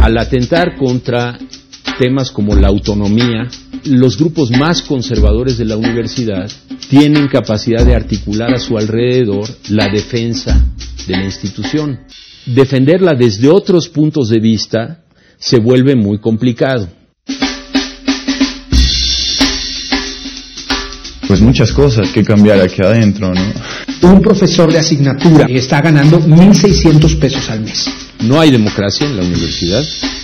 Al 0.01 0.17
atentar 0.17 0.75
contra 0.77 1.37
temas 1.97 2.31
como 2.31 2.55
la 2.55 2.67
autonomía, 2.67 3.49
los 3.89 4.17
grupos 4.17 4.51
más 4.51 4.81
conservadores 4.81 5.57
de 5.57 5.65
la 5.65 5.77
universidad 5.77 6.49
tienen 6.89 7.27
capacidad 7.27 7.85
de 7.85 7.95
articular 7.95 8.53
a 8.53 8.59
su 8.59 8.77
alrededor 8.77 9.47
la 9.69 9.87
defensa 9.89 10.65
de 11.07 11.17
la 11.17 11.25
institución. 11.25 11.99
Defenderla 12.45 13.13
desde 13.13 13.49
otros 13.49 13.89
puntos 13.89 14.29
de 14.29 14.39
vista 14.39 15.03
se 15.37 15.59
vuelve 15.59 15.95
muy 15.95 16.19
complicado. 16.19 16.87
Pues 21.27 21.41
muchas 21.41 21.73
cosas 21.73 22.09
que 22.11 22.23
cambiar 22.23 22.61
aquí 22.61 22.81
adentro, 22.81 23.33
¿no? 23.33 23.41
Un 24.09 24.21
profesor 24.21 24.71
de 24.71 24.79
asignatura 24.79 25.45
está 25.49 25.81
ganando 25.81 26.19
1.600 26.21 27.19
pesos 27.19 27.49
al 27.49 27.61
mes. 27.61 27.85
No 28.21 28.39
hay 28.39 28.51
democracia 28.51 29.05
en 29.05 29.17
la 29.17 29.23
universidad, 29.23 29.83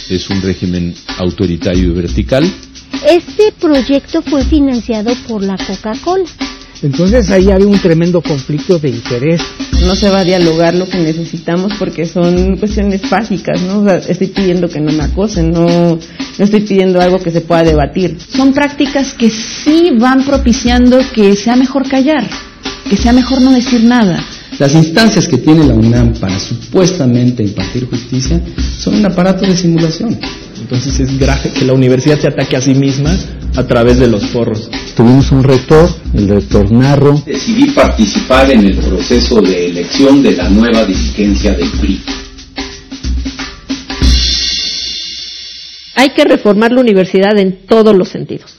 es 0.10 0.30
un 0.30 0.42
régimen 0.42 0.96
autoritario 1.18 1.90
y 1.90 1.92
vertical. 1.92 2.50
Este 3.08 3.52
proyecto 3.60 4.22
fue 4.22 4.44
financiado 4.46 5.14
por 5.28 5.44
la 5.44 5.58
Coca-Cola. 5.58 6.26
Entonces 6.82 7.30
ahí 7.30 7.50
hay 7.50 7.64
un 7.64 7.80
tremendo 7.80 8.22
conflicto 8.22 8.78
de 8.78 8.90
interés. 8.90 9.42
No 9.86 9.96
se 9.96 10.10
va 10.10 10.20
a 10.20 10.24
dialogar 10.24 10.76
lo 10.76 10.88
que 10.88 10.98
necesitamos 10.98 11.74
porque 11.80 12.06
son 12.06 12.58
cuestiones 12.58 13.10
básicas, 13.10 13.62
¿no? 13.62 13.80
O 13.82 13.84
sea, 13.86 13.98
estoy 13.98 14.28
pidiendo 14.28 14.68
que 14.68 14.82
no 14.82 14.92
me 14.92 15.04
acosen, 15.04 15.52
no, 15.52 15.66
no 15.68 16.46
estoy 16.46 16.62
pidiendo 16.62 17.00
algo 17.00 17.20
que 17.20 17.32
se 17.32 17.42
pueda 17.42 17.64
debatir. 17.64 18.18
Son 18.20 18.54
prácticas 18.54 19.14
que 19.14 19.30
sí 19.30 19.92
van 19.98 20.24
propiciando 20.26 21.00
que 21.14 21.36
sea 21.36 21.56
mejor 21.56 21.88
callar, 21.88 22.28
que 22.90 22.98
sea 22.98 23.14
mejor 23.14 23.42
no 23.42 23.52
decir 23.52 23.84
nada. 23.84 24.22
Las 24.60 24.74
instancias 24.74 25.28
que 25.28 25.38
tiene 25.38 25.66
la 25.66 25.74
UNAM 25.74 26.14
para 26.20 26.38
supuestamente 26.40 27.44
impartir 27.44 27.88
justicia 27.90 28.42
son 28.78 28.96
un 28.96 29.06
aparato 29.06 29.46
de 29.46 29.56
simulación. 29.56 30.20
Entonces 30.64 30.98
es 31.02 31.20
grave 31.20 31.52
que 31.52 31.66
la 31.66 31.74
universidad 31.74 32.18
se 32.18 32.28
ataque 32.30 32.56
a 32.56 32.62
sí 32.62 32.74
misma 32.74 33.14
a 33.58 33.64
través 33.68 34.00
de 34.00 34.08
los 34.08 34.26
forros. 34.28 34.70
Tuvimos 34.96 35.30
un 35.34 35.44
rector, 35.44 35.90
el 36.14 36.30
rector 36.30 36.72
Narro. 36.72 37.22
Decidí 37.26 37.72
participar 37.72 38.50
en 38.50 38.62
el 38.62 38.78
proceso 38.78 39.42
de 39.42 39.68
elección 39.68 40.24
de 40.24 40.38
la 40.38 40.50
nueva 40.50 40.86
dirigencia 40.86 41.54
del 41.54 41.70
PRI. 41.70 42.02
Hay 45.96 46.10
que 46.12 46.24
reformar 46.24 46.72
la 46.72 46.80
universidad 46.80 47.38
en 47.38 47.68
todos 47.68 47.94
los 47.94 48.08
sentidos. 48.08 48.56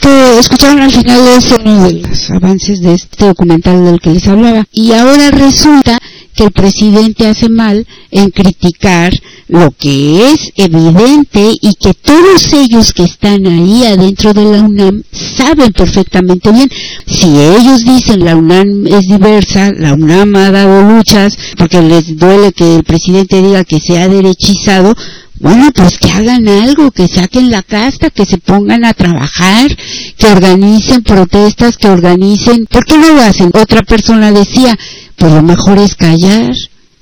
Que 0.00 0.38
escucharon 0.40 0.80
al 0.80 0.90
final 0.90 1.28
es 1.28 1.52
uno 1.52 1.86
de 1.86 1.92
los 1.94 2.30
avances 2.30 2.80
de 2.80 2.94
este 2.94 3.26
documental 3.26 3.84
del 3.84 4.00
que 4.00 4.10
les 4.10 4.26
hablaba. 4.26 4.66
Y 4.72 4.92
ahora 4.92 5.30
resulta 5.30 5.98
que 6.34 6.44
el 6.44 6.50
presidente 6.50 7.28
hace 7.28 7.48
mal 7.48 7.86
en 8.10 8.30
criticar 8.30 9.12
lo 9.46 9.70
que 9.70 10.30
es 10.30 10.52
evidente 10.56 11.52
y 11.60 11.74
que 11.74 11.94
todos 11.94 12.52
ellos 12.54 12.92
que 12.92 13.04
están 13.04 13.46
ahí 13.46 13.84
adentro 13.84 14.32
de 14.32 14.44
la 14.44 14.62
UNAM 14.62 15.02
saben 15.12 15.72
perfectamente 15.72 16.50
bien. 16.50 16.68
Si 17.06 17.26
ellos 17.26 17.84
dicen 17.84 18.24
la 18.24 18.36
UNAM 18.36 18.86
es 18.86 19.06
diversa, 19.06 19.70
la 19.72 19.94
UNAM 19.94 20.34
ha 20.36 20.50
dado 20.50 20.82
luchas 20.82 21.36
porque 21.56 21.80
les 21.82 22.16
duele 22.16 22.52
que 22.52 22.76
el 22.76 22.84
presidente 22.84 23.40
diga 23.40 23.64
que 23.64 23.78
se 23.80 24.00
ha 24.00 24.08
derechizado, 24.08 24.94
bueno, 25.40 25.70
pues 25.74 25.98
que 25.98 26.10
hagan 26.10 26.48
algo, 26.48 26.90
que 26.90 27.08
saquen 27.08 27.50
la 27.50 27.62
casta, 27.62 28.10
que 28.10 28.24
se 28.24 28.38
pongan 28.38 28.84
a 28.84 28.94
trabajar, 28.94 29.76
que 30.16 30.26
organicen 30.26 31.02
protestas, 31.02 31.76
que 31.76 31.88
organicen. 31.88 32.66
¿Por 32.66 32.84
qué 32.84 32.96
no 32.96 33.12
lo 33.12 33.20
hacen? 33.20 33.50
Otra 33.52 33.82
persona 33.82 34.30
decía, 34.32 34.78
pues 35.16 35.32
lo 35.32 35.42
mejor 35.42 35.78
es 35.78 35.96
callar. 35.96 36.54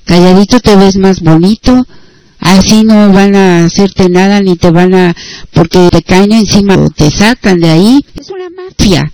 Calladito 0.05 0.61
te 0.61 0.77
ves 0.77 0.97
más 0.97 1.21
bonito. 1.21 1.87
Así 2.41 2.83
no 2.83 3.13
van 3.13 3.37
a 3.37 3.67
hacerte 3.67 4.09
nada 4.09 4.41
ni 4.41 4.57
te 4.57 4.71
van 4.71 4.95
a, 4.95 5.15
porque 5.53 5.89
te 5.91 6.03
caen 6.03 6.33
encima 6.33 6.75
o 6.77 6.91
te 6.91 7.11
sacan 7.11 7.61
de 7.61 7.71
ahí. 7.71 8.05
Es 8.19 8.31
una 8.31 8.49
mafia. 8.51 9.13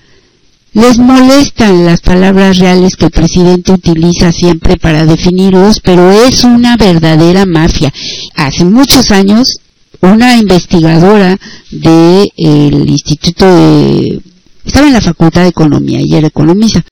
Les 0.74 0.98
molestan 0.98 1.86
las 1.86 2.02
palabras 2.02 2.58
reales 2.58 2.94
que 2.94 3.06
el 3.06 3.10
presidente 3.10 3.72
utiliza 3.72 4.32
siempre 4.32 4.76
para 4.76 5.06
definirlos, 5.06 5.80
pero 5.80 6.10
es 6.10 6.44
una 6.44 6.76
verdadera 6.76 7.46
mafia. 7.46 7.92
Hace 8.34 8.66
muchos 8.66 9.10
años, 9.10 9.56
una 10.02 10.36
investigadora 10.36 11.38
del 11.70 12.88
Instituto 12.88 13.46
de... 13.46 14.20
estaba 14.62 14.86
en 14.86 14.92
la 14.92 15.00
Facultad 15.00 15.42
de 15.42 15.48
Economía 15.48 16.00
y 16.02 16.14
era 16.14 16.26
economista. 16.26 16.84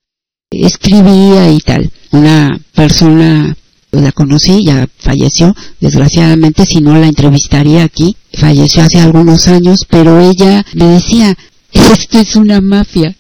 Escribía 0.51 1.51
y 1.51 1.59
tal. 1.59 1.91
Una 2.13 2.59
persona, 2.75 3.55
la 3.91 4.13
conocí, 4.13 4.65
ya 4.65 4.89
falleció, 4.99 5.55
desgraciadamente, 5.81 6.65
si 6.65 6.81
no 6.81 6.97
la 6.97 7.09
entrevistaría 7.09 7.85
aquí. 7.85 8.17
Falleció 8.33 8.85
hace 8.85 9.01
algunos 9.01 9.49
años, 9.49 9.81
pero 9.89 10.19
ella 10.19 10.65
me 10.73 10.87
decía, 10.87 11.37
esto 11.73 12.19
es 12.19 12.37
una 12.37 12.63
mafia 12.63 13.15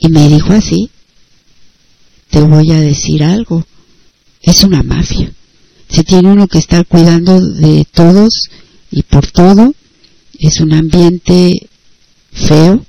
y 0.00 0.08
me 0.08 0.28
dijo 0.28 0.52
así, 0.52 0.90
te 2.30 2.40
voy 2.40 2.72
a 2.72 2.80
decir 2.80 3.22
algo, 3.22 3.64
es 4.42 4.64
una 4.64 4.82
mafia. 4.82 5.32
Se 5.88 6.04
tiene 6.04 6.30
uno 6.30 6.48
que 6.48 6.58
estar 6.58 6.86
cuidando 6.86 7.40
de 7.40 7.86
todos 7.92 8.48
y 8.90 9.02
por 9.02 9.26
todo, 9.26 9.74
es 10.38 10.60
un 10.60 10.72
ambiente 10.72 11.68
feo 12.32 12.84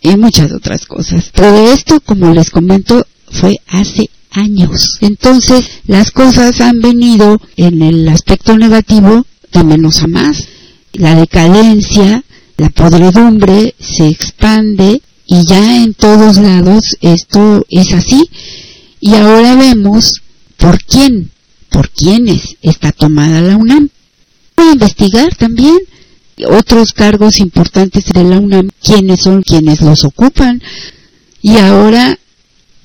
y 0.00 0.16
muchas 0.16 0.52
otras 0.52 0.86
cosas. 0.86 1.30
Todo 1.32 1.72
esto, 1.72 2.00
como 2.00 2.32
les 2.32 2.50
comento, 2.50 3.06
fue 3.30 3.60
hace 3.66 4.08
años. 4.30 4.98
Entonces, 5.00 5.68
las 5.86 6.10
cosas 6.10 6.60
han 6.60 6.80
venido 6.80 7.40
en 7.56 7.82
el 7.82 8.08
aspecto 8.08 8.56
negativo 8.56 9.26
de 9.52 9.64
menos 9.64 10.02
a 10.02 10.06
más. 10.06 10.48
La 10.92 11.14
decadencia, 11.14 12.24
la 12.56 12.70
podredumbre 12.70 13.74
se 13.78 14.08
expande 14.08 15.02
y 15.26 15.44
ya 15.44 15.82
en 15.82 15.94
todos 15.94 16.36
lados 16.36 16.96
esto 17.00 17.66
es 17.68 17.92
así 17.92 18.30
Y 19.00 19.14
ahora 19.14 19.56
vemos 19.56 20.22
por 20.56 20.82
quién, 20.84 21.30
por 21.70 21.90
quiénes 21.90 22.56
está 22.62 22.92
tomada 22.92 23.40
la 23.40 23.56
UNAM. 23.56 23.90
Voy 24.56 24.68
a 24.68 24.72
investigar 24.72 25.34
también 25.36 25.76
otros 26.48 26.92
cargos 26.92 27.38
importantes 27.38 28.06
de 28.06 28.24
la 28.24 28.38
UNAM, 28.38 28.70
quiénes 28.82 29.20
son 29.20 29.42
quienes 29.42 29.80
los 29.80 30.04
ocupan. 30.04 30.62
Y 31.42 31.58
ahora 31.58 32.18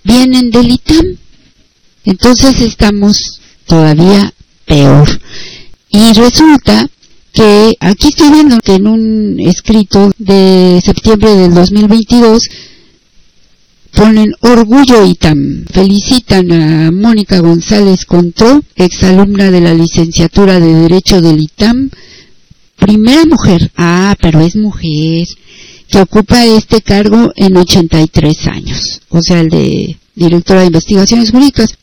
vienen 0.03 0.51
del 0.51 0.71
ITAM. 0.71 1.17
Entonces 2.03 2.59
estamos 2.61 3.39
todavía 3.65 4.33
peor. 4.65 5.21
Y 5.89 6.03
resulta 6.13 6.89
que 7.33 7.75
aquí 7.79 8.09
estoy 8.09 8.31
viendo 8.31 8.59
que 8.59 8.75
en 8.75 8.87
un 8.87 9.39
escrito 9.39 10.11
de 10.17 10.81
septiembre 10.83 11.35
del 11.35 11.53
2022 11.53 12.41
ponen 13.93 14.33
orgullo 14.41 15.05
ITAM. 15.05 15.65
Felicitan 15.71 16.51
a 16.51 16.91
Mónica 16.91 17.39
González 17.39 18.05
Contró, 18.05 18.61
exalumna 18.75 19.51
de 19.51 19.61
la 19.61 19.73
licenciatura 19.73 20.59
de 20.59 20.73
Derecho 20.73 21.21
del 21.21 21.41
ITAM, 21.41 21.89
primera 22.77 23.25
mujer, 23.25 23.71
ah, 23.77 24.15
pero 24.19 24.41
es 24.41 24.55
mujer, 24.55 25.27
que 25.87 25.99
ocupa 25.99 26.45
este 26.45 26.81
cargo 26.81 27.31
en 27.35 27.57
83 27.57 28.47
años, 28.47 29.01
o 29.09 29.21
sea, 29.21 29.41
el 29.41 29.49
de 29.49 29.97
directora 30.15 30.61
de 30.61 30.67
investigaciones 30.67 31.31
jurídicas. 31.31 31.77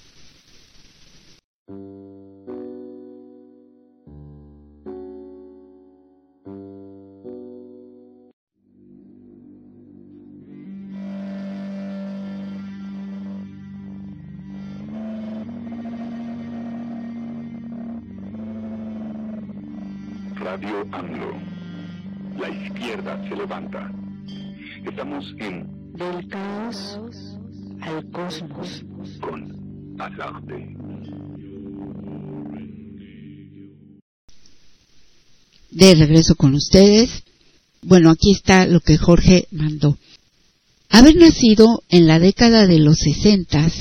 De 35.71 35.95
regreso 35.95 36.35
con 36.35 36.55
ustedes. 36.55 37.23
Bueno, 37.83 38.11
aquí 38.11 38.33
está 38.33 38.67
lo 38.67 38.81
que 38.81 38.99
Jorge 38.99 39.47
mandó. 39.51 39.97
Haber 40.91 41.17
nacido 41.17 41.83
en 41.89 42.07
la 42.07 42.19
década 42.19 42.67
de 42.67 42.79
los 42.79 42.99
sesentas 42.99 43.73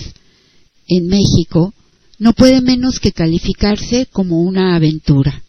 en 0.87 1.07
México 1.07 1.73
no 2.19 2.33
puede 2.33 2.61
menos 2.61 2.99
que 2.99 3.11
calificarse 3.11 4.07
como 4.07 4.41
una 4.41 4.75
aventura, 4.75 5.43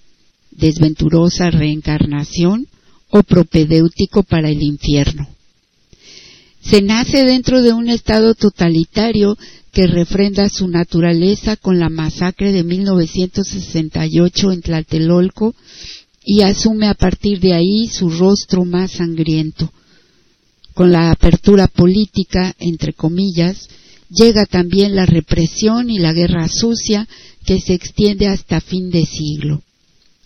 desventurosa 0.51 1.51
reencarnación 1.51 2.66
o 3.11 3.23
propedéutico 3.23 4.23
para 4.23 4.51
el 4.51 4.62
infierno. 4.62 5.29
Se 6.61 6.82
nace 6.82 7.24
dentro 7.24 7.62
de 7.62 7.72
un 7.72 7.88
estado 7.88 8.34
totalitario 8.34 9.36
que 9.72 9.86
refrenda 9.86 10.48
su 10.48 10.68
naturaleza 10.68 11.56
con 11.56 11.78
la 11.78 11.88
masacre 11.88 12.52
de 12.52 12.64
1968 12.64 14.52
en 14.52 14.62
Tlatelolco 14.62 15.54
y 16.24 16.42
asume 16.42 16.88
a 16.88 16.94
partir 16.94 17.40
de 17.40 17.54
ahí 17.54 17.88
su 17.88 18.11
rostro 18.11 18.64
más 18.64 18.92
sangriento. 18.92 19.72
Con 20.74 20.92
la 20.92 21.11
apertura 21.11 21.68
política, 21.68 22.54
entre 22.59 22.92
comillas, 22.92 23.68
llega 24.11 24.46
también 24.46 24.94
la 24.94 25.06
represión 25.06 25.90
y 25.90 25.98
la 25.98 26.12
guerra 26.12 26.48
sucia 26.48 27.09
que 27.44 27.61
se 27.61 27.74
extiende 27.74 28.26
hasta 28.26 28.61
fin 28.61 28.90
de 28.90 29.06
siglo. 29.06 29.62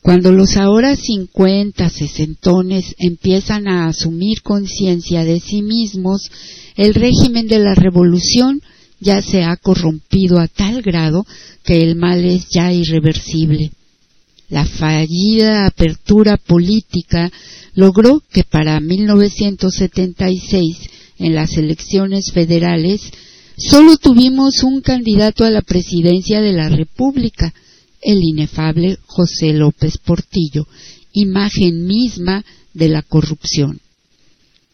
Cuando 0.02 0.32
los 0.32 0.56
ahora 0.56 0.96
cincuenta 0.96 1.88
sesentones 1.88 2.96
empiezan 2.98 3.68
a 3.68 3.86
asumir 3.86 4.42
conciencia 4.42 5.24
de 5.24 5.38
sí 5.38 5.62
mismos, 5.62 6.28
el 6.76 6.92
régimen 6.94 7.46
de 7.46 7.60
la 7.60 7.76
revolución 7.76 8.60
ya 8.98 9.22
se 9.22 9.44
ha 9.44 9.56
corrompido 9.56 10.40
a 10.40 10.48
tal 10.48 10.82
grado 10.82 11.24
que 11.64 11.82
el 11.82 11.94
mal 11.94 12.24
es 12.24 12.48
ya 12.52 12.72
irreversible. 12.72 13.70
La 14.48 14.64
fallida 14.66 15.66
apertura 15.66 16.36
política 16.36 17.30
logró 17.74 18.20
que 18.32 18.42
para 18.42 18.80
1976, 18.80 20.78
en 21.20 21.34
las 21.36 21.56
elecciones 21.56 22.32
federales, 22.32 23.02
solo 23.56 23.96
tuvimos 23.98 24.64
un 24.64 24.80
candidato 24.80 25.44
a 25.44 25.50
la 25.50 25.62
presidencia 25.62 26.40
de 26.40 26.52
la 26.54 26.68
República, 26.68 27.54
el 28.02 28.22
inefable 28.22 28.98
José 29.06 29.52
López 29.52 29.98
Portillo, 29.98 30.66
imagen 31.12 31.86
misma 31.86 32.44
de 32.74 32.88
la 32.88 33.02
corrupción. 33.02 33.80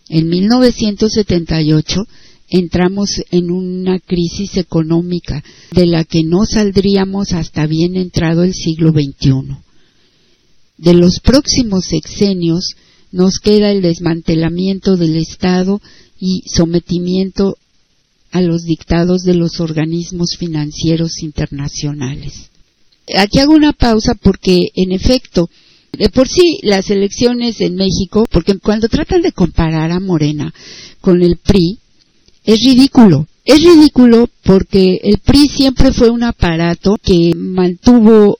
En 0.09 0.29
1978 0.29 2.07
entramos 2.49 3.11
en 3.31 3.51
una 3.51 3.99
crisis 3.99 4.57
económica 4.57 5.45
de 5.73 5.87
la 5.87 6.05
que 6.05 6.23
no 6.25 6.47
saldríamos 6.47 7.33
hasta 7.33 7.67
bien 7.67 7.97
entrado 7.97 8.43
el 8.43 8.55
siglo 8.55 8.93
XXI. 8.93 9.59
De 10.79 10.95
los 10.95 11.21
próximos 11.21 11.85
sexenios 11.85 12.75
nos 13.13 13.39
queda 13.39 13.71
el 13.71 13.83
desmantelamiento 13.83 14.97
del 14.97 15.17
Estado 15.17 15.83
y 16.19 16.43
sometimiento 16.47 17.57
a 18.31 18.41
los 18.41 18.63
dictados 18.63 19.23
de 19.23 19.35
los 19.35 19.61
organismos 19.61 20.37
financieros 20.39 21.23
internacionales. 21.23 22.51
Aquí 23.17 23.39
hago 23.39 23.55
una 23.55 23.73
pausa 23.73 24.15
porque, 24.15 24.69
en 24.75 24.93
efecto, 24.93 25.49
de 25.93 26.09
por 26.11 26.29
sí 26.29 26.59
las 26.63 26.91
elecciones 26.91 27.61
en 27.61 27.75
México, 27.75 28.27
porque 28.31 28.59
cuando 28.59 28.89
tratan 28.89 29.23
de 29.23 29.33
comparar 29.33 29.91
a 29.91 30.01
Morena 30.01 30.53
con 31.01 31.23
el 31.23 31.39
PRI, 31.39 31.79
es 32.45 32.59
ridículo. 32.65 33.27
Es 33.45 33.63
ridículo 33.63 34.29
porque 34.45 35.01
el 35.03 35.19
PRI 35.19 35.49
siempre 35.49 35.93
fue 35.93 36.11
un 36.11 36.23
aparato 36.23 36.97
que 37.03 37.33
mantuvo 37.35 38.39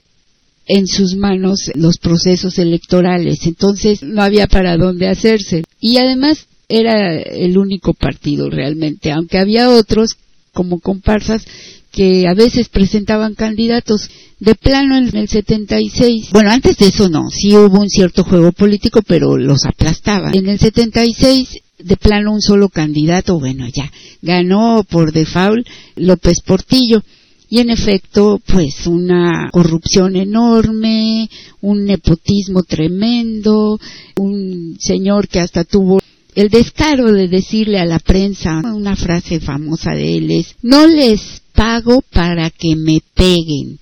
en 0.67 0.85
sus 0.87 1.15
manos 1.15 1.71
los 1.73 1.97
procesos 1.97 2.59
electorales, 2.59 3.47
entonces 3.47 4.03
no 4.03 4.21
había 4.21 4.45
para 4.47 4.77
dónde 4.77 5.07
hacerse. 5.07 5.63
Y 5.81 5.97
además 5.97 6.45
era 6.69 7.19
el 7.19 7.57
único 7.57 7.95
partido 7.95 8.51
realmente, 8.51 9.11
aunque 9.11 9.39
había 9.39 9.71
otros 9.71 10.15
como 10.53 10.79
comparsas 10.79 11.43
que 11.91 12.27
a 12.27 12.35
veces 12.35 12.69
presentaban 12.69 13.33
candidatos 13.33 14.09
de 14.39 14.55
plano 14.55 14.97
en 14.97 15.15
el 15.15 15.27
76. 15.27 16.29
Bueno, 16.31 16.51
antes 16.51 16.77
de 16.77 16.87
eso 16.87 17.09
no, 17.09 17.29
sí 17.29 17.55
hubo 17.55 17.81
un 17.81 17.89
cierto 17.89 18.23
juego 18.23 18.51
político, 18.51 19.01
pero 19.01 19.37
los 19.37 19.65
aplastaba. 19.65 20.31
En 20.33 20.47
el 20.47 20.59
76 20.59 21.59
de 21.79 21.97
plano 21.97 22.33
un 22.33 22.41
solo 22.41 22.69
candidato, 22.69 23.39
bueno, 23.39 23.67
ya 23.67 23.91
ganó 24.21 24.85
por 24.89 25.11
default 25.11 25.67
López 25.95 26.41
Portillo. 26.45 27.03
Y 27.51 27.59
en 27.59 27.71
efecto, 27.71 28.39
pues 28.45 28.85
una 28.85 29.49
corrupción 29.51 30.15
enorme, 30.15 31.27
un 31.61 31.83
nepotismo 31.83 32.61
tremendo, 32.61 33.79
un 34.17 34.77
señor 34.79 35.27
que 35.27 35.39
hasta 35.39 35.63
tuvo 35.63 35.99
el 36.35 36.49
descaro 36.49 37.11
de 37.11 37.27
decirle 37.27 37.79
a 37.79 37.85
la 37.85 37.97
prensa 37.97 38.61
una 38.63 38.95
frase 38.95 39.39
famosa 39.39 39.91
de 39.93 40.17
él 40.17 40.31
es, 40.31 40.55
no 40.61 40.85
les 40.85 41.41
pago 41.53 42.03
para 42.13 42.51
que 42.51 42.75
me 42.75 43.01
peguen. 43.15 43.79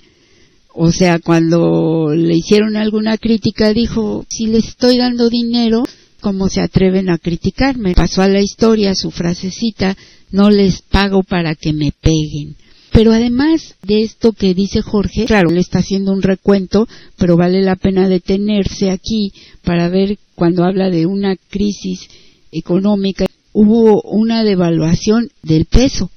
O 0.80 0.92
sea, 0.92 1.18
cuando 1.18 2.14
le 2.14 2.36
hicieron 2.36 2.76
alguna 2.76 3.18
crítica 3.18 3.74
dijo, 3.74 4.28
si 4.30 4.46
les 4.46 4.68
estoy 4.68 5.00
dando 5.00 5.28
dinero, 5.28 5.84
¿cómo 6.22 6.50
se 6.50 6.62
atreven 6.62 7.10
a 7.10 7.18
criticarme? 7.18 7.96
Pasó 7.96 8.22
a 8.22 8.28
la 8.28 8.42
historia 8.42 8.94
su 8.94 9.10
frasecita, 9.10 9.98
no 10.30 10.52
les 10.52 10.84
pago 10.84 11.24
para 11.24 11.56
que 11.56 11.74
me 11.74 11.92
peguen. 12.00 12.58
Pero 12.92 13.12
además 13.12 13.74
de 13.82 14.04
esto 14.04 14.34
que 14.34 14.54
dice 14.54 14.84
Jorge, 14.84 15.26
claro, 15.26 15.50
le 15.50 15.62
está 15.62 15.80
haciendo 15.80 16.12
un 16.12 16.22
recuento, 16.22 16.88
pero 17.18 17.38
vale 17.38 17.64
la 17.64 17.76
pena 17.76 18.08
detenerse 18.08 18.92
aquí 18.92 19.32
para 19.64 19.90
ver 19.90 20.20
cuando 20.36 20.64
habla 20.64 20.92
de 20.92 21.08
una 21.08 21.38
crisis 21.50 22.08
económica, 22.52 23.26
hubo 23.52 24.04
una 24.04 24.44
devaluación 24.44 25.30
del 25.42 25.66
peso 25.66 26.12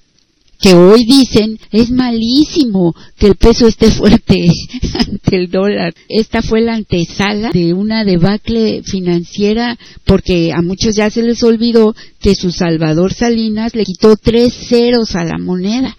que 0.60 0.74
hoy 0.74 1.04
dicen 1.04 1.58
es 1.72 1.90
malísimo 1.90 2.94
que 3.16 3.28
el 3.28 3.36
peso 3.36 3.66
esté 3.66 3.90
fuerte 3.90 4.46
ante 4.94 5.36
el 5.36 5.50
dólar. 5.50 5.94
Esta 6.08 6.42
fue 6.42 6.60
la 6.60 6.74
antesala 6.74 7.50
de 7.50 7.72
una 7.72 8.04
debacle 8.04 8.82
financiera 8.82 9.78
porque 10.04 10.52
a 10.52 10.62
muchos 10.62 10.96
ya 10.96 11.10
se 11.10 11.22
les 11.22 11.42
olvidó 11.42 11.94
que 12.20 12.34
su 12.34 12.50
Salvador 12.50 13.14
Salinas 13.14 13.74
le 13.74 13.84
quitó 13.84 14.16
tres 14.16 14.52
ceros 14.68 15.16
a 15.16 15.24
la 15.24 15.38
moneda. 15.38 15.96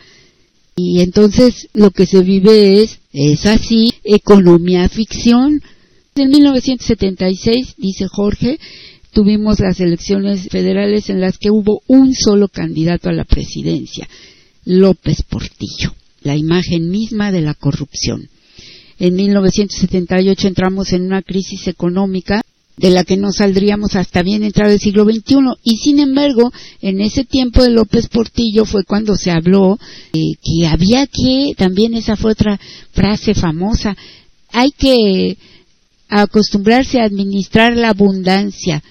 Y 0.76 1.01
entonces 1.01 1.68
lo 1.74 1.91
que 1.91 2.05
se 2.05 2.22
vive 2.22 2.82
es, 2.82 2.99
es 3.14 3.45
así, 3.45 3.93
economía 4.03 4.88
ficción. 4.89 5.62
En 6.16 6.30
1976, 6.30 7.76
dice 7.78 8.07
Jorge, 8.07 8.59
tuvimos 9.12 9.59
las 9.59 9.80
elecciones 9.80 10.47
federales 10.49 11.09
en 11.09 11.20
las 11.20 11.38
que 11.38 11.51
hubo 11.51 11.82
un 11.88 12.16
solo 12.16 12.47
candidato 12.47 13.09
a 13.09 13.14
la 13.14 13.26
presidencia. 13.26 14.07
López 14.72 15.24
Portillo, 15.24 15.93
la 16.22 16.38
imagen 16.38 16.89
misma 16.89 17.34
de 17.34 17.41
la 17.41 17.53
corrupción. 17.53 18.30
En 18.99 19.15
1978 19.15 20.47
entramos 20.47 20.93
en 20.93 21.01
una 21.01 21.22
crisis 21.22 21.67
económica 21.67 22.41
de 22.78 22.89
la 22.89 23.03
que 23.03 23.17
no 23.17 23.34
saldríamos 23.34 23.97
hasta 23.97 24.24
bien 24.24 24.43
entrado 24.43 24.72
el 24.72 24.80
siglo 24.80 25.03
XXI. 25.03 25.36
Y 25.63 25.76
sin 25.78 25.99
embargo, 25.99 26.53
en 26.82 27.01
ese 27.01 27.26
tiempo 27.26 27.63
de 27.63 27.72
López 27.72 28.07
Portillo 28.07 28.63
fue 28.63 28.86
cuando 28.86 29.15
se 29.15 29.32
habló 29.32 29.78
eh, 30.13 30.19
que 30.41 30.67
había 30.67 31.05
que, 31.05 31.53
también 31.57 31.93
esa 31.93 32.15
fue 32.15 32.32
otra 32.32 32.57
frase 32.93 33.34
famosa, 33.34 33.97
hay 34.53 34.72
que 34.72 35.38
acostumbrarse 36.07 37.01
a 37.01 37.05
administrar 37.05 37.76
la 37.76 37.89
abundancia. 37.89 38.82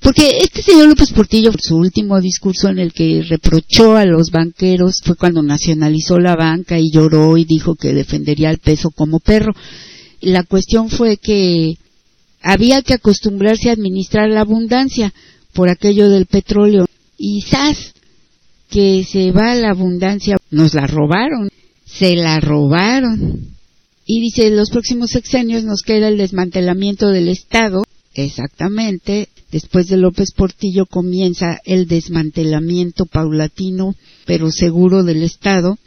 Porque 0.00 0.38
este 0.38 0.62
señor 0.62 0.88
López 0.88 1.12
Portillo, 1.12 1.50
su 1.58 1.76
último 1.76 2.20
discurso 2.20 2.68
en 2.68 2.78
el 2.78 2.92
que 2.92 3.22
reprochó 3.28 3.96
a 3.96 4.04
los 4.04 4.30
banqueros 4.30 5.00
fue 5.04 5.16
cuando 5.16 5.42
nacionalizó 5.42 6.18
la 6.18 6.36
banca 6.36 6.78
y 6.78 6.90
lloró 6.90 7.36
y 7.36 7.44
dijo 7.44 7.74
que 7.74 7.94
defendería 7.94 8.50
el 8.50 8.58
peso 8.58 8.90
como 8.90 9.18
perro. 9.20 9.52
La 10.20 10.42
cuestión 10.44 10.88
fue 10.88 11.16
que 11.16 11.74
había 12.42 12.82
que 12.82 12.94
acostumbrarse 12.94 13.70
a 13.70 13.72
administrar 13.72 14.28
la 14.28 14.42
abundancia 14.42 15.12
por 15.52 15.68
aquello 15.68 16.08
del 16.08 16.26
petróleo. 16.26 16.86
Y 17.16 17.42
¡zas! 17.42 17.94
que 18.68 19.04
se 19.04 19.32
va 19.32 19.54
la 19.54 19.70
abundancia, 19.70 20.36
nos 20.50 20.74
la 20.74 20.86
robaron, 20.86 21.48
se 21.84 22.16
la 22.16 22.38
robaron. 22.40 23.56
Y 24.06 24.20
dice, 24.20 24.50
los 24.50 24.70
próximos 24.70 25.10
sexenios 25.10 25.64
nos 25.64 25.82
queda 25.82 26.08
el 26.08 26.18
desmantelamiento 26.18 27.08
del 27.08 27.28
Estado. 27.28 27.84
Exactamente, 28.14 29.28
después 29.50 29.88
de 29.88 29.96
López 29.96 30.32
Portillo 30.36 30.86
comienza 30.86 31.58
el 31.64 31.86
desmantelamiento 31.86 33.06
paulatino 33.06 33.94
pero 34.26 34.50
seguro 34.50 35.04
del 35.04 35.22
Estado 35.22 35.78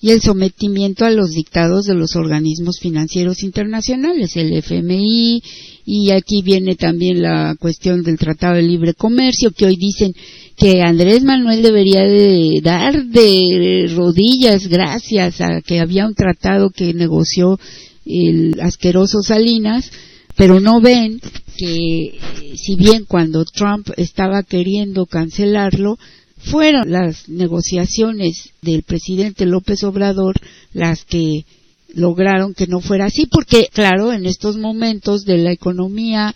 y 0.00 0.10
el 0.10 0.22
sometimiento 0.22 1.04
a 1.04 1.10
los 1.10 1.32
dictados 1.32 1.84
de 1.84 1.94
los 1.94 2.16
organismos 2.16 2.78
financieros 2.80 3.42
internacionales, 3.42 4.34
el 4.34 4.54
FMI, 4.54 5.42
y 5.84 6.10
aquí 6.10 6.40
viene 6.42 6.74
también 6.74 7.20
la 7.20 7.54
cuestión 7.60 8.02
del 8.02 8.16
Tratado 8.16 8.54
de 8.54 8.62
Libre 8.62 8.94
Comercio, 8.94 9.50
que 9.50 9.66
hoy 9.66 9.76
dicen 9.76 10.14
que 10.56 10.80
Andrés 10.80 11.22
Manuel 11.22 11.62
debería 11.62 12.00
de 12.00 12.60
dar 12.62 13.04
de 13.04 13.92
rodillas 13.94 14.68
gracias 14.68 15.40
a 15.42 15.60
que 15.60 15.80
había 15.80 16.06
un 16.06 16.14
tratado 16.14 16.70
que 16.70 16.94
negoció 16.94 17.58
el 18.06 18.58
asqueroso 18.60 19.22
Salinas, 19.22 19.90
pero 20.34 20.60
no 20.60 20.80
ven 20.80 21.20
que 21.60 22.18
si 22.56 22.76
bien 22.76 23.04
cuando 23.04 23.44
Trump 23.44 23.90
estaba 23.98 24.42
queriendo 24.42 25.04
cancelarlo, 25.04 25.98
fueron 26.38 26.90
las 26.90 27.28
negociaciones 27.28 28.52
del 28.62 28.82
presidente 28.82 29.44
López 29.44 29.84
Obrador 29.84 30.36
las 30.72 31.04
que 31.04 31.44
lograron 31.92 32.54
que 32.54 32.66
no 32.66 32.80
fuera 32.80 33.06
así, 33.06 33.26
porque 33.26 33.68
claro, 33.70 34.10
en 34.14 34.24
estos 34.24 34.56
momentos 34.56 35.26
de 35.26 35.36
la 35.36 35.52
economía 35.52 36.34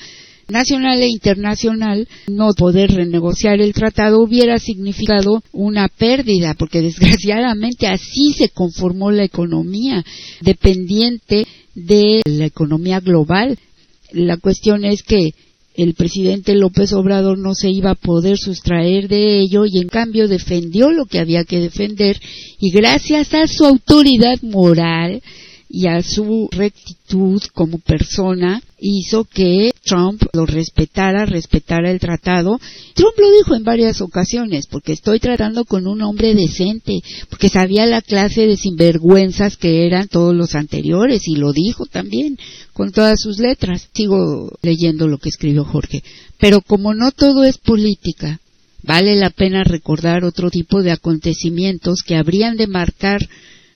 nacional 0.48 1.00
e 1.00 1.08
internacional, 1.08 2.06
no 2.28 2.52
poder 2.52 2.92
renegociar 2.92 3.62
el 3.62 3.72
tratado 3.72 4.20
hubiera 4.20 4.58
significado 4.58 5.42
una 5.52 5.88
pérdida, 5.88 6.52
porque 6.52 6.82
desgraciadamente 6.82 7.86
así 7.86 8.34
se 8.36 8.50
conformó 8.50 9.10
la 9.10 9.24
economía, 9.24 10.04
dependiente 10.42 11.46
de 11.74 12.20
la 12.26 12.44
economía 12.44 13.00
global. 13.00 13.58
La 14.14 14.36
cuestión 14.36 14.84
es 14.84 15.02
que 15.02 15.34
el 15.74 15.94
presidente 15.94 16.54
López 16.54 16.92
Obrador 16.92 17.36
no 17.36 17.54
se 17.54 17.68
iba 17.68 17.90
a 17.90 17.96
poder 17.96 18.38
sustraer 18.38 19.08
de 19.08 19.40
ello 19.40 19.64
y 19.66 19.80
en 19.80 19.88
cambio 19.88 20.28
defendió 20.28 20.90
lo 20.90 21.06
que 21.06 21.18
había 21.18 21.44
que 21.44 21.58
defender 21.58 22.20
y 22.60 22.70
gracias 22.70 23.34
a 23.34 23.48
su 23.48 23.64
autoridad 23.64 24.40
moral 24.42 25.20
y 25.74 25.88
a 25.88 26.04
su 26.04 26.48
rectitud 26.52 27.42
como 27.52 27.78
persona 27.78 28.62
hizo 28.78 29.24
que 29.24 29.72
Trump 29.84 30.22
lo 30.32 30.46
respetara, 30.46 31.26
respetara 31.26 31.90
el 31.90 31.98
tratado. 31.98 32.60
Trump 32.94 33.14
lo 33.18 33.28
dijo 33.32 33.56
en 33.56 33.64
varias 33.64 34.00
ocasiones, 34.00 34.68
porque 34.68 34.92
estoy 34.92 35.18
tratando 35.18 35.64
con 35.64 35.88
un 35.88 36.02
hombre 36.02 36.32
decente, 36.36 37.00
porque 37.28 37.48
sabía 37.48 37.86
la 37.86 38.02
clase 38.02 38.46
de 38.46 38.56
sinvergüenzas 38.56 39.56
que 39.56 39.84
eran 39.84 40.06
todos 40.06 40.32
los 40.32 40.54
anteriores 40.54 41.26
y 41.26 41.34
lo 41.34 41.52
dijo 41.52 41.86
también 41.86 42.38
con 42.72 42.92
todas 42.92 43.18
sus 43.20 43.40
letras. 43.40 43.88
Sigo 43.92 44.52
leyendo 44.62 45.08
lo 45.08 45.18
que 45.18 45.30
escribió 45.30 45.64
Jorge. 45.64 46.04
Pero 46.38 46.60
como 46.60 46.94
no 46.94 47.10
todo 47.10 47.42
es 47.42 47.58
política, 47.58 48.38
vale 48.84 49.16
la 49.16 49.30
pena 49.30 49.64
recordar 49.64 50.24
otro 50.24 50.50
tipo 50.50 50.84
de 50.84 50.92
acontecimientos 50.92 52.04
que 52.06 52.14
habrían 52.14 52.56
de 52.56 52.68
marcar 52.68 53.28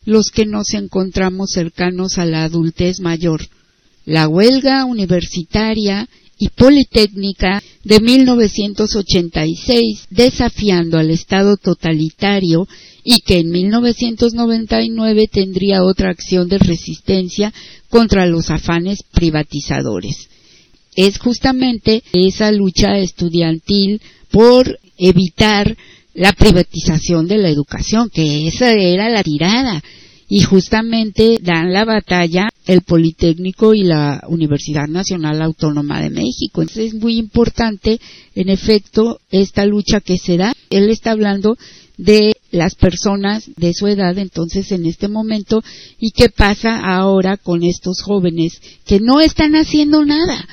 los 0.09 0.30
que 0.30 0.46
nos 0.46 0.72
encontramos 0.72 1.50
cercanos 1.50 2.16
a 2.16 2.24
la 2.24 2.44
adultez 2.44 3.00
mayor. 3.00 3.42
La 4.06 4.26
huelga 4.26 4.86
universitaria 4.86 6.09
y 6.38 6.48
politécnica 6.48 7.62
de 7.84 8.00
1986 8.00 10.06
desafiando 10.09 10.96
al 10.96 11.11
Estado 11.11 11.59
totalitario 11.59 12.66
y 13.04 13.20
que 13.20 13.40
en 13.40 13.50
1999 13.50 15.28
tendría 15.30 15.84
otra 15.84 16.09
acción 16.09 16.48
de 16.48 16.56
resistencia 16.56 17.52
contra 17.90 18.24
los 18.24 18.48
afanes 18.48 19.00
privatizadores. 19.12 20.30
Es 20.96 21.18
justamente 21.18 22.02
esa 22.14 22.50
lucha 22.50 22.96
estudiantil 22.96 24.00
por 24.30 24.78
evitar 24.96 25.76
la 26.14 26.32
privatización 26.32 27.26
de 27.26 27.38
la 27.38 27.48
educación, 27.48 28.11
que 28.11 28.48
esa 28.48 28.72
era 28.72 29.09
la 29.09 29.22
tirada. 29.22 29.82
Y 30.30 30.42
justamente 30.42 31.38
dan 31.40 31.72
la 31.72 31.86
batalla 31.86 32.50
el 32.66 32.82
Politécnico 32.82 33.72
y 33.72 33.82
la 33.82 34.22
Universidad 34.28 34.86
Nacional 34.86 35.40
Autónoma 35.40 36.02
de 36.02 36.11
México. 36.11 36.61
Entonces 36.61 36.92
es 36.92 37.00
muy 37.00 37.16
importante, 37.16 37.98
en 38.34 38.50
efecto, 38.50 39.20
esta 39.30 39.64
lucha 39.64 40.00
que 40.00 40.18
se 40.18 40.36
da. 40.36 40.52
Él 40.68 40.90
está 40.90 41.12
hablando 41.12 41.56
de 41.96 42.36
las 42.50 42.74
personas 42.74 43.50
de 43.56 43.72
su 43.74 43.86
edad 43.88 44.16
entonces 44.18 44.70
en 44.70 44.86
este 44.86 45.09
momento 45.09 45.62
y 45.98 46.12
qué 46.12 46.28
pasa 46.28 46.78
ahora 46.78 47.36
con 47.36 47.64
estos 47.64 48.02
jóvenes 48.02 48.62
que 48.86 49.00
no 49.00 49.20
están 49.20 49.56
haciendo 49.56 50.04
nada 50.04 50.46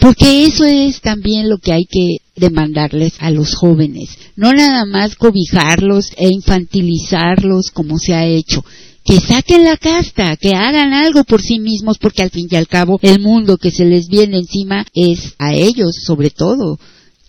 porque 0.00 0.44
eso 0.44 0.64
es 0.64 1.00
también 1.02 1.50
lo 1.50 1.58
que 1.58 1.72
hay 1.72 1.84
que 1.84 2.18
demandarles 2.34 3.12
a 3.18 3.30
los 3.30 3.54
jóvenes. 3.54 4.16
No 4.34 4.52
nada 4.52 4.86
más 4.86 5.14
cobijarlos 5.14 6.06
e 6.16 6.28
infantilizarlos 6.28 7.70
como 7.70 7.98
se 7.98 8.14
ha 8.14 8.26
hecho. 8.26 8.64
Que 9.04 9.20
saquen 9.20 9.64
la 9.64 9.76
casta, 9.76 10.36
que 10.36 10.54
hagan 10.54 10.94
algo 10.94 11.24
por 11.24 11.42
sí 11.42 11.58
mismos, 11.58 11.98
porque 11.98 12.22
al 12.22 12.30
fin 12.30 12.48
y 12.50 12.56
al 12.56 12.66
cabo 12.66 12.98
el 13.02 13.20
mundo 13.20 13.58
que 13.58 13.70
se 13.70 13.84
les 13.84 14.08
viene 14.08 14.38
encima 14.38 14.86
es 14.94 15.34
a 15.38 15.54
ellos, 15.54 15.96
sobre 16.04 16.30
todo. 16.30 16.78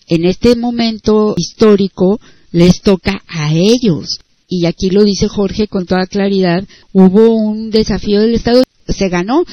En 0.07 0.25
este 0.25 0.55
momento 0.55 1.33
histórico 1.37 2.19
les 2.51 2.81
toca 2.81 3.21
a 3.27 3.53
ellos. 3.53 4.19
Y 4.47 4.65
aquí 4.65 4.89
lo 4.89 5.03
dice 5.03 5.27
Jorge 5.27 5.67
con 5.67 5.85
toda 5.85 6.07
claridad, 6.07 6.63
hubo 6.93 7.35
un 7.35 7.69
desafío 7.69 8.21
del 8.21 8.35
Estado, 8.35 8.63
se 8.87 9.09
ganó 9.09 9.45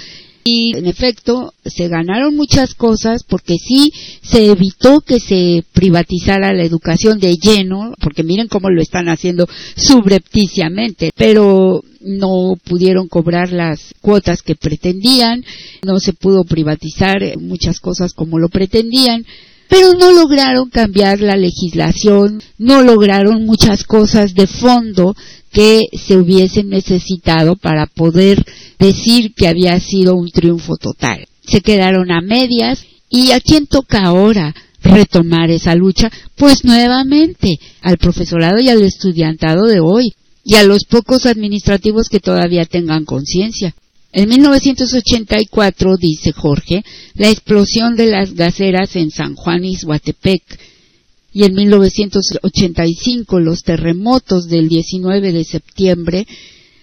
y 0.50 0.72
en 0.74 0.86
efecto 0.86 1.52
se 1.62 1.88
ganaron 1.88 2.34
muchas 2.34 2.74
cosas 2.74 3.22
porque 3.22 3.56
sí 3.58 3.92
se 4.22 4.50
evitó 4.50 5.02
que 5.02 5.20
se 5.20 5.62
privatizara 5.74 6.54
la 6.54 6.64
educación 6.64 7.18
de 7.18 7.34
lleno, 7.34 7.92
porque 8.00 8.22
miren 8.22 8.48
cómo 8.48 8.70
lo 8.70 8.80
están 8.80 9.10
haciendo 9.10 9.46
subrepticiamente, 9.76 11.10
pero 11.14 11.82
no 12.00 12.54
pudieron 12.64 13.08
cobrar 13.08 13.52
las 13.52 13.92
cuotas 14.00 14.40
que 14.40 14.54
pretendían, 14.54 15.44
no 15.84 16.00
se 16.00 16.14
pudo 16.14 16.44
privatizar 16.44 17.20
muchas 17.38 17.78
cosas 17.78 18.14
como 18.14 18.38
lo 18.38 18.48
pretendían, 18.48 19.26
pero 19.68 19.94
no 19.94 20.12
lograron 20.12 20.70
cambiar 20.70 21.20
la 21.20 21.36
legislación, 21.36 22.42
no 22.58 22.82
lograron 22.82 23.44
muchas 23.44 23.84
cosas 23.84 24.34
de 24.34 24.46
fondo 24.46 25.14
que 25.52 25.84
se 25.92 26.16
hubiesen 26.16 26.68
necesitado 26.68 27.56
para 27.56 27.86
poder 27.86 28.44
decir 28.78 29.34
que 29.34 29.48
había 29.48 29.78
sido 29.80 30.14
un 30.14 30.30
triunfo 30.30 30.76
total. 30.76 31.26
Se 31.46 31.60
quedaron 31.60 32.10
a 32.10 32.20
medias 32.20 32.84
y 33.10 33.32
a 33.32 33.40
quién 33.40 33.66
toca 33.66 34.00
ahora 34.04 34.54
retomar 34.82 35.50
esa 35.50 35.74
lucha, 35.74 36.10
pues 36.36 36.64
nuevamente 36.64 37.58
al 37.82 37.98
profesorado 37.98 38.60
y 38.60 38.68
al 38.68 38.82
estudiantado 38.82 39.64
de 39.64 39.80
hoy 39.80 40.14
y 40.44 40.54
a 40.54 40.62
los 40.62 40.84
pocos 40.84 41.26
administrativos 41.26 42.08
que 42.08 42.20
todavía 42.20 42.64
tengan 42.64 43.04
conciencia. 43.04 43.74
En 44.10 44.28
1984, 44.30 45.96
dice 45.98 46.32
Jorge, 46.32 46.82
la 47.14 47.28
explosión 47.28 47.94
de 47.94 48.06
las 48.06 48.34
gaseras 48.34 48.96
en 48.96 49.10
San 49.10 49.34
Juan 49.34 49.64
y 49.66 49.76
Guatepec 49.82 50.42
y 51.30 51.44
en 51.44 51.54
1985 51.54 53.38
los 53.38 53.62
terremotos 53.62 54.48
del 54.48 54.68
19 54.68 55.32
de 55.32 55.44
septiembre, 55.44 56.26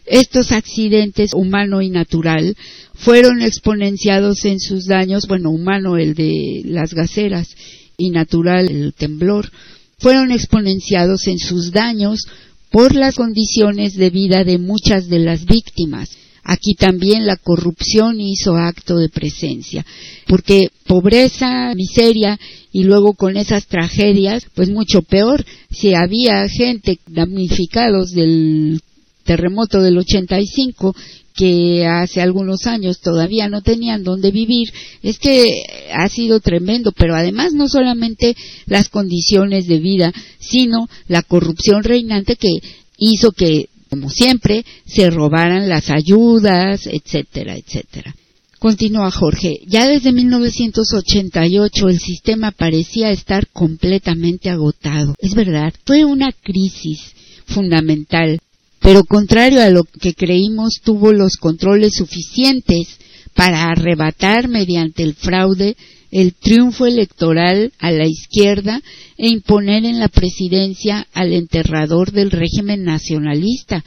estos 0.05 0.51
accidentes 0.51 1.33
humano 1.33 1.81
y 1.81 1.89
natural 1.89 2.55
fueron 2.93 3.41
exponenciados 3.41 4.45
en 4.45 4.59
sus 4.59 4.85
daños, 4.85 5.25
bueno, 5.27 5.49
humano 5.49 5.97
el 5.97 6.13
de 6.13 6.61
las 6.63 6.93
gaseras 6.93 7.55
y 7.97 8.11
natural 8.11 8.69
el 8.69 8.93
temblor, 8.93 9.51
fueron 9.97 10.31
exponenciados 10.31 11.27
en 11.27 11.39
sus 11.39 11.71
daños 11.71 12.27
por 12.69 12.93
las 12.93 13.15
condiciones 13.15 13.95
de 13.95 14.11
vida 14.11 14.43
de 14.43 14.59
muchas 14.59 15.07
de 15.07 15.19
las 15.19 15.45
víctimas. 15.45 16.09
Aquí 16.47 16.75
también 16.75 17.25
la 17.25 17.37
corrupción 17.37 18.21
hizo 18.21 18.55
acto 18.55 18.97
de 18.97 19.09
presencia, 19.09 19.83
porque 20.27 20.69
pobreza, 20.85 21.73
miseria 21.73 22.39
y 22.71 22.83
luego 22.83 23.13
con 23.13 23.35
esas 23.35 23.65
tragedias, 23.65 24.45
pues 24.53 24.69
mucho 24.69 25.01
peor, 25.01 25.43
si 25.71 25.95
había 25.95 26.47
gente 26.47 26.99
damnificados 27.07 28.11
del 28.11 28.79
terremoto 29.23 29.81
del 29.81 29.97
85 29.97 30.95
que 31.33 31.87
hace 31.87 32.21
algunos 32.21 32.67
años 32.67 33.01
todavía 33.01 33.49
no 33.49 33.63
tenían 33.63 34.03
dónde 34.03 34.29
vivir, 34.29 34.71
es 35.01 35.17
que 35.17 35.63
ha 35.93 36.07
sido 36.09 36.41
tremendo, 36.41 36.91
pero 36.91 37.15
además 37.15 37.53
no 37.53 37.67
solamente 37.67 38.37
las 38.67 38.89
condiciones 38.89 39.65
de 39.65 39.79
vida, 39.79 40.13
sino 40.39 40.87
la 41.07 41.23
corrupción 41.23 41.83
reinante 41.83 42.35
que 42.35 42.51
hizo 42.99 43.31
que 43.31 43.67
como 43.95 44.09
siempre, 44.09 44.65
se 44.85 45.09
robaran 45.09 45.69
las 45.69 45.89
ayudas, 45.89 46.85
etcétera, 46.85 47.55
etcétera. 47.55 48.13
Continúa 48.59 49.09
Jorge, 49.09 49.61
ya 49.67 49.87
desde 49.87 50.11
1988 50.11 51.87
el 51.87 51.99
sistema 51.99 52.51
parecía 52.51 53.11
estar 53.11 53.47
completamente 53.47 54.49
agotado. 54.49 55.15
Es 55.19 55.33
verdad, 55.33 55.73
fue 55.85 56.03
una 56.03 56.33
crisis 56.33 57.13
fundamental, 57.45 58.39
pero 58.81 59.05
contrario 59.05 59.61
a 59.61 59.69
lo 59.69 59.83
que 59.83 60.13
creímos 60.13 60.81
tuvo 60.83 61.13
los 61.13 61.37
controles 61.37 61.93
suficientes 61.95 62.99
para 63.33 63.69
arrebatar 63.69 64.49
mediante 64.49 65.03
el 65.03 65.13
fraude 65.13 65.77
el 66.15 66.33
triunfo 66.33 66.85
electoral 66.85 67.73
a 67.77 67.91
la 67.91 68.07
izquierda 68.07 68.81
e 69.17 69.27
imponer 69.27 69.83
en 69.83 69.99
la 69.99 70.07
presidencia 70.07 71.05
al 71.11 71.33
enterrador 71.33 72.13
del 72.13 72.31
régimen 72.31 72.85
nacionalista, 72.85 73.83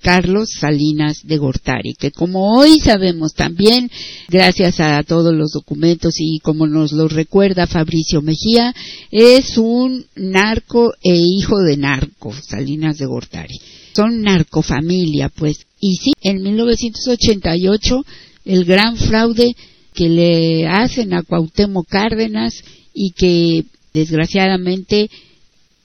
Carlos 0.00 0.50
Salinas 0.60 1.22
de 1.24 1.38
Gortari, 1.38 1.94
que 1.94 2.12
como 2.12 2.56
hoy 2.56 2.78
sabemos 2.78 3.34
también, 3.34 3.90
gracias 4.28 4.78
a 4.78 5.02
todos 5.02 5.34
los 5.34 5.50
documentos 5.50 6.14
y 6.18 6.38
como 6.38 6.68
nos 6.68 6.92
lo 6.92 7.08
recuerda 7.08 7.66
Fabricio 7.66 8.22
Mejía, 8.22 8.72
es 9.10 9.58
un 9.58 10.06
narco 10.14 10.92
e 11.02 11.16
hijo 11.16 11.58
de 11.58 11.78
narco, 11.78 12.32
Salinas 12.32 12.96
de 12.98 13.06
Gortari. 13.06 13.58
Son 13.92 14.22
narcofamilia, 14.22 15.30
pues. 15.30 15.66
Y 15.80 15.96
sí, 15.96 16.12
en 16.22 16.42
1988 16.42 18.04
el 18.44 18.64
gran 18.64 18.96
fraude 18.96 19.56
que 19.94 20.08
le 20.08 20.66
hacen 20.66 21.14
a 21.14 21.22
Cuauhtémoc 21.22 21.88
Cárdenas 21.88 22.54
y 22.94 23.12
que 23.12 23.64
desgraciadamente 23.92 25.10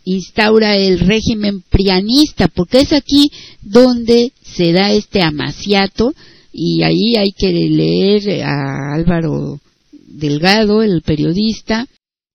instaura 0.05 0.77
el 0.77 0.99
régimen 0.99 1.61
prianista, 1.69 2.47
porque 2.47 2.79
es 2.79 2.93
aquí 2.93 3.29
donde 3.61 4.31
se 4.41 4.71
da 4.71 4.93
este 4.93 5.21
amaciato 5.21 6.13
y 6.53 6.81
ahí 6.83 7.15
hay 7.17 7.31
que 7.37 7.51
leer 7.51 8.43
a 8.43 8.95
Álvaro 8.95 9.59
Delgado, 9.91 10.81
el 10.81 11.01
periodista, 11.01 11.85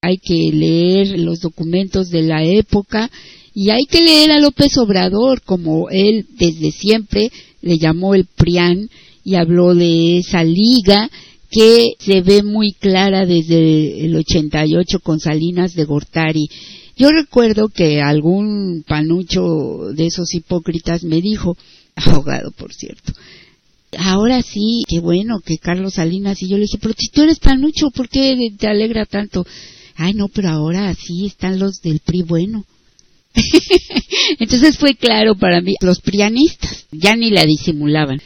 hay 0.01 0.17
que 0.17 0.51
leer 0.53 1.19
los 1.19 1.39
documentos 1.39 2.09
de 2.09 2.21
la 2.21 2.43
época 2.43 3.09
y 3.55 3.71
hay 3.71 3.85
que 3.85 4.01
leer 4.01 4.31
a 4.31 4.39
López 4.39 4.77
Obrador, 4.77 5.41
como 5.41 5.89
él 5.89 6.27
desde 6.37 6.71
siempre 6.71 7.31
le 7.61 7.77
llamó 7.77 8.13
el 8.13 8.25
PRIAN 8.25 8.89
y 9.23 9.35
habló 9.35 9.73
de 9.73 10.19
esa 10.19 10.43
liga 10.43 11.09
que 11.53 11.93
se 11.99 12.21
ve 12.21 12.41
muy 12.41 12.73
clara 12.73 13.25
desde 13.25 14.05
el 14.05 14.15
88 14.15 14.99
con 14.99 15.19
Salinas 15.19 15.75
de 15.75 15.85
Gortari. 15.85 16.49
Yo 16.97 17.11
recuerdo 17.11 17.69
que 17.69 18.01
algún 18.01 18.83
panucho 18.87 19.91
de 19.95 20.07
esos 20.07 20.33
hipócritas 20.33 21.03
me 21.03 21.21
dijo, 21.21 21.55
ahogado 21.95 22.51
por 22.51 22.73
cierto, 22.73 23.13
ahora 23.97 24.41
sí, 24.41 24.83
qué 24.87 24.99
bueno 24.99 25.41
que 25.45 25.59
Carlos 25.59 25.95
Salinas 25.95 26.41
y 26.41 26.49
yo 26.49 26.57
le 26.57 26.63
dije, 26.63 26.79
pero 26.81 26.95
si 26.97 27.09
tú 27.09 27.21
eres 27.21 27.39
panucho, 27.39 27.91
¿por 27.91 28.09
qué 28.09 28.35
te 28.57 28.67
alegra 28.67 29.05
tanto? 29.05 29.45
Ay, 29.95 30.15
no, 30.15 30.29
pero 30.29 30.49
ahora 30.49 30.93
sí 30.95 31.27
están 31.27 31.59
los 31.59 31.81
del 31.81 31.99
PRI 31.99 32.23
bueno. 32.23 32.65
Entonces 34.39 34.77
fue 34.77 34.95
claro 34.95 35.35
para 35.35 35.61
mí, 35.61 35.75
los 35.81 35.99
prianistas 36.01 36.87
ya 36.91 37.15
ni 37.15 37.29
la 37.29 37.43
disimulaban. 37.43 38.19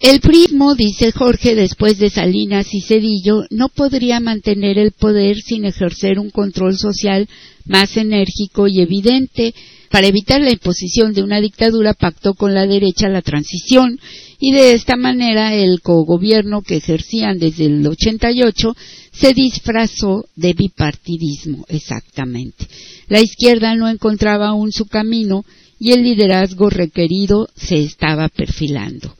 El 0.00 0.20
prismo, 0.20 0.76
dice 0.76 1.10
Jorge, 1.10 1.56
después 1.56 1.98
de 1.98 2.08
Salinas 2.08 2.72
y 2.72 2.82
Cedillo, 2.82 3.42
no 3.50 3.68
podría 3.68 4.20
mantener 4.20 4.78
el 4.78 4.92
poder 4.92 5.38
sin 5.38 5.64
ejercer 5.64 6.20
un 6.20 6.30
control 6.30 6.78
social 6.78 7.28
más 7.64 7.96
enérgico 7.96 8.68
y 8.68 8.80
evidente. 8.80 9.54
Para 9.90 10.06
evitar 10.06 10.40
la 10.40 10.52
imposición 10.52 11.14
de 11.14 11.24
una 11.24 11.40
dictadura 11.40 11.94
pactó 11.94 12.34
con 12.34 12.54
la 12.54 12.64
derecha 12.64 13.08
la 13.08 13.22
transición 13.22 13.98
y 14.38 14.52
de 14.52 14.72
esta 14.74 14.94
manera 14.94 15.52
el 15.52 15.80
cogobierno 15.80 16.62
que 16.62 16.76
ejercían 16.76 17.40
desde 17.40 17.66
el 17.66 17.84
88 17.84 18.76
se 19.10 19.34
disfrazó 19.34 20.26
de 20.36 20.52
bipartidismo, 20.52 21.64
exactamente. 21.68 22.68
La 23.08 23.20
izquierda 23.20 23.74
no 23.74 23.88
encontraba 23.88 24.50
aún 24.50 24.70
su 24.70 24.86
camino 24.86 25.44
y 25.80 25.90
el 25.90 26.04
liderazgo 26.04 26.70
requerido 26.70 27.48
se 27.56 27.82
estaba 27.82 28.28
perfilando. 28.28 29.17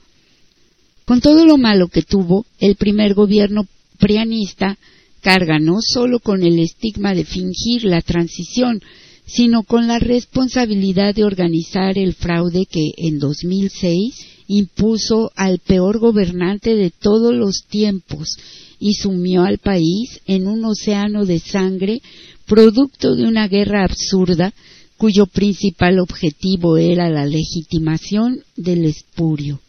Con 1.09 1.21
todo 1.21 1.43
lo 1.43 1.57
malo 1.57 1.87
que 1.87 2.03
tuvo, 2.03 2.45
el 2.59 2.75
primer 2.75 3.15
gobierno 3.15 3.65
prianista 3.97 4.77
carga 5.21 5.57
no 5.57 5.77
solo 5.81 6.19
con 6.19 6.43
el 6.43 6.59
estigma 6.59 7.15
de 7.15 7.25
fingir 7.25 7.83
la 7.83 8.01
transición, 8.01 8.79
sino 9.25 9.63
con 9.63 9.87
la 9.87 9.97
responsabilidad 9.97 11.15
de 11.15 11.23
organizar 11.23 11.97
el 11.97 12.13
fraude 12.13 12.67
que 12.69 12.91
en 12.95 13.17
2006 13.17 14.13
impuso 14.49 15.31
al 15.35 15.57
peor 15.57 15.97
gobernante 15.97 16.75
de 16.75 16.91
todos 16.91 17.33
los 17.33 17.63
tiempos 17.67 18.37
y 18.79 18.93
sumió 18.93 19.41
al 19.45 19.57
país 19.57 20.21
en 20.27 20.45
un 20.45 20.63
océano 20.63 21.25
de 21.25 21.39
sangre 21.39 22.03
producto 22.45 23.15
de 23.15 23.23
una 23.23 23.47
guerra 23.47 23.83
absurda 23.83 24.53
cuyo 24.95 25.25
principal 25.25 25.97
objetivo 25.97 26.77
era 26.77 27.09
la 27.09 27.25
legitimación 27.25 28.43
del 28.55 28.85
espurio. 28.85 29.59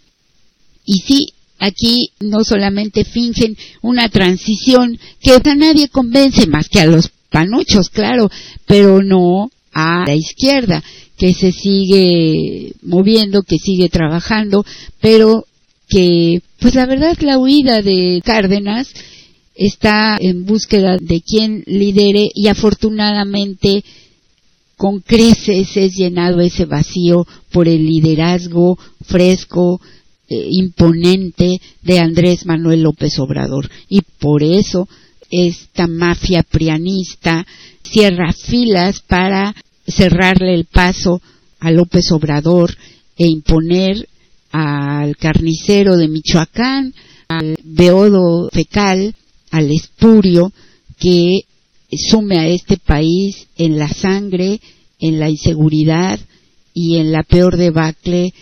Y 0.84 1.00
sí, 1.00 1.32
aquí 1.58 2.10
no 2.20 2.42
solamente 2.44 3.04
fingen 3.04 3.56
una 3.82 4.08
transición 4.08 4.98
que 5.20 5.32
a 5.32 5.54
nadie 5.54 5.88
convence 5.88 6.46
más 6.46 6.68
que 6.68 6.80
a 6.80 6.86
los 6.86 7.10
panuchos, 7.30 7.90
claro, 7.90 8.30
pero 8.66 9.02
no 9.02 9.50
a 9.72 10.04
la 10.06 10.14
izquierda, 10.14 10.82
que 11.16 11.32
se 11.34 11.52
sigue 11.52 12.72
moviendo, 12.82 13.42
que 13.42 13.58
sigue 13.58 13.88
trabajando, 13.88 14.64
pero 15.00 15.44
que, 15.88 16.40
pues 16.58 16.74
la 16.74 16.86
verdad, 16.86 17.16
la 17.20 17.38
huida 17.38 17.82
de 17.82 18.22
Cárdenas 18.24 18.92
está 19.54 20.16
en 20.18 20.46
búsqueda 20.46 20.96
de 20.98 21.20
quien 21.20 21.62
lidere 21.66 22.30
y 22.34 22.48
afortunadamente 22.48 23.84
con 24.76 25.00
creces 25.00 25.76
es 25.76 25.94
llenado 25.94 26.40
ese 26.40 26.64
vacío 26.64 27.26
por 27.52 27.68
el 27.68 27.84
liderazgo 27.84 28.78
fresco, 29.04 29.78
eh, 30.32 30.46
imponente 30.48 31.60
de 31.82 31.98
Andrés 31.98 32.46
Manuel 32.46 32.82
López 32.82 33.18
Obrador. 33.18 33.68
Y 33.88 34.02
por 34.20 34.44
eso 34.44 34.88
esta 35.28 35.88
mafia 35.88 36.44
prianista 36.44 37.44
cierra 37.82 38.32
filas 38.32 39.00
para 39.00 39.56
cerrarle 39.88 40.54
el 40.54 40.66
paso 40.66 41.20
a 41.58 41.72
López 41.72 42.12
Obrador 42.12 42.76
e 43.18 43.26
imponer 43.26 44.08
al 44.52 45.16
carnicero 45.16 45.96
de 45.96 46.06
Michoacán, 46.06 46.94
al 47.26 47.56
beodo 47.64 48.48
fecal, 48.52 49.16
al 49.50 49.72
espurio 49.72 50.52
que 50.96 51.40
sume 51.90 52.38
a 52.38 52.46
este 52.46 52.76
país 52.76 53.48
en 53.56 53.80
la 53.80 53.88
sangre, 53.88 54.60
en 55.00 55.18
la 55.18 55.28
inseguridad 55.28 56.20
y 56.72 56.98
en 56.98 57.10
la 57.10 57.24
peor 57.24 57.56
debacle 57.56 58.32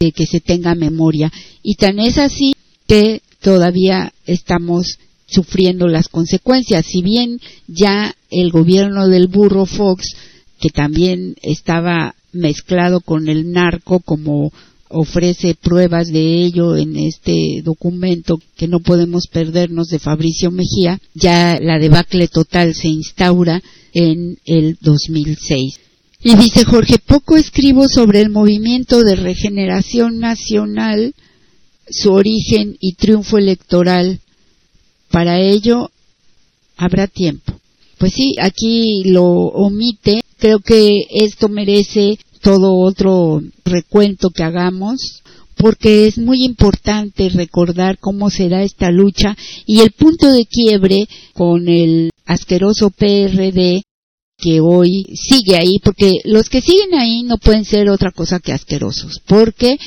que 0.00 0.26
se 0.26 0.40
tenga 0.40 0.74
memoria. 0.74 1.30
Y 1.62 1.74
tan 1.74 1.98
es 1.98 2.16
así 2.16 2.54
que 2.86 3.20
todavía 3.42 4.14
estamos 4.24 4.98
sufriendo 5.26 5.88
las 5.88 6.08
consecuencias. 6.08 6.86
Si 6.86 7.02
bien 7.02 7.38
ya 7.66 8.16
el 8.30 8.50
gobierno 8.50 9.08
del 9.08 9.26
burro 9.26 9.66
Fox, 9.66 10.16
que 10.58 10.70
también 10.70 11.36
estaba 11.42 12.14
mezclado 12.32 13.00
con 13.00 13.28
el 13.28 13.52
narco 13.52 14.00
como 14.00 14.52
ofrece 14.88 15.54
pruebas 15.54 16.08
de 16.08 16.44
ello 16.44 16.76
en 16.76 16.96
este 16.96 17.60
documento 17.62 18.40
que 18.56 18.68
no 18.68 18.80
podemos 18.80 19.26
perdernos 19.30 19.88
de 19.88 19.98
Fabricio 19.98 20.50
Mejía, 20.50 20.98
ya 21.14 21.58
la 21.60 21.78
debacle 21.78 22.26
total 22.26 22.74
se 22.74 22.88
instaura 22.88 23.62
en 23.92 24.38
el 24.46 24.78
2006. 24.80 25.89
Y 26.22 26.36
dice 26.36 26.64
Jorge, 26.64 26.98
poco 26.98 27.36
escribo 27.36 27.88
sobre 27.88 28.20
el 28.20 28.28
movimiento 28.28 29.00
de 29.00 29.16
regeneración 29.16 30.18
nacional, 30.18 31.14
su 31.88 32.12
origen 32.12 32.76
y 32.78 32.92
triunfo 32.92 33.38
electoral. 33.38 34.20
Para 35.10 35.40
ello 35.40 35.90
habrá 36.76 37.06
tiempo. 37.06 37.54
Pues 37.96 38.12
sí, 38.12 38.34
aquí 38.38 39.02
lo 39.06 39.24
omite. 39.24 40.20
Creo 40.38 40.60
que 40.60 41.06
esto 41.10 41.48
merece 41.48 42.18
todo 42.42 42.76
otro 42.76 43.40
recuento 43.64 44.28
que 44.28 44.42
hagamos, 44.42 45.22
porque 45.56 46.06
es 46.06 46.18
muy 46.18 46.44
importante 46.44 47.30
recordar 47.30 47.98
cómo 47.98 48.28
se 48.28 48.50
da 48.50 48.62
esta 48.62 48.90
lucha 48.90 49.36
y 49.66 49.80
el 49.80 49.92
punto 49.92 50.30
de 50.30 50.44
quiebre 50.44 51.06
con 51.32 51.66
el 51.66 52.10
asqueroso 52.26 52.90
PRD 52.90 53.82
que 54.40 54.60
hoy 54.60 55.04
sigue 55.14 55.56
ahí, 55.56 55.78
porque 55.82 56.20
los 56.24 56.48
que 56.48 56.60
siguen 56.60 56.94
ahí 56.94 57.22
no 57.22 57.36
pueden 57.38 57.64
ser 57.64 57.88
otra 57.90 58.10
cosa 58.10 58.40
que 58.40 58.52
asquerosos, 58.52 59.20
porque 59.26 59.78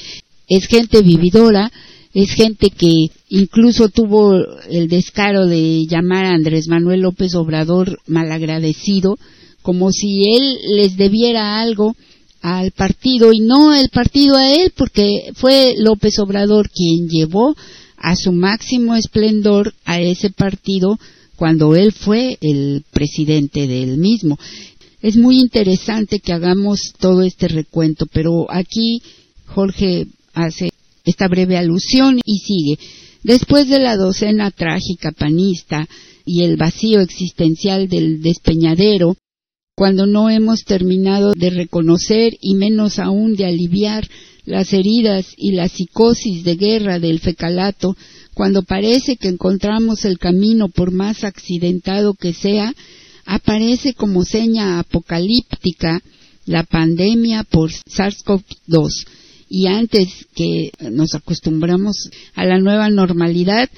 es 0.47 0.67
gente 0.67 1.01
vividora, 1.01 1.71
es 2.13 2.31
gente 2.31 2.69
que 2.69 3.07
incluso 3.29 3.89
tuvo 3.89 4.35
el 4.69 4.87
descaro 4.87 5.47
de 5.47 5.85
llamar 5.87 6.25
a 6.25 6.33
Andrés 6.33 6.67
Manuel 6.67 7.01
López 7.01 7.33
Obrador 7.35 7.99
malagradecido, 8.05 9.17
como 9.61 9.91
si 9.91 10.23
él 10.35 10.59
les 10.75 10.95
debiera 10.97 11.59
algo 11.59 11.95
al 12.41 12.71
partido 12.71 13.31
y 13.33 13.39
no 13.39 13.73
el 13.73 13.89
partido 13.89 14.35
a 14.35 14.53
él, 14.53 14.71
porque 14.75 15.31
fue 15.33 15.75
López 15.77 16.19
Obrador 16.19 16.69
quien 16.69 17.07
llevó 17.07 17.55
a 17.97 18.15
su 18.15 18.33
máximo 18.33 18.95
esplendor 18.95 19.73
a 19.85 20.01
ese 20.01 20.29
partido 20.29 20.99
cuando 21.43 21.75
él 21.75 21.91
fue 21.91 22.37
el 22.39 22.85
presidente 22.89 23.67
del 23.67 23.97
mismo. 23.97 24.39
Es 25.01 25.17
muy 25.17 25.41
interesante 25.41 26.21
que 26.21 26.31
hagamos 26.31 26.93
todo 26.97 27.21
este 27.21 27.49
recuento, 27.49 28.05
pero 28.05 28.49
aquí 28.49 29.01
Jorge 29.47 30.07
hace 30.33 30.69
esta 31.03 31.27
breve 31.27 31.57
alusión 31.57 32.17
y 32.23 32.37
sigue. 32.37 32.79
Después 33.23 33.67
de 33.67 33.79
la 33.79 33.97
docena 33.97 34.51
trágica 34.51 35.11
panista 35.11 35.85
y 36.25 36.43
el 36.43 36.55
vacío 36.55 37.01
existencial 37.01 37.89
del 37.89 38.21
despeñadero, 38.21 39.17
cuando 39.75 40.05
no 40.05 40.29
hemos 40.29 40.63
terminado 40.63 41.33
de 41.35 41.49
reconocer 41.49 42.37
y 42.39 42.55
menos 42.55 42.99
aún 42.99 43.35
de 43.35 43.47
aliviar 43.47 44.07
las 44.45 44.73
heridas 44.73 45.27
y 45.37 45.53
la 45.53 45.69
psicosis 45.69 46.43
de 46.43 46.55
guerra 46.55 46.99
del 46.99 47.19
fecalato, 47.19 47.95
cuando 48.33 48.63
parece 48.63 49.17
que 49.17 49.27
encontramos 49.27 50.05
el 50.05 50.17
camino 50.17 50.69
por 50.69 50.91
más 50.91 51.23
accidentado 51.23 52.13
que 52.13 52.33
sea, 52.33 52.73
aparece 53.25 53.93
como 53.93 54.25
seña 54.25 54.79
apocalíptica 54.79 56.01
la 56.45 56.63
pandemia 56.63 57.43
por 57.43 57.71
SARS-CoV-2 57.71 59.05
y 59.49 59.67
antes 59.67 60.09
que 60.35 60.71
nos 60.91 61.13
acostumbramos 61.13 62.09
a 62.33 62.43
la 62.43 62.57
nueva 62.57 62.89
normalidad, 62.89 63.69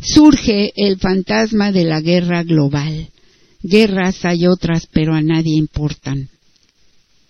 surge 0.00 0.72
el 0.76 0.98
fantasma 0.98 1.72
de 1.72 1.84
la 1.84 2.00
guerra 2.00 2.44
global. 2.44 3.08
Guerras 3.60 4.24
hay 4.24 4.46
otras, 4.46 4.86
pero 4.92 5.12
a 5.12 5.22
nadie 5.22 5.56
importan. 5.56 6.28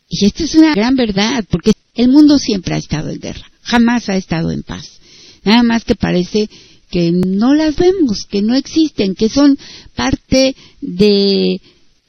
Y 0.09 0.26
esto 0.26 0.45
es 0.45 0.55
una 0.55 0.74
gran 0.74 0.97
verdad, 0.97 1.45
porque 1.49 1.72
el 1.95 2.09
mundo 2.09 2.38
siempre 2.38 2.74
ha 2.74 2.78
estado 2.78 3.11
en 3.11 3.20
guerra, 3.20 3.51
jamás 3.62 4.09
ha 4.09 4.16
estado 4.16 4.51
en 4.51 4.62
paz. 4.62 5.01
Nada 5.45 5.62
más 5.62 5.84
que 5.84 5.95
parece 5.95 6.49
que 6.90 7.12
no 7.12 7.55
las 7.55 7.76
vemos, 7.76 8.24
que 8.28 8.42
no 8.42 8.55
existen, 8.55 9.14
que 9.14 9.28
son 9.28 9.59
parte 9.95 10.55
de 10.80 11.61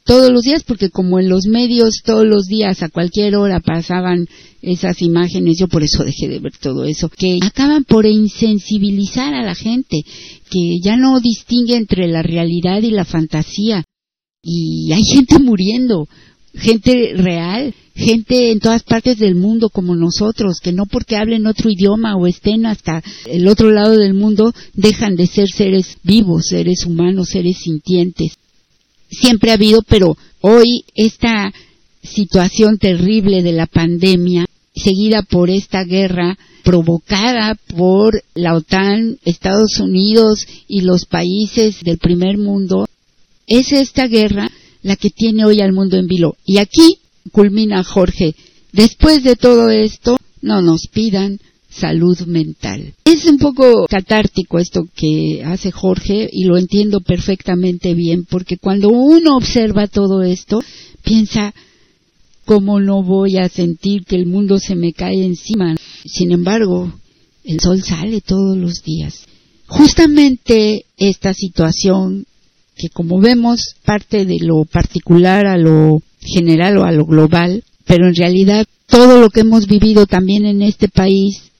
todos 0.05 0.31
los 0.31 0.43
días, 0.43 0.63
porque 0.63 0.89
como 0.89 1.19
en 1.19 1.29
los 1.29 1.47
medios 1.47 2.01
todos 2.05 2.25
los 2.25 2.45
días 2.45 2.83
a 2.83 2.89
cualquier 2.89 3.35
hora 3.35 3.59
pasaban 3.59 4.27
esas 4.61 5.01
imágenes, 5.01 5.57
yo 5.57 5.67
por 5.67 5.83
eso 5.83 6.03
dejé 6.03 6.27
de 6.27 6.39
ver 6.39 6.53
todo 6.59 6.85
eso, 6.85 7.09
que 7.09 7.39
acaban 7.41 7.83
por 7.83 8.05
insensibilizar 8.05 9.33
a 9.33 9.43
la 9.43 9.55
gente, 9.55 10.03
que 10.49 10.77
ya 10.83 10.95
no 10.95 11.19
distingue 11.19 11.75
entre 11.75 12.07
la 12.07 12.21
realidad 12.21 12.81
y 12.83 12.91
la 12.91 13.05
fantasía. 13.05 13.83
Y 14.43 14.91
hay 14.93 15.03
gente 15.03 15.39
muriendo, 15.39 16.07
gente 16.57 17.13
real, 17.15 17.73
gente 17.95 18.51
en 18.51 18.59
todas 18.59 18.83
partes 18.83 19.17
del 19.17 19.35
mundo 19.35 19.69
como 19.69 19.95
nosotros, 19.95 20.59
que 20.61 20.71
no 20.71 20.85
porque 20.85 21.15
hablen 21.15 21.47
otro 21.47 21.69
idioma 21.69 22.15
o 22.15 22.27
estén 22.27 22.65
hasta 22.65 23.03
el 23.25 23.47
otro 23.47 23.71
lado 23.71 23.97
del 23.97 24.13
mundo, 24.13 24.53
dejan 24.73 25.15
de 25.15 25.27
ser 25.27 25.47
seres 25.49 25.97
vivos, 26.03 26.47
seres 26.47 26.85
humanos, 26.85 27.29
seres 27.29 27.57
sintientes. 27.57 28.33
Siempre 29.09 29.51
ha 29.51 29.55
habido, 29.55 29.81
pero 29.87 30.17
hoy 30.41 30.83
esta 30.95 31.53
situación 32.03 32.77
terrible 32.77 33.41
de 33.43 33.53
la 33.53 33.67
pandemia, 33.67 34.45
seguida 34.75 35.21
por 35.23 35.49
esta 35.49 35.83
guerra 35.83 36.37
provocada 36.63 37.55
por 37.75 38.23
la 38.33 38.55
OTAN, 38.55 39.19
Estados 39.23 39.79
Unidos 39.79 40.45
y 40.67 40.81
los 40.81 41.05
países 41.05 41.81
del 41.81 41.97
primer 41.97 42.37
mundo, 42.37 42.87
es 43.47 43.71
esta 43.71 44.07
guerra 44.07 44.49
la 44.85 44.95
que 44.95 45.09
tiene 45.09 45.45
hoy 45.45 45.61
al 45.61 45.73
mundo 45.73 45.97
en 45.97 46.05
vilo. 46.05 46.37
Y 46.45 46.59
aquí 46.59 46.99
culmina 47.31 47.83
Jorge. 47.83 48.35
Después 48.71 49.23
de 49.23 49.35
todo 49.35 49.71
esto, 49.71 50.17
no 50.43 50.61
nos 50.61 50.85
pidan 50.93 51.39
salud 51.69 52.19
mental. 52.27 52.93
Es 53.03 53.25
un 53.25 53.39
poco 53.39 53.87
catártico 53.89 54.59
esto 54.59 54.87
que 54.95 55.43
hace 55.43 55.71
Jorge 55.71 56.29
y 56.31 56.43
lo 56.43 56.55
entiendo 56.55 56.99
perfectamente 56.99 57.95
bien 57.95 58.25
porque 58.29 58.57
cuando 58.57 58.89
uno 58.89 59.35
observa 59.37 59.87
todo 59.87 60.21
esto, 60.21 60.61
piensa, 61.03 61.55
¿cómo 62.45 62.79
no 62.79 63.01
voy 63.01 63.37
a 63.37 63.49
sentir 63.49 64.05
que 64.05 64.15
el 64.15 64.27
mundo 64.27 64.59
se 64.59 64.75
me 64.75 64.93
cae 64.93 65.25
encima? 65.25 65.75
Sin 66.05 66.31
embargo, 66.31 66.93
el 67.43 67.59
sol 67.59 67.81
sale 67.81 68.21
todos 68.21 68.55
los 68.55 68.83
días. 68.83 69.25
Justamente 69.65 70.85
esta 70.95 71.33
situación 71.33 72.27
que 72.75 72.89
como 72.89 73.19
vemos 73.19 73.75
parte 73.85 74.25
de 74.25 74.39
lo 74.39 74.65
particular 74.65 75.47
a 75.47 75.57
lo 75.57 76.01
general 76.19 76.77
o 76.77 76.83
a 76.83 76.91
lo 76.91 77.05
global, 77.05 77.63
pero 77.85 78.07
en 78.07 78.15
realidad 78.15 78.65
todo 78.87 79.19
lo 79.19 79.29
que 79.29 79.41
hemos 79.41 79.67
vivido 79.67 80.05
también 80.05 80.45
en 80.45 80.61
este 80.61 80.89
país 80.89 81.51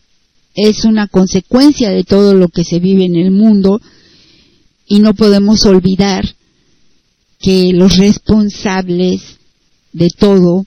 es 0.55 0.85
una 0.85 1.07
consecuencia 1.07 1.89
de 1.89 2.03
todo 2.03 2.33
lo 2.33 2.47
que 2.47 2.63
se 2.63 2.79
vive 2.79 3.05
en 3.05 3.15
el 3.15 3.31
mundo 3.31 3.81
y 4.87 4.99
no 4.99 5.13
podemos 5.13 5.65
olvidar 5.65 6.25
que 7.39 7.71
los 7.73 7.97
responsables 7.97 9.21
de 9.91 10.09
todo, 10.17 10.65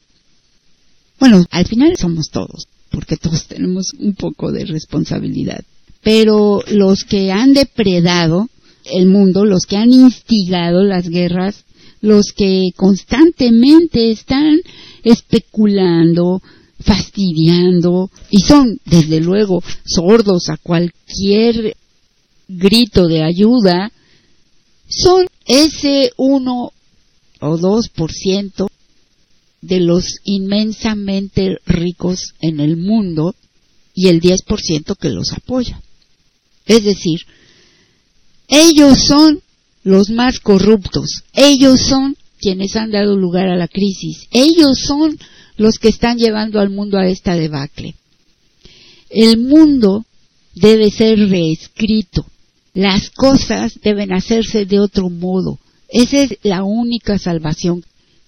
bueno, 1.19 1.45
al 1.51 1.67
final 1.67 1.97
somos 1.97 2.31
todos, 2.31 2.69
porque 2.91 3.17
todos 3.17 3.47
tenemos 3.47 3.93
un 3.99 4.15
poco 4.15 4.53
de 4.53 4.65
responsabilidad, 4.65 5.65
pero 6.03 6.63
los 6.71 7.05
que 7.05 7.33
han 7.33 7.55
depredado 7.55 8.49
el 8.85 9.07
mundo, 9.07 9.45
los 9.45 9.67
que 9.67 9.77
han 9.77 9.93
instigado 9.93 10.83
las 10.83 11.09
guerras, 11.09 11.65
los 12.01 12.33
que 12.33 12.71
constantemente 12.77 14.11
están 14.11 14.61
especulando, 15.03 16.41
fastidiando 16.81 18.11
y 18.31 18.41
son, 18.41 18.79
desde 18.85 19.21
luego, 19.21 19.63
sordos 19.85 20.49
a 20.49 20.57
cualquier 20.57 21.77
grito 22.47 23.09
de 23.09 23.23
ayuda, 23.25 23.93
son 24.89 25.27
ese 25.47 26.13
uno 26.17 26.73
o 27.41 27.57
dos 27.57 27.89
por 27.89 28.13
ciento 28.13 28.69
de 29.61 29.81
los 29.81 30.21
inmensamente 30.25 31.59
ricos 31.67 32.35
en 32.41 32.61
el 32.61 32.77
mundo 32.77 33.35
y 33.95 34.09
el 34.09 34.21
diez 34.21 34.43
por 34.43 34.61
ciento 34.61 34.95
que 34.95 35.11
los 35.11 35.33
apoya. 35.33 35.81
Es 36.67 36.85
decir, 36.85 37.21
ellos 38.49 38.99
son 39.07 39.41
los 39.85 40.11
más 40.11 40.41
corruptos, 40.41 41.23
ellos 41.35 41.81
son 41.81 42.17
quienes 42.41 42.77
han 42.77 42.91
dado 42.91 43.17
lugar 43.17 43.49
a 43.49 43.57
la 43.57 43.69
crisis, 43.69 44.27
ellos 44.31 44.79
son 44.81 45.19
los 45.57 45.79
que 45.79 45.89
están 45.89 46.19
llevando 46.19 46.61
al 46.61 46.71
mundo 46.71 46.99
a 46.99 47.07
esta 47.07 47.35
debacle. 47.35 47.95
El 49.11 49.39
mundo 49.39 50.05
debe 50.55 50.91
ser 50.91 51.19
reescrito. 51.29 52.25
Las 52.75 53.11
cosas 53.11 53.79
deben 53.83 54.13
hacerse 54.13 54.67
de 54.67 54.79
otro 54.79 55.11
modo. 55.11 55.59
Esa 55.89 56.23
es 56.23 56.39
la 56.43 56.63
única 56.63 57.19
salvación. 57.19 57.85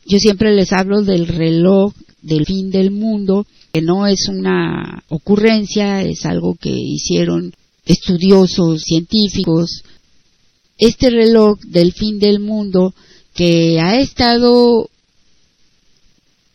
Yo 0.06 0.18
siempre 0.18 0.54
les 0.54 0.72
hablo 0.72 1.02
del 1.02 1.28
reloj 1.28 1.92
del 2.22 2.46
fin 2.46 2.70
del 2.70 2.90
mundo, 2.90 3.46
que 3.72 3.82
no 3.82 4.06
es 4.06 4.28
una 4.28 5.02
ocurrencia, 5.08 6.02
es 6.02 6.26
algo 6.26 6.54
que 6.54 6.70
hicieron 6.70 7.52
estudiosos, 7.84 8.82
científicos. 8.82 9.84
Este 10.80 11.10
reloj 11.10 11.60
del 11.60 11.92
fin 11.92 12.18
del 12.18 12.40
mundo 12.40 12.94
que 13.34 13.78
ha 13.80 14.00
estado 14.00 14.88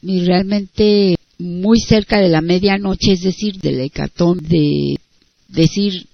realmente 0.01 1.15
muy 1.37 1.79
cerca 1.79 2.19
de 2.19 2.29
la 2.29 2.41
medianoche, 2.41 3.13
es 3.13 3.21
decir, 3.21 3.59
del 3.59 3.79
hecatón 3.79 4.39
de 4.39 4.95
decir 5.47 6.07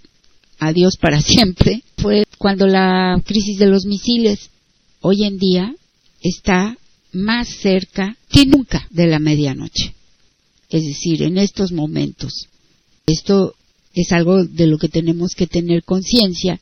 adiós 0.59 0.97
para 0.97 1.21
siempre, 1.33 1.83
fue 1.97 2.25
cuando 2.37 2.67
la 2.67 3.21
crisis 3.25 3.57
de 3.57 3.67
los 3.67 3.85
misiles 3.85 4.49
hoy 4.99 5.23
en 5.23 5.37
día 5.37 5.73
está 6.21 6.77
más 7.13 7.47
cerca 7.47 8.17
que 8.29 8.45
nunca 8.45 8.87
de 8.89 9.07
la 9.07 9.19
medianoche. 9.19 9.95
Es 10.69 10.85
decir, 10.85 11.23
en 11.23 11.37
estos 11.37 11.71
momentos. 11.71 12.47
Esto 13.05 13.55
es 13.93 14.11
algo 14.11 14.43
de 14.45 14.67
lo 14.67 14.77
que 14.77 14.87
tenemos 14.87 15.33
que 15.33 15.47
tener 15.47 15.83
conciencia 15.83 16.59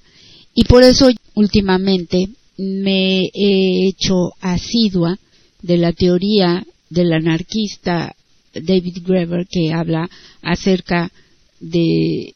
y 0.59 0.65
por 0.65 0.83
eso 0.83 1.09
últimamente 1.35 2.27
me 2.57 3.29
he 3.33 3.87
hecho 3.87 4.33
asidua 4.41 5.17
de 5.61 5.77
la 5.77 5.93
teoría 5.93 6.65
del 6.89 7.13
anarquista 7.13 8.13
David 8.53 8.97
Graeber 9.05 9.47
que 9.49 9.71
habla 9.71 10.09
acerca 10.41 11.09
de 11.61 12.33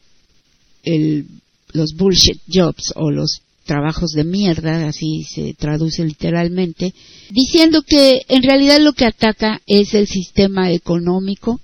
los 1.74 1.94
bullshit 1.96 2.40
jobs 2.50 2.94
o 2.94 3.10
los 3.10 3.42
trabajos 3.66 4.12
de 4.12 4.24
mierda, 4.24 4.88
así 4.88 5.24
se 5.24 5.52
traduce 5.52 6.02
literalmente, 6.02 6.94
diciendo 7.28 7.82
que 7.82 8.22
en 8.28 8.42
realidad 8.42 8.80
lo 8.80 8.94
que 8.94 9.04
ataca 9.04 9.60
es 9.66 9.92
el 9.92 10.06
sistema 10.06 10.72
económico, 10.72 11.60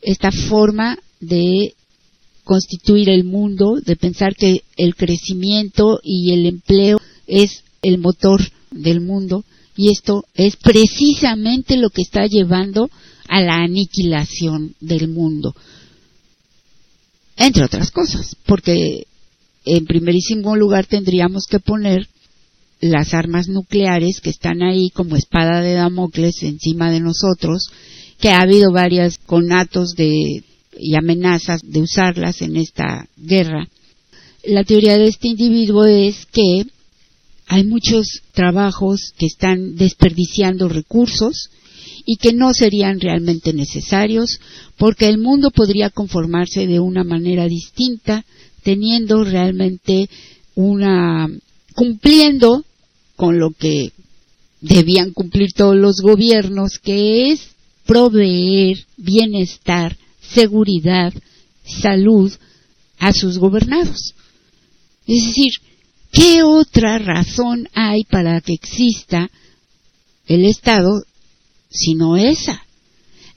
esta 0.00 0.32
forma 0.32 0.98
de 1.20 1.74
constituir 2.44 3.08
el 3.10 3.24
mundo, 3.24 3.80
de 3.84 3.96
pensar 3.96 4.34
que 4.34 4.62
el 4.76 4.94
crecimiento 4.94 6.00
y 6.02 6.32
el 6.32 6.46
empleo 6.46 7.00
es 7.26 7.62
el 7.82 7.98
motor 7.98 8.40
del 8.70 9.00
mundo 9.00 9.44
y 9.76 9.90
esto 9.90 10.24
es 10.34 10.56
precisamente 10.56 11.76
lo 11.76 11.90
que 11.90 12.02
está 12.02 12.26
llevando 12.26 12.90
a 13.28 13.40
la 13.40 13.56
aniquilación 13.62 14.74
del 14.80 15.08
mundo. 15.08 15.54
Entre 17.36 17.64
otras 17.64 17.90
cosas, 17.90 18.36
porque 18.46 19.06
en 19.64 19.86
primerísimo 19.86 20.56
lugar 20.56 20.86
tendríamos 20.86 21.46
que 21.48 21.60
poner 21.60 22.08
las 22.80 23.14
armas 23.14 23.48
nucleares 23.48 24.20
que 24.20 24.30
están 24.30 24.62
ahí 24.62 24.90
como 24.90 25.16
espada 25.16 25.60
de 25.60 25.74
Damocles 25.74 26.42
encima 26.42 26.90
de 26.90 27.00
nosotros, 27.00 27.70
que 28.20 28.30
ha 28.30 28.40
habido 28.40 28.72
varias 28.72 29.18
conatos 29.18 29.94
de, 29.96 30.44
y 30.78 30.94
amenazas 30.96 31.60
de 31.62 31.80
usarlas 31.80 32.42
en 32.42 32.56
esta 32.56 33.06
guerra. 33.16 33.68
La 34.44 34.64
teoría 34.64 34.98
de 34.98 35.06
este 35.06 35.28
individuo 35.28 35.84
es 35.84 36.26
que 36.26 36.64
hay 37.46 37.64
muchos 37.64 38.22
trabajos 38.32 39.12
que 39.16 39.26
están 39.26 39.76
desperdiciando 39.76 40.68
recursos 40.68 41.50
y 42.04 42.16
que 42.16 42.32
no 42.32 42.52
serían 42.52 43.00
realmente 43.00 43.52
necesarios 43.52 44.40
porque 44.76 45.08
el 45.08 45.18
mundo 45.18 45.50
podría 45.50 45.90
conformarse 45.90 46.66
de 46.66 46.80
una 46.80 47.04
manera 47.04 47.46
distinta 47.46 48.24
teniendo 48.62 49.24
realmente 49.24 50.08
una 50.54 51.28
cumpliendo 51.74 52.64
con 53.16 53.38
lo 53.38 53.50
que 53.50 53.92
debían 54.60 55.12
cumplir 55.12 55.52
todos 55.52 55.76
los 55.76 56.00
gobiernos 56.00 56.78
que 56.78 57.32
es 57.32 57.50
proveer 57.86 58.78
bienestar, 58.96 59.96
seguridad, 60.34 61.12
salud 61.64 62.32
a 62.98 63.12
sus 63.12 63.38
gobernados. 63.38 64.14
Es 65.06 65.26
decir, 65.26 65.52
¿Qué 66.12 66.42
otra 66.42 66.98
razón 66.98 67.68
hay 67.72 68.04
para 68.04 68.42
que 68.42 68.52
exista 68.52 69.30
el 70.26 70.44
Estado 70.44 71.04
sino 71.70 72.18
esa? 72.18 72.66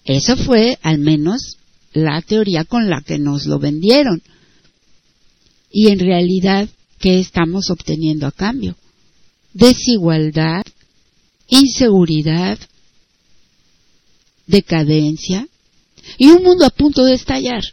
Esa 0.03 0.35
fue 0.35 0.77
al 0.81 0.99
menos 0.99 1.57
la 1.93 2.21
teoría 2.21 2.65
con 2.65 2.89
la 2.89 3.01
que 3.01 3.17
nos 3.17 3.45
lo 3.45 3.59
vendieron. 3.59 4.21
Y 5.71 5.87
en 5.87 5.99
realidad, 5.99 6.67
¿qué 6.99 7.19
estamos 7.19 7.69
obteniendo 7.69 8.27
a 8.27 8.33
cambio? 8.33 8.75
Desigualdad, 9.53 10.63
inseguridad, 11.47 12.59
decadencia 14.47 15.47
y 16.17 16.27
un 16.27 16.43
mundo 16.43 16.65
a 16.65 16.69
punto 16.69 17.03
de 17.03 17.13
estallar. 17.13 17.63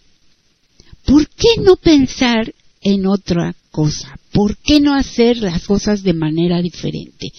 ¿Por 1.04 1.28
qué 1.28 1.60
no 1.60 1.76
pensar 1.76 2.54
en 2.80 3.06
otra 3.06 3.54
cosa? 3.70 4.18
¿Por 4.32 4.56
qué 4.56 4.80
no 4.80 4.94
hacer 4.94 5.38
las 5.38 5.64
cosas 5.64 6.02
de 6.02 6.14
manera 6.14 6.62
diferente? 6.62 7.32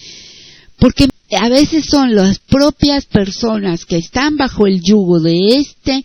Porque 0.78 1.08
a 1.30 1.48
veces 1.48 1.86
son 1.86 2.14
las 2.14 2.38
propias 2.38 3.06
personas 3.06 3.84
que 3.84 3.96
están 3.96 4.36
bajo 4.36 4.66
el 4.66 4.80
yugo 4.82 5.20
de 5.20 5.56
este 5.56 6.04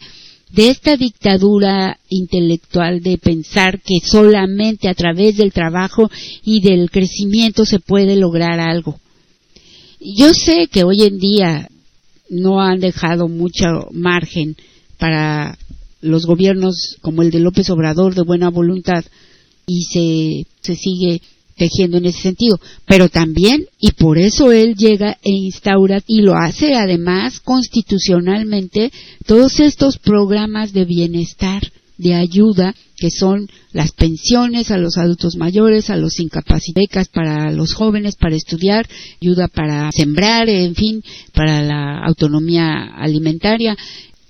de 0.51 0.69
esta 0.69 0.97
dictadura 0.97 1.99
intelectual 2.09 3.01
de 3.01 3.17
pensar 3.19 3.81
que 3.81 3.99
solamente 4.03 4.89
a 4.89 4.95
través 4.95 5.37
del 5.37 5.53
trabajo 5.53 6.09
y 6.43 6.61
del 6.61 6.89
crecimiento 6.89 7.65
se 7.65 7.79
puede 7.79 8.15
lograr 8.15 8.59
algo. 8.59 8.99
Yo 9.99 10.33
sé 10.33 10.67
que 10.71 10.83
hoy 10.83 11.03
en 11.03 11.19
día 11.19 11.69
no 12.29 12.61
han 12.61 12.79
dejado 12.79 13.27
mucho 13.27 13.65
margen 13.91 14.55
para 14.99 15.57
los 16.01 16.25
gobiernos 16.25 16.97
como 17.01 17.23
el 17.23 17.31
de 17.31 17.39
López 17.39 17.69
Obrador 17.71 18.13
de 18.13 18.21
buena 18.21 18.49
voluntad 18.49 19.03
y 19.65 19.83
se, 19.83 20.47
se 20.61 20.75
sigue 20.75 21.21
tejiendo 21.59 21.97
en 21.97 22.05
ese 22.05 22.21
sentido. 22.21 22.59
Pero 22.85 23.09
también, 23.09 23.67
y 23.79 23.91
por 23.91 24.17
eso 24.17 24.51
él 24.51 24.75
llega 24.75 25.17
e 25.21 25.29
instaura, 25.29 26.01
y 26.07 26.21
lo 26.21 26.35
hace 26.35 26.75
además 26.75 27.39
constitucionalmente, 27.41 28.91
todos 29.25 29.59
estos 29.59 29.97
programas 29.97 30.73
de 30.73 30.85
bienestar, 30.85 31.61
de 31.97 32.13
ayuda, 32.15 32.73
que 32.95 33.11
son 33.11 33.47
las 33.73 33.91
pensiones 33.91 34.71
a 34.71 34.77
los 34.77 34.97
adultos 34.97 35.35
mayores, 35.35 35.89
a 35.89 35.97
los 35.97 36.19
incapacitados, 36.19 37.09
para 37.09 37.51
los 37.51 37.73
jóvenes, 37.73 38.15
para 38.15 38.37
estudiar, 38.37 38.87
ayuda 39.21 39.49
para 39.49 39.91
sembrar, 39.91 40.47
en 40.47 40.75
fin, 40.75 41.03
para 41.33 41.61
la 41.61 41.99
autonomía 42.05 42.95
alimentaria, 42.97 43.77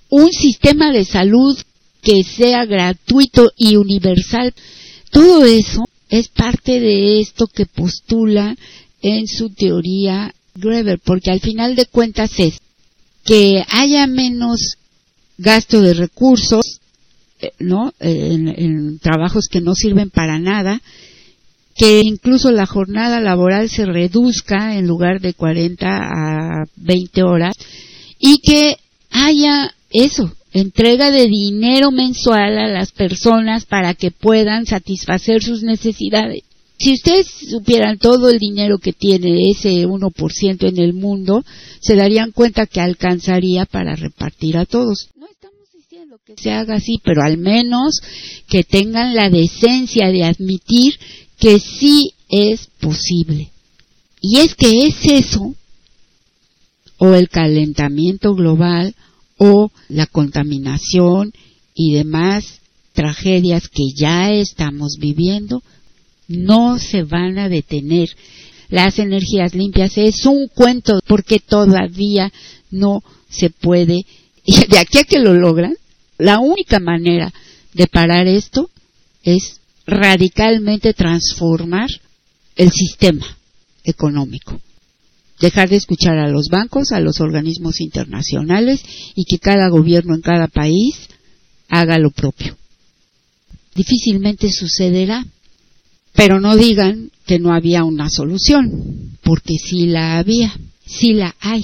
un 0.10 0.32
sistema 0.32 0.92
de 0.92 1.06
salud 1.06 1.58
que 2.02 2.24
sea 2.24 2.66
gratuito 2.66 3.52
y 3.58 3.76
universal 3.76 4.54
todo 5.12 5.46
eso 5.46 5.84
es 6.10 6.28
parte 6.30 6.80
de 6.80 7.20
esto 7.20 7.48
que 7.48 7.66
postula 7.66 8.56
en 9.02 9.28
su 9.28 9.50
teoría 9.50 10.34
Greber, 10.56 11.00
porque 11.04 11.32
al 11.32 11.40
final 11.40 11.76
de 11.76 11.86
cuentas 11.86 12.32
es 12.38 12.60
que 13.24 13.64
haya 13.70 14.08
menos 14.08 14.76
gasto 15.38 15.82
de 15.82 15.94
recursos, 15.94 16.80
eh, 17.40 17.52
¿no? 17.60 17.94
En, 18.00 19.00
trabajos 19.00 19.48
que 19.50 19.62
no 19.62 19.74
sirven 19.74 20.10
para 20.10 20.40
nada, 20.40 20.82
que 21.76 22.02
incluso 22.04 22.52
la 22.52 22.66
jornada 22.66 23.22
laboral 23.22 23.70
se 23.70 23.86
reduzca 23.86 24.76
en 24.76 24.88
lugar 24.88 25.22
de 25.22 25.34
40 25.34 25.88
a 25.88 26.66
20 26.76 27.24
horas 27.24 27.56
y 28.20 28.40
que 28.40 28.76
haya 29.12 29.74
eso, 29.92 30.32
entrega 30.54 31.12
de 31.12 31.28
dinero 31.28 31.92
mensual 31.92 32.58
a 32.58 32.68
las 32.68 32.92
personas 32.92 33.66
para 33.66 33.94
que 33.94 34.12
puedan 34.12 34.66
satisfacer 34.66 35.44
sus 35.44 35.64
necesidades. 35.64 36.44
Si 36.78 36.94
ustedes 36.94 37.28
supieran 37.28 37.98
todo 37.98 38.30
el 38.30 38.40
dinero 38.40 38.78
que 38.78 38.94
tiene 38.94 39.52
ese 39.52 39.86
1% 39.86 40.70
en 40.70 40.78
el 40.78 40.94
mundo, 40.94 41.44
se 41.82 41.96
darían 41.96 42.32
cuenta 42.32 42.68
que 42.68 42.80
alcanzaría 42.80 43.66
para 43.66 43.96
repartir 43.96 44.56
a 44.56 44.66
todos. 44.66 45.10
No 45.18 45.28
estamos 45.28 45.60
diciendo 45.74 46.18
que 46.26 46.36
se 46.42 46.52
haga 46.52 46.76
así, 46.76 47.02
pero 47.04 47.22
al 47.22 47.38
menos 47.38 48.00
que 48.48 48.64
tengan 48.64 49.14
la 49.14 49.30
decencia 49.30 50.08
de 50.08 50.24
admitir 50.24 50.94
que 51.38 51.60
sí 51.60 52.14
es 52.30 52.68
posible. 52.80 53.52
Y 54.22 54.38
es 54.38 54.56
que 54.56 54.86
es 54.86 54.96
eso, 55.04 55.54
o 56.98 57.14
el 57.14 57.28
calentamiento 57.28 58.36
global, 58.36 58.96
o 59.40 59.72
la 59.88 60.06
contaminación 60.06 61.34
y 61.74 61.94
demás 61.94 62.60
tragedias 62.94 63.70
que 63.70 63.84
ya 63.96 64.30
estamos 64.32 64.98
viviendo 65.00 65.64
no 66.28 66.78
se 66.78 67.04
van 67.04 67.40
a 67.40 67.50
detener. 67.50 68.10
Las 68.68 69.00
energías 69.00 69.56
limpias 69.56 69.98
es 69.98 70.26
un 70.26 70.48
cuento 70.48 71.00
porque 71.08 71.40
todavía 71.40 72.32
no 72.70 73.02
se 73.30 73.50
puede. 73.50 74.02
Y 74.44 74.66
de 74.68 74.78
aquí 74.78 75.00
a 75.00 75.04
que 75.06 75.20
lo 75.20 75.34
logran, 75.34 75.76
la 76.18 76.40
única 76.40 76.80
manera 76.80 77.34
de 77.74 77.88
parar 77.88 78.28
esto 78.28 78.70
es 79.24 79.62
radicalmente 79.88 80.94
transformar 80.94 81.90
el 82.56 82.72
sistema 82.72 83.26
económico 83.86 84.60
dejar 85.40 85.70
de 85.70 85.78
escuchar 85.78 86.18
a 86.18 86.30
los 86.30 86.48
bancos, 86.50 86.92
a 86.92 87.00
los 87.00 87.20
organismos 87.22 87.80
internacionales 87.82 88.82
y 89.16 89.26
que 89.26 89.40
cada 89.40 89.70
gobierno 89.70 90.16
en 90.16 90.22
cada 90.22 90.48
país 90.48 90.96
haga 91.70 91.98
lo 91.98 92.12
propio. 92.12 92.58
Difícilmente 93.76 94.52
sucederá, 94.52 95.26
pero 96.14 96.40
no 96.40 96.58
digan 96.58 97.12
que 97.26 97.40
no 97.40 97.54
había 97.54 97.84
una 97.84 98.10
solución, 98.10 99.18
porque 99.24 99.56
sí 99.58 99.86
la 99.86 100.18
había, 100.18 100.54
sí 100.86 101.14
la 101.14 101.36
hay, 101.40 101.64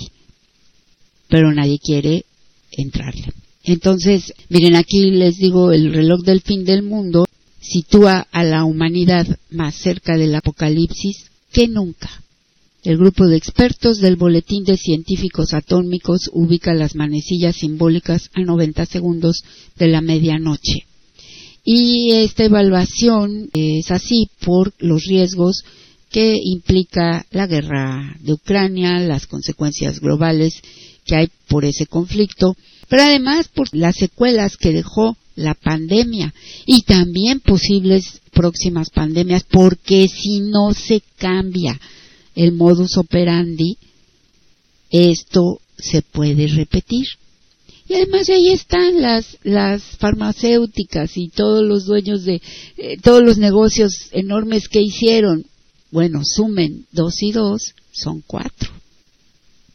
pero 1.27 1.51
nadie 1.51 1.79
quiere 1.79 2.25
entrarle. 2.71 3.33
Entonces, 3.63 4.33
miren, 4.49 4.75
aquí 4.75 5.09
les 5.11 5.37
digo, 5.37 5.71
el 5.71 5.91
reloj 5.91 6.21
del 6.21 6.41
fin 6.41 6.63
del 6.63 6.83
mundo 6.83 7.25
sitúa 7.59 8.27
a 8.31 8.43
la 8.43 8.63
humanidad 8.63 9.27
más 9.49 9.75
cerca 9.75 10.17
del 10.17 10.35
apocalipsis 10.35 11.31
que 11.51 11.67
nunca. 11.67 12.21
El 12.85 12.97
grupo 12.97 13.27
de 13.27 13.35
expertos 13.35 13.99
del 13.99 14.15
Boletín 14.15 14.63
de 14.63 14.77
Científicos 14.77 15.53
Atómicos 15.53 16.29
ubica 16.31 16.73
las 16.73 16.95
manecillas 16.95 17.55
simbólicas 17.55 18.29
a 18.33 18.41
90 18.41 18.85
segundos 18.85 19.43
de 19.75 19.87
la 19.87 20.01
medianoche. 20.01 20.85
Y 21.63 22.11
esta 22.11 22.45
evaluación 22.45 23.49
es 23.53 23.89
así 23.89 24.29
por 24.45 24.71
los 24.77 25.03
riesgos 25.05 25.63
que 26.11 26.37
implica 26.39 27.25
la 27.31 27.47
guerra 27.47 28.15
de 28.19 28.33
Ucrania, 28.33 28.99
las 28.99 29.25
consecuencias 29.25 29.99
globales 29.99 30.61
que 31.05 31.15
hay 31.15 31.29
por 31.47 31.65
ese 31.65 31.87
conflicto 31.87 32.55
pero 32.87 33.03
además 33.03 33.47
por 33.47 33.67
las 33.71 33.95
secuelas 33.95 34.57
que 34.57 34.71
dejó 34.71 35.17
la 35.35 35.53
pandemia 35.53 36.33
y 36.65 36.83
también 36.83 37.39
posibles 37.39 38.21
próximas 38.31 38.89
pandemias, 38.89 39.43
porque 39.43 40.07
si 40.07 40.39
no 40.39 40.73
se 40.73 41.01
cambia 41.17 41.79
el 42.35 42.51
modus 42.51 42.97
operandi, 42.97 43.77
esto 44.91 45.59
se 45.77 46.01
puede 46.01 46.47
repetir. 46.47 47.05
Y 47.87 47.93
además 47.93 48.29
ahí 48.29 48.49
están 48.49 49.01
las, 49.01 49.37
las 49.43 49.83
farmacéuticas 49.83 51.17
y 51.17 51.29
todos 51.29 51.63
los 51.63 51.85
dueños 51.85 52.25
de 52.25 52.41
eh, 52.77 52.97
todos 53.01 53.23
los 53.23 53.37
negocios 53.37 54.09
enormes 54.11 54.67
que 54.67 54.81
hicieron. 54.81 55.45
Bueno, 55.91 56.21
sumen 56.23 56.87
dos 56.91 57.21
y 57.21 57.31
dos, 57.31 57.75
son 57.91 58.23
cuatro. 58.25 58.71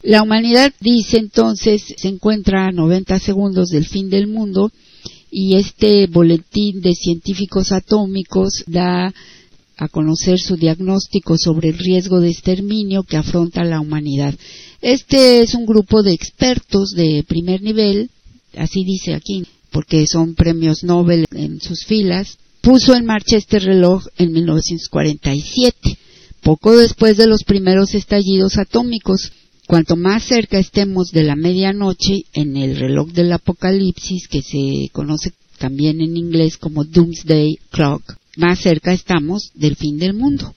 La 0.03 0.23
humanidad, 0.23 0.73
dice 0.79 1.17
entonces, 1.17 1.83
se 1.95 2.07
encuentra 2.07 2.67
a 2.67 2.71
90 2.71 3.19
segundos 3.19 3.69
del 3.69 3.85
fin 3.85 4.09
del 4.09 4.27
mundo 4.27 4.71
y 5.29 5.55
este 5.55 6.07
boletín 6.07 6.81
de 6.81 6.93
científicos 6.93 7.71
atómicos 7.71 8.63
da 8.67 9.13
a 9.81 9.87
conocer 9.87 10.37
su 10.37 10.57
diagnóstico 10.57 11.39
sobre 11.39 11.69
el 11.69 11.79
riesgo 11.79 12.19
de 12.19 12.29
exterminio 12.29 13.01
que 13.01 13.17
afronta 13.17 13.63
la 13.63 13.79
humanidad. 13.79 14.35
Este 14.79 15.41
es 15.41 15.55
un 15.55 15.65
grupo 15.65 16.03
de 16.03 16.13
expertos 16.13 16.91
de 16.91 17.25
primer 17.27 17.63
nivel, 17.63 18.11
así 18.55 18.83
dice 18.83 19.15
aquí, 19.15 19.43
porque 19.71 20.05
son 20.05 20.35
premios 20.35 20.83
Nobel 20.83 21.25
en 21.31 21.59
sus 21.61 21.83
filas, 21.85 22.37
puso 22.61 22.93
en 22.93 23.05
marcha 23.05 23.37
este 23.37 23.57
reloj 23.57 24.05
en 24.19 24.31
1947, 24.33 25.97
poco 26.43 26.77
después 26.77 27.17
de 27.17 27.25
los 27.25 27.43
primeros 27.43 27.95
estallidos 27.95 28.59
atómicos. 28.59 29.31
Cuanto 29.65 29.95
más 29.95 30.25
cerca 30.25 30.59
estemos 30.59 31.09
de 31.11 31.23
la 31.23 31.35
medianoche 31.35 32.25
en 32.33 32.55
el 32.55 32.75
reloj 32.75 33.09
del 33.13 33.33
apocalipsis, 33.33 34.27
que 34.27 34.43
se 34.43 34.89
conoce 34.91 35.31
también 35.57 36.01
en 36.01 36.17
inglés 36.17 36.57
como 36.57 36.83
Doomsday 36.83 37.57
Clock, 37.71 38.20
más 38.37 38.59
cerca 38.59 38.93
estamos 38.93 39.51
del 39.53 39.75
fin 39.75 39.97
del 39.97 40.13
mundo. 40.13 40.55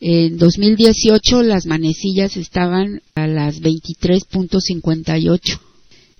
En 0.00 0.38
2018 0.38 1.42
las 1.42 1.66
manecillas 1.66 2.36
estaban 2.36 3.02
a 3.14 3.26
las 3.26 3.60
23.58 3.60 5.60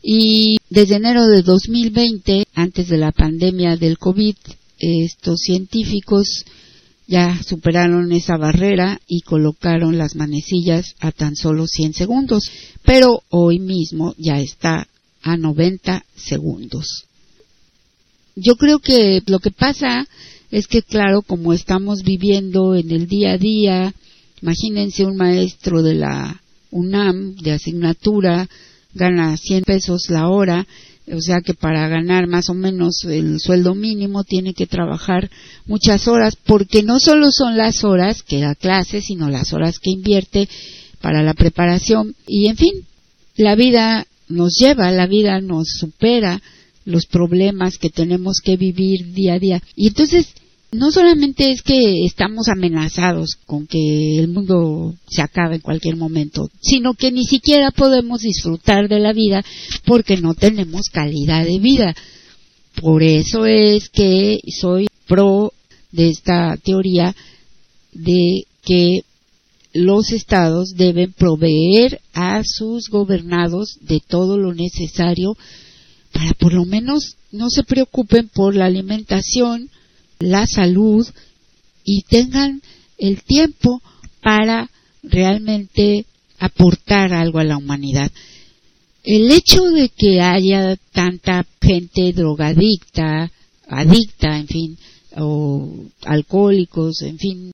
y 0.02 0.56
desde 0.70 0.96
enero 0.96 1.26
de 1.26 1.42
2020, 1.42 2.46
antes 2.54 2.88
de 2.88 2.96
la 2.96 3.12
pandemia 3.12 3.76
del 3.76 3.98
COVID, 3.98 4.34
estos 4.78 5.40
científicos 5.40 6.44
ya 7.06 7.42
superaron 7.42 8.12
esa 8.12 8.36
barrera 8.36 9.00
y 9.06 9.22
colocaron 9.22 9.98
las 9.98 10.14
manecillas 10.14 10.94
a 11.00 11.12
tan 11.12 11.36
solo 11.36 11.66
100 11.66 11.94
segundos, 11.94 12.50
pero 12.84 13.22
hoy 13.30 13.58
mismo 13.58 14.14
ya 14.16 14.40
está 14.40 14.86
a 15.22 15.36
90 15.36 16.04
segundos. 16.14 17.04
Yo 18.36 18.56
creo 18.56 18.78
que 18.78 19.22
lo 19.26 19.40
que 19.40 19.50
pasa 19.50 20.06
es 20.50 20.66
que 20.66 20.82
claro, 20.82 21.22
como 21.22 21.52
estamos 21.52 22.02
viviendo 22.02 22.74
en 22.74 22.90
el 22.90 23.06
día 23.06 23.32
a 23.32 23.38
día, 23.38 23.94
imagínense 24.42 25.04
un 25.04 25.16
maestro 25.16 25.82
de 25.82 25.94
la 25.94 26.40
UNAM 26.70 27.36
de 27.36 27.52
asignatura 27.52 28.48
gana 28.94 29.36
100 29.36 29.64
pesos 29.64 30.10
la 30.10 30.28
hora, 30.28 30.66
o 31.12 31.20
sea 31.20 31.40
que 31.40 31.54
para 31.54 31.88
ganar 31.88 32.26
más 32.26 32.48
o 32.50 32.54
menos 32.54 33.04
el 33.04 33.40
sueldo 33.40 33.74
mínimo 33.74 34.24
tiene 34.24 34.54
que 34.54 34.66
trabajar 34.66 35.30
muchas 35.66 36.08
horas, 36.08 36.36
porque 36.36 36.82
no 36.82 36.98
solo 36.98 37.30
son 37.30 37.56
las 37.56 37.84
horas 37.84 38.22
que 38.22 38.40
da 38.40 38.54
clase, 38.54 39.00
sino 39.00 39.28
las 39.28 39.52
horas 39.52 39.78
que 39.78 39.90
invierte 39.90 40.48
para 41.00 41.22
la 41.22 41.34
preparación 41.34 42.14
y 42.26 42.48
en 42.48 42.56
fin, 42.56 42.72
la 43.36 43.54
vida 43.54 44.06
nos 44.28 44.54
lleva, 44.58 44.90
la 44.90 45.06
vida 45.06 45.40
nos 45.40 45.68
supera 45.68 46.40
los 46.84 47.06
problemas 47.06 47.78
que 47.78 47.90
tenemos 47.90 48.40
que 48.42 48.56
vivir 48.56 49.12
día 49.12 49.34
a 49.34 49.38
día. 49.38 49.62
Y 49.76 49.88
entonces 49.88 50.28
no 50.72 50.92
solamente 50.92 51.50
es 51.50 51.62
que 51.62 52.04
estamos 52.04 52.48
amenazados 52.48 53.36
con 53.46 53.66
que 53.66 54.18
el 54.18 54.28
mundo 54.28 54.94
se 55.08 55.22
acabe 55.22 55.56
en 55.56 55.60
cualquier 55.60 55.96
momento, 55.96 56.48
sino 56.60 56.94
que 56.94 57.10
ni 57.10 57.24
siquiera 57.24 57.70
podemos 57.70 58.20
disfrutar 58.20 58.88
de 58.88 59.00
la 59.00 59.12
vida 59.12 59.44
porque 59.84 60.16
no 60.16 60.34
tenemos 60.34 60.88
calidad 60.92 61.44
de 61.44 61.58
vida. 61.58 61.94
Por 62.80 63.02
eso 63.02 63.46
es 63.46 63.88
que 63.88 64.38
soy 64.60 64.86
pro 65.08 65.52
de 65.90 66.10
esta 66.10 66.56
teoría 66.56 67.16
de 67.92 68.44
que 68.62 69.02
los 69.72 70.12
estados 70.12 70.74
deben 70.76 71.12
proveer 71.12 72.00
a 72.12 72.42
sus 72.44 72.88
gobernados 72.88 73.78
de 73.80 74.00
todo 74.00 74.38
lo 74.38 74.54
necesario 74.54 75.36
para 76.12 76.32
por 76.34 76.52
lo 76.52 76.64
menos 76.64 77.16
no 77.30 77.50
se 77.50 77.62
preocupen 77.62 78.28
por 78.28 78.56
la 78.56 78.66
alimentación, 78.66 79.70
la 80.20 80.46
salud 80.46 81.06
y 81.84 82.02
tengan 82.02 82.62
el 82.98 83.22
tiempo 83.22 83.82
para 84.22 84.70
realmente 85.02 86.04
aportar 86.38 87.12
algo 87.12 87.38
a 87.38 87.44
la 87.44 87.56
humanidad. 87.56 88.12
El 89.02 89.30
hecho 89.32 89.64
de 89.64 89.88
que 89.88 90.20
haya 90.20 90.76
tanta 90.92 91.46
gente 91.60 92.12
drogadicta, 92.12 93.32
adicta, 93.66 94.38
en 94.38 94.46
fin, 94.46 94.78
o 95.16 95.86
alcohólicos, 96.02 97.00
en 97.02 97.18
fin, 97.18 97.52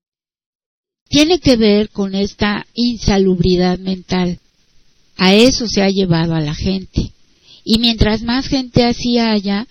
tiene 1.09 1.39
que 1.39 1.57
ver 1.57 1.91
con 1.91 2.17
esta 2.17 2.67
insalubridad 2.75 3.79
mental. 3.79 4.41
A 5.17 5.35
eso 5.35 5.69
se 5.69 5.83
ha 5.83 5.89
llevado 5.89 6.35
a 6.35 6.41
la 6.41 6.55
gente. 6.55 7.13
Y 7.65 7.79
mientras 7.79 8.23
más 8.23 8.49
gente 8.49 8.85
así 8.85 9.19
haya, 9.19 9.67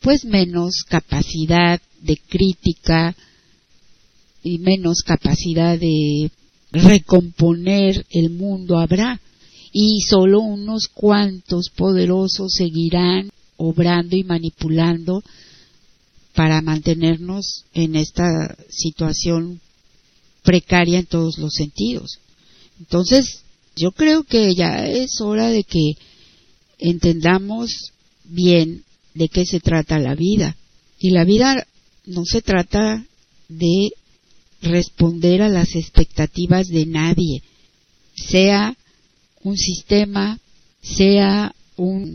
pues 0.00 0.24
menos 0.24 0.82
capacidad 0.88 1.80
de 2.02 2.16
crítica 2.28 3.16
y 4.42 4.58
menos 4.58 5.02
capacidad 5.04 5.78
de 5.78 6.30
recomponer 6.72 8.04
el 8.10 8.30
mundo 8.30 8.78
habrá 8.78 9.20
y 9.72 10.00
solo 10.08 10.40
unos 10.40 10.88
cuantos 10.88 11.70
poderosos 11.74 12.52
seguirán 12.52 13.30
obrando 13.56 14.16
y 14.16 14.24
manipulando 14.24 15.22
para 16.34 16.60
mantenernos 16.62 17.64
en 17.74 17.96
esta 17.96 18.56
situación 18.68 19.60
precaria 20.42 20.98
en 20.98 21.06
todos 21.06 21.38
los 21.38 21.52
sentidos. 21.54 22.18
Entonces, 22.80 23.42
yo 23.76 23.92
creo 23.92 24.24
que 24.24 24.54
ya 24.54 24.86
es 24.86 25.20
hora 25.20 25.48
de 25.48 25.64
que 25.64 25.92
entendamos 26.78 27.92
bien 28.24 28.84
de 29.14 29.28
qué 29.28 29.46
se 29.46 29.60
trata 29.60 29.98
la 29.98 30.14
vida. 30.14 30.56
Y 30.98 31.10
la 31.10 31.24
vida 31.24 31.66
no 32.06 32.24
se 32.24 32.42
trata 32.42 33.04
de 33.48 33.90
responder 34.60 35.42
a 35.42 35.48
las 35.48 35.74
expectativas 35.74 36.68
de 36.68 36.86
nadie, 36.86 37.42
sea 38.14 38.76
un 39.42 39.56
sistema, 39.56 40.38
sea 40.82 41.54
un 41.76 42.14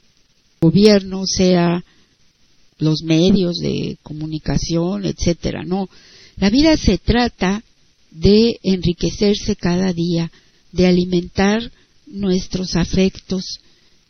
gobierno, 0.62 1.26
sea 1.26 1.84
los 2.80 3.02
medios 3.04 3.58
de 3.58 3.98
comunicación, 4.04 5.06
etcétera. 5.06 5.64
No, 5.64 5.90
la 6.38 6.50
vida 6.50 6.78
se 6.78 6.98
trata 6.98 7.64
de 8.12 8.60
enriquecerse 8.64 9.56
cada 9.56 9.94
día, 9.94 10.32
de 10.72 10.88
alimentar 10.88 11.72
nuestros 12.06 12.76
afectos, 12.76 13.60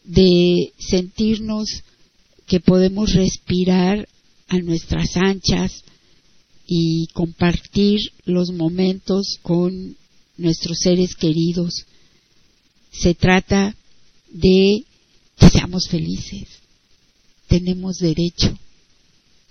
de 0.04 0.74
sentirnos 0.78 1.84
que 2.46 2.60
podemos 2.60 3.14
respirar 3.14 4.08
a 4.48 4.58
nuestras 4.60 5.16
anchas 5.18 5.84
y 6.66 7.08
compartir 7.14 8.00
los 8.26 8.52
momentos 8.52 9.40
con 9.42 9.96
nuestros 10.38 10.80
seres 10.80 11.16
queridos. 11.16 11.86
Se 12.92 13.16
trata 13.16 13.76
de 14.30 14.84
que 15.38 15.50
seamos 15.50 15.88
felices. 15.88 16.48
Tenemos 17.48 17.98
derecho. 17.98 18.58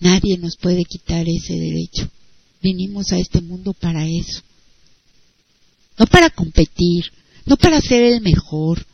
Nadie 0.00 0.36
nos 0.38 0.56
puede 0.56 0.84
quitar 0.84 1.26
ese 1.28 1.54
derecho. 1.54 2.10
Vinimos 2.62 3.12
a 3.12 3.18
este 3.18 3.40
mundo 3.40 3.72
para 3.72 4.06
eso. 4.06 4.42
No 5.98 6.06
para 6.06 6.28
competir, 6.28 7.04
no 7.46 7.56
para 7.56 7.80
ser 7.80 8.02
el 8.02 8.20
mejor. 8.20 8.84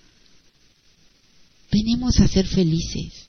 Venimos 1.72 2.20
a 2.20 2.28
ser 2.28 2.46
felices. 2.46 3.28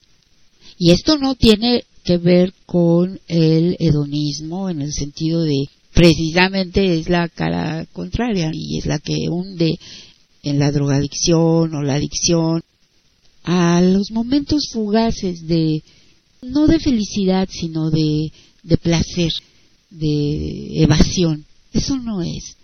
Y 0.77 0.91
esto 0.91 1.17
no 1.17 1.35
tiene 1.35 1.85
que 2.03 2.17
ver 2.17 2.53
con 2.65 3.19
el 3.27 3.75
hedonismo 3.79 4.69
en 4.69 4.81
el 4.81 4.91
sentido 4.91 5.43
de 5.43 5.67
precisamente 5.93 6.99
es 6.99 7.09
la 7.09 7.29
cara 7.29 7.85
contraria 7.93 8.51
y 8.53 8.77
es 8.77 8.85
la 8.85 8.99
que 8.99 9.29
hunde 9.29 9.79
en 10.41 10.59
la 10.59 10.71
drogadicción 10.71 11.73
o 11.75 11.81
la 11.81 11.95
adicción 11.95 12.63
a 13.43 13.81
los 13.81 14.11
momentos 14.11 14.69
fugaces 14.71 15.47
de 15.47 15.83
no 16.41 16.67
de 16.67 16.79
felicidad 16.79 17.47
sino 17.51 17.89
de, 17.89 18.31
de 18.63 18.77
placer 18.77 19.31
de 19.89 20.83
evasión 20.83 21.45
eso 21.73 21.97
no 21.97 22.21
es 22.21 22.55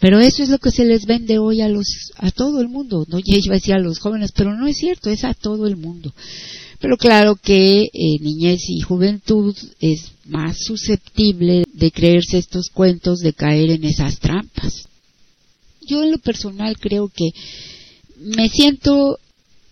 Pero 0.00 0.20
eso 0.20 0.42
es 0.42 0.48
lo 0.48 0.58
que 0.58 0.70
se 0.70 0.84
les 0.84 1.06
vende 1.06 1.38
hoy 1.38 1.60
a 1.60 1.68
los 1.68 1.86
a 2.16 2.30
todo 2.30 2.60
el 2.60 2.68
mundo. 2.68 3.06
No 3.08 3.18
ya 3.18 3.36
iba 3.42 3.54
a 3.54 3.58
decir 3.58 3.74
a 3.74 3.78
los 3.78 3.98
jóvenes, 3.98 4.32
pero 4.32 4.54
no 4.54 4.66
es 4.66 4.76
cierto, 4.76 5.08
es 5.08 5.24
a 5.24 5.32
todo 5.32 5.66
el 5.66 5.76
mundo. 5.76 6.12
Pero 6.84 6.98
claro 6.98 7.36
que 7.36 7.84
eh, 7.84 8.18
niñez 8.20 8.60
y 8.68 8.82
juventud 8.82 9.56
es 9.80 10.12
más 10.26 10.58
susceptible 10.66 11.64
de 11.72 11.90
creerse 11.90 12.36
estos 12.36 12.68
cuentos, 12.68 13.20
de 13.20 13.32
caer 13.32 13.70
en 13.70 13.84
esas 13.84 14.18
trampas. 14.18 14.86
Yo 15.80 16.02
en 16.02 16.10
lo 16.10 16.18
personal 16.18 16.76
creo 16.78 17.08
que 17.08 17.30
me 18.18 18.50
siento 18.50 19.18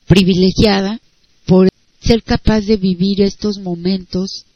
privilegiada 0.06 1.02
por 1.44 1.68
ser 2.00 2.22
capaz 2.22 2.62
de 2.62 2.78
vivir 2.78 3.20
estos 3.20 3.58
momentos 3.58 4.46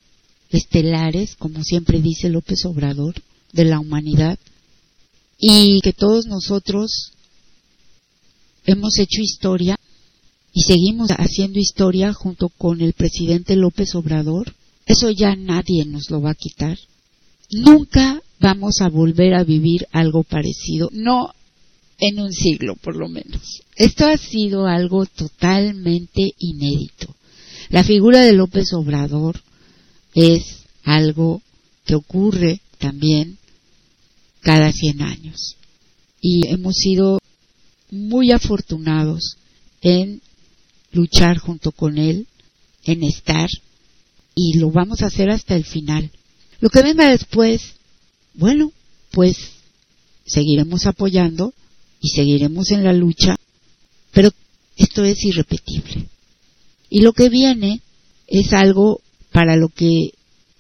estelares, 0.48 1.36
como 1.36 1.62
siempre 1.62 2.00
dice 2.00 2.30
López 2.30 2.64
Obrador, 2.64 3.16
de 3.52 3.66
la 3.66 3.80
humanidad, 3.80 4.38
y 5.38 5.78
que 5.82 5.92
todos 5.92 6.24
nosotros 6.24 7.12
hemos 8.64 8.98
hecho 8.98 9.20
historia 9.20 9.78
y 10.56 10.62
seguimos 10.62 11.10
haciendo 11.10 11.58
historia 11.58 12.14
junto 12.14 12.48
con 12.48 12.80
el 12.80 12.94
presidente 12.94 13.56
López 13.56 13.94
Obrador, 13.94 14.54
eso 14.86 15.10
ya 15.10 15.36
nadie 15.36 15.84
nos 15.84 16.10
lo 16.10 16.22
va 16.22 16.30
a 16.30 16.34
quitar. 16.34 16.78
Nunca 17.50 18.22
vamos 18.40 18.80
a 18.80 18.88
volver 18.88 19.34
a 19.34 19.44
vivir 19.44 19.86
algo 19.92 20.22
parecido, 20.22 20.88
no 20.94 21.34
en 21.98 22.20
un 22.20 22.32
siglo 22.32 22.74
por 22.74 22.96
lo 22.96 23.06
menos. 23.06 23.60
Esto 23.76 24.06
ha 24.06 24.16
sido 24.16 24.64
algo 24.64 25.04
totalmente 25.04 26.32
inédito. 26.38 27.14
La 27.68 27.84
figura 27.84 28.22
de 28.22 28.32
López 28.32 28.72
Obrador 28.72 29.42
es 30.14 30.64
algo 30.84 31.42
que 31.84 31.96
ocurre 31.96 32.62
también 32.78 33.36
cada 34.40 34.72
100 34.72 35.02
años. 35.02 35.56
Y 36.22 36.46
hemos 36.46 36.76
sido 36.76 37.18
muy 37.90 38.32
afortunados 38.32 39.36
en 39.82 40.22
luchar 40.96 41.38
junto 41.38 41.70
con 41.72 41.98
Él, 41.98 42.26
en 42.84 43.04
estar, 43.04 43.48
y 44.34 44.58
lo 44.58 44.70
vamos 44.70 45.02
a 45.02 45.06
hacer 45.06 45.30
hasta 45.30 45.54
el 45.54 45.64
final. 45.64 46.10
Lo 46.60 46.70
que 46.70 46.82
venga 46.82 47.10
después, 47.10 47.74
bueno, 48.34 48.72
pues 49.12 49.36
seguiremos 50.26 50.86
apoyando 50.86 51.52
y 52.00 52.08
seguiremos 52.08 52.70
en 52.70 52.84
la 52.84 52.92
lucha, 52.92 53.36
pero 54.12 54.30
esto 54.76 55.04
es 55.04 55.22
irrepetible. 55.24 56.08
Y 56.90 57.00
lo 57.00 57.12
que 57.12 57.28
viene 57.28 57.80
es 58.26 58.52
algo 58.52 59.00
para 59.32 59.56
lo 59.56 59.68
que 59.68 60.10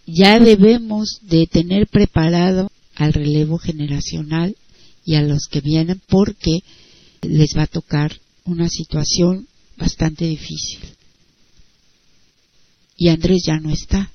ya 0.06 0.38
debemos 0.38 1.20
de 1.22 1.46
tener 1.46 1.86
preparado 1.88 2.70
al 2.94 3.12
relevo 3.12 3.58
generacional 3.58 4.56
y 5.04 5.14
a 5.14 5.22
los 5.22 5.46
que 5.50 5.60
vienen 5.60 6.00
porque 6.08 6.60
les 7.22 7.56
va 7.56 7.62
a 7.62 7.66
tocar 7.66 8.20
una 8.44 8.68
situación 8.68 9.48
bastante 9.76 10.24
difícil. 10.26 10.80
Y 12.96 13.08
Andrés 13.08 13.42
ya 13.46 13.58
no 13.58 13.70
está. 13.70 14.10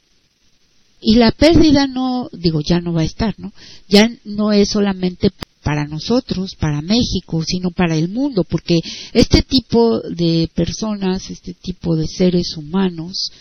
Y 0.99 1.15
la 1.15 1.31
pérdida 1.31 1.87
no, 1.87 2.29
digo, 2.31 2.61
ya 2.61 2.79
no 2.79 2.93
va 2.93 3.01
a 3.01 3.05
estar, 3.05 3.33
¿no? 3.39 3.51
Ya 3.87 4.09
no 4.23 4.51
es 4.51 4.69
solamente 4.69 5.31
para 5.63 5.87
nosotros, 5.87 6.55
para 6.55 6.81
México, 6.81 7.43
sino 7.45 7.71
para 7.71 7.95
el 7.95 8.09
mundo, 8.09 8.43
porque 8.43 8.79
este 9.13 9.41
tipo 9.41 9.99
de 10.01 10.49
personas, 10.53 11.29
este 11.29 11.53
tipo 11.53 11.95
de 11.95 12.07
seres 12.07 12.55
humanos, 12.57 13.31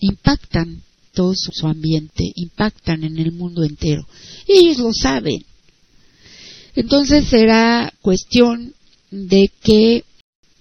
impactan 0.00 0.82
todo 1.12 1.32
su 1.34 1.66
ambiente, 1.66 2.24
impactan 2.34 3.04
en 3.04 3.18
el 3.18 3.32
mundo 3.32 3.64
entero. 3.64 4.06
Y 4.46 4.66
ellos 4.66 4.78
lo 4.78 4.92
saben. 4.92 5.44
Entonces 6.74 7.26
será 7.26 7.92
cuestión 8.02 8.74
de 9.10 9.50
que 9.62 10.04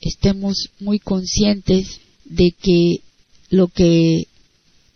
estemos 0.06 0.70
muy 0.80 1.00
conscientes 1.00 2.00
de 2.26 2.52
que 2.52 3.02
lo 3.50 3.68
que 3.68 4.28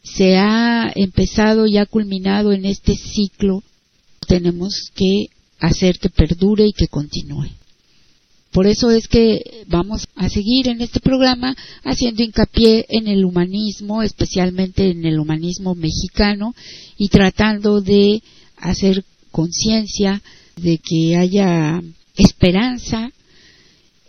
se 0.04 0.38
ha 0.38 0.92
empezado 0.96 1.68
y 1.68 1.78
ha 1.78 1.86
culminado 1.86 2.54
en 2.54 2.66
este 2.66 2.96
ciclo 2.96 3.64
tenemos 4.28 4.92
que 4.94 5.28
hacer 5.60 6.00
que 6.00 6.10
perdure 6.10 6.68
y 6.68 6.74
que 6.74 6.88
continúe. 6.88 7.48
Por 8.52 8.68
eso 8.68 8.90
es 8.92 9.08
que 9.08 9.64
vamos 9.68 10.08
a 10.16 10.30
seguir 10.30 10.70
en 10.70 10.82
este 10.82 11.00
programa 11.00 11.56
haciendo 11.84 12.24
hincapié 12.24 12.86
en 12.90 13.08
el 13.08 13.26
humanismo, 13.26 14.02
especialmente 14.02 14.90
en 14.90 15.06
el 15.06 15.20
humanismo 15.20 15.76
mexicano, 15.76 16.56
y 16.98 17.10
tratando 17.10 17.82
de 17.82 18.24
hacer 18.58 19.04
conciencia 19.32 20.22
de 20.56 20.80
que 20.80 21.16
haya 21.16 21.82
esperanza 22.16 23.12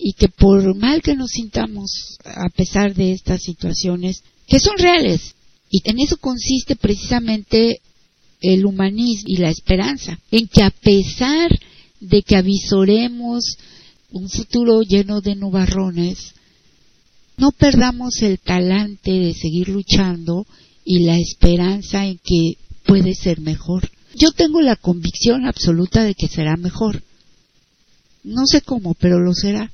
y 0.03 0.15
que 0.15 0.29
por 0.29 0.75
mal 0.75 1.03
que 1.03 1.15
nos 1.15 1.31
sintamos 1.31 2.17
a 2.25 2.49
pesar 2.49 2.95
de 2.95 3.13
estas 3.13 3.43
situaciones, 3.43 4.23
que 4.47 4.59
son 4.59 4.79
reales, 4.79 5.35
y 5.71 5.83
en 5.85 6.01
eso 6.01 6.17
consiste 6.17 6.75
precisamente 6.75 7.81
el 8.41 8.65
humanismo 8.65 9.27
y 9.27 9.37
la 9.37 9.51
esperanza, 9.51 10.19
en 10.31 10.49
que 10.49 10.63
a 10.63 10.71
pesar 10.71 11.51
de 12.01 12.23
que 12.23 12.37
avisoremos 12.37 13.59
un 14.11 14.29
futuro 14.31 14.81
lleno 14.81 15.21
de 15.21 15.37
nubarrones, 15.37 16.33
no 17.37 17.53
perdamos 17.53 18.23
el 18.23 18.39
talante 18.39 19.13
de 19.13 19.35
seguir 19.35 19.69
luchando 19.69 20.47
y 20.85 21.05
la 21.05 21.19
esperanza 21.19 22.07
en 22.07 22.19
que 22.25 22.55
puede 22.87 23.15
ser 23.15 23.41
mejor. 23.41 23.91
Yo 24.17 24.33
tengo 24.33 24.61
la 24.63 24.77
convicción 24.77 25.47
absoluta 25.47 26.05
de 26.05 26.15
que 26.15 26.27
será 26.27 26.57
mejor. 26.57 27.03
No 28.25 28.47
sé 28.47 28.63
cómo, 28.63 28.95
pero 28.95 29.21
lo 29.21 29.35
será. 29.35 29.71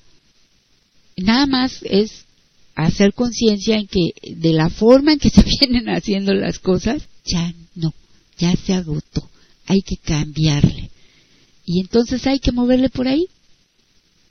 Nada 1.17 1.47
más 1.47 1.81
es 1.83 2.27
hacer 2.75 3.15
conciencia 3.15 3.77
en 3.77 3.87
que 3.87 4.11
de 4.37 4.53
la 4.53 4.69
forma 4.69 5.13
en 5.13 5.19
que 5.19 5.31
se 5.31 5.43
vienen 5.43 5.89
haciendo 5.89 6.35
las 6.35 6.59
cosas, 6.59 7.09
ya 7.25 7.55
no, 7.75 7.93
ya 8.39 8.55
se 8.55 8.75
agotó. 8.75 9.29
Hay 9.67 9.83
que 9.83 9.97
cambiarle. 9.97 10.91
Y 11.65 11.81
entonces 11.81 12.27
hay 12.27 12.39
que 12.39 12.53
moverle 12.53 12.89
por 12.91 13.09
ahí 13.09 13.27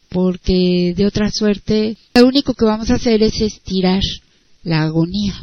porque 0.10 0.94
de 0.96 1.06
otra 1.06 1.30
suerte 1.30 1.98
lo 2.14 2.28
único 2.28 2.54
que 2.54 2.64
vamos 2.64 2.90
a 2.90 2.96
hacer 2.96 3.22
es 3.22 3.42
estirar 3.42 4.02
la 4.64 4.84
agonía, 4.84 5.34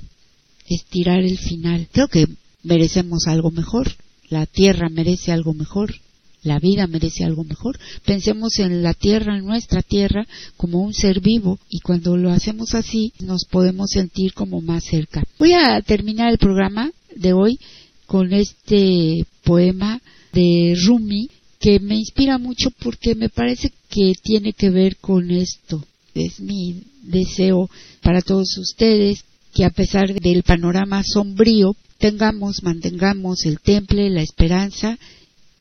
estirar 0.66 1.20
el 1.20 1.36
final. 1.39 1.89
Creo 1.93 2.09
que 2.09 2.27
merecemos 2.62 3.27
algo 3.27 3.51
mejor, 3.51 3.93
la 4.31 4.47
tierra 4.47 4.89
merece 4.89 5.31
algo 5.31 5.52
mejor, 5.52 5.94
la 6.43 6.59
vida 6.59 6.86
merece 6.86 7.24
algo 7.24 7.44
mejor. 7.44 7.78
Pensemos 8.05 8.59
en 8.59 8.82
la 8.82 8.94
tierra, 8.94 9.36
en 9.36 9.44
nuestra 9.44 9.82
tierra, 9.82 10.27
como 10.56 10.82
un 10.82 10.93
ser 10.93 11.20
vivo 11.20 11.59
y 11.69 11.81
cuando 11.81 12.16
lo 12.16 12.31
hacemos 12.31 12.74
así 12.74 13.12
nos 13.20 13.44
podemos 13.44 13.90
sentir 13.90 14.32
como 14.35 14.60
más 14.60 14.85
cerca. 14.85 15.24
Voy 15.39 15.52
a 15.52 15.81
terminar 15.82 16.31
el 16.31 16.39
programa 16.39 16.90
de 17.14 17.32
hoy 17.32 17.59
con 18.06 18.32
este 18.32 19.24
poema 19.44 20.01
de 20.32 20.74
Rumi 20.86 21.28
que 21.60 21.78
me 21.78 21.97
inspira 21.97 22.39
mucho 22.39 22.70
porque 22.82 23.14
me 23.14 23.28
parece 23.28 23.73
que 23.89 24.14
tiene 24.20 24.52
que 24.52 24.70
ver 24.70 24.97
con 24.97 25.31
esto. 25.31 25.85
Es 26.14 26.40
mi 26.40 26.82
deseo 27.02 27.70
para 28.02 28.20
todos 28.20 28.59
ustedes 28.59 29.24
que 29.55 29.64
a 29.64 29.70
pesar 29.70 30.12
del 30.12 30.43
panorama 30.43 31.02
sombrío 31.05 31.77
tengamos, 31.98 32.62
mantengamos 32.62 33.44
el 33.44 33.60
temple, 33.60 34.10
la 34.10 34.23
esperanza 34.23 34.98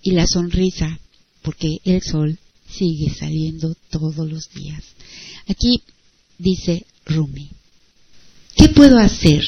y 0.02 0.12
la 0.12 0.26
sonrisa, 0.28 1.00
porque 1.42 1.80
el 1.84 2.02
sol 2.02 2.38
sigue 2.70 3.14
saliendo 3.14 3.76
todos 3.90 4.30
los 4.30 4.50
días. 4.50 4.84
Aquí 5.48 5.82
dice 6.38 6.86
Rumi, 7.06 7.50
¿qué 8.56 8.70
puedo 8.70 8.98
hacer, 8.98 9.44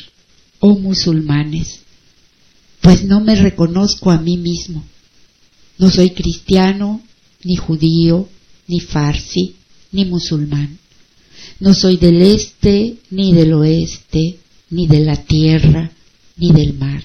oh 0.59 0.77
musulmanes? 0.77 1.79
Pues 2.81 3.03
no 3.05 3.21
me 3.21 3.35
reconozco 3.35 4.11
a 4.11 4.17
mí 4.17 4.37
mismo 4.37 4.83
no 5.77 5.89
soy 5.89 6.11
cristiano, 6.11 7.01
ni 7.43 7.55
judío, 7.55 8.29
ni 8.67 8.79
farsi, 8.79 9.55
ni 9.91 10.05
musulmán. 10.05 10.77
No 11.59 11.73
soy 11.73 11.97
del 11.97 12.21
este, 12.21 12.97
ni 13.09 13.33
del 13.33 13.53
oeste, 13.53 14.37
ni 14.69 14.87
de 14.87 14.99
la 14.99 15.17
tierra, 15.17 15.91
ni 16.37 16.51
del 16.51 16.73
mar, 16.73 17.03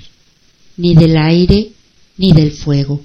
ni 0.77 0.95
del 0.95 1.17
aire, 1.17 1.73
ni 2.19 2.33
del 2.33 2.53
fuego. 2.53 3.03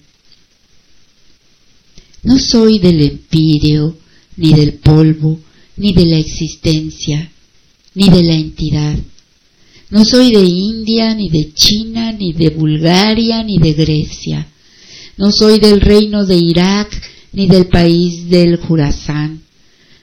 No 2.23 2.39
soy 2.39 2.79
del 2.79 3.01
empirio, 3.01 3.97
ni 4.37 4.53
del 4.53 4.73
polvo, 4.75 5.39
ni 5.77 5.93
de 5.93 6.05
la 6.05 6.17
existencia, 6.17 7.31
ni 7.95 8.09
de 8.09 8.23
la 8.23 8.35
entidad. 8.35 8.97
No 9.89 10.05
soy 10.05 10.31
de 10.31 10.43
India, 10.43 11.13
ni 11.13 11.29
de 11.29 11.53
China, 11.53 12.11
ni 12.13 12.33
de 12.33 12.49
Bulgaria, 12.49 13.43
ni 13.43 13.57
de 13.57 13.73
Grecia. 13.73 14.47
No 15.17 15.31
soy 15.31 15.59
del 15.59 15.81
reino 15.81 16.25
de 16.25 16.35
Irak 16.37 16.89
ni 17.33 17.47
del 17.47 17.67
país 17.67 18.29
del 18.29 18.57
Jurazán. 18.57 19.41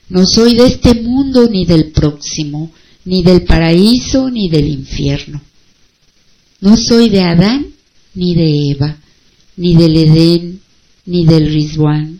No 0.09 0.25
soy 0.25 0.55
de 0.55 0.67
este 0.67 0.93
mundo 0.93 1.49
ni 1.49 1.65
del 1.65 1.91
próximo, 1.91 2.71
ni 3.05 3.23
del 3.23 3.43
paraíso 3.43 4.29
ni 4.29 4.49
del 4.49 4.67
infierno. 4.67 5.41
No 6.59 6.77
soy 6.77 7.09
de 7.09 7.21
Adán 7.21 7.67
ni 8.13 8.35
de 8.35 8.71
Eva, 8.71 8.97
ni 9.55 9.75
del 9.75 9.97
Edén 9.97 10.61
ni 11.05 11.25
del 11.25 11.51
Rizwan. 11.51 12.19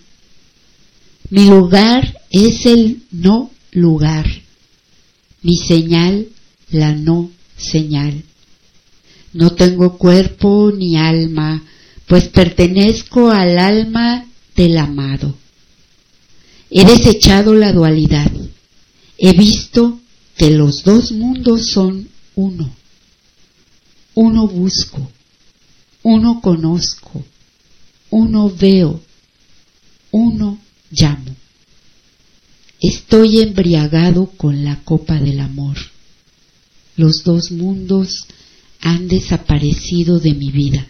Mi 1.29 1.45
lugar 1.45 2.19
es 2.29 2.65
el 2.65 3.03
no 3.11 3.51
lugar. 3.71 4.25
Mi 5.41 5.57
señal, 5.57 6.27
la 6.69 6.93
no 6.93 7.31
señal. 7.57 8.23
No 9.33 9.51
tengo 9.51 9.97
cuerpo 9.97 10.71
ni 10.75 10.97
alma, 10.97 11.63
pues 12.05 12.27
pertenezco 12.27 13.29
al 13.31 13.57
alma 13.57 14.25
del 14.55 14.77
amado. 14.77 15.35
He 16.69 16.85
desechado 16.85 17.53
la 17.53 17.71
dualidad. 17.71 18.31
He 19.17 19.33
visto 19.33 19.99
que 20.35 20.51
los 20.51 20.83
dos 20.83 21.11
mundos 21.11 21.69
son 21.71 22.09
uno. 22.35 22.73
Uno 24.13 24.47
busco, 24.47 25.09
uno 26.03 26.41
conozco, 26.41 27.23
uno 28.11 28.49
veo, 28.49 29.01
uno 30.11 30.59
llamo. 30.91 31.35
Estoy 32.79 33.41
embriagado 33.41 34.27
con 34.38 34.63
la 34.63 34.83
copa 34.83 35.15
del 35.15 35.39
amor. 35.39 35.77
Los 36.97 37.23
dos 37.23 37.51
mundos 37.51 38.27
han 38.81 39.07
desaparecido 39.07 40.19
de 40.19 40.33
mi 40.33 40.51
vida. 40.51 40.88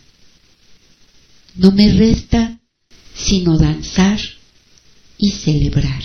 No 1.55 1.71
me 1.71 1.93
resta 1.93 2.59
sino 3.13 3.57
danzar 3.57 4.19
y 5.17 5.31
celebrar. 5.31 6.01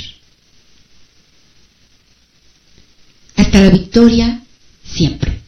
Hasta 3.37 3.61
la 3.61 3.71
victoria 3.71 4.43
siempre. 4.85 5.46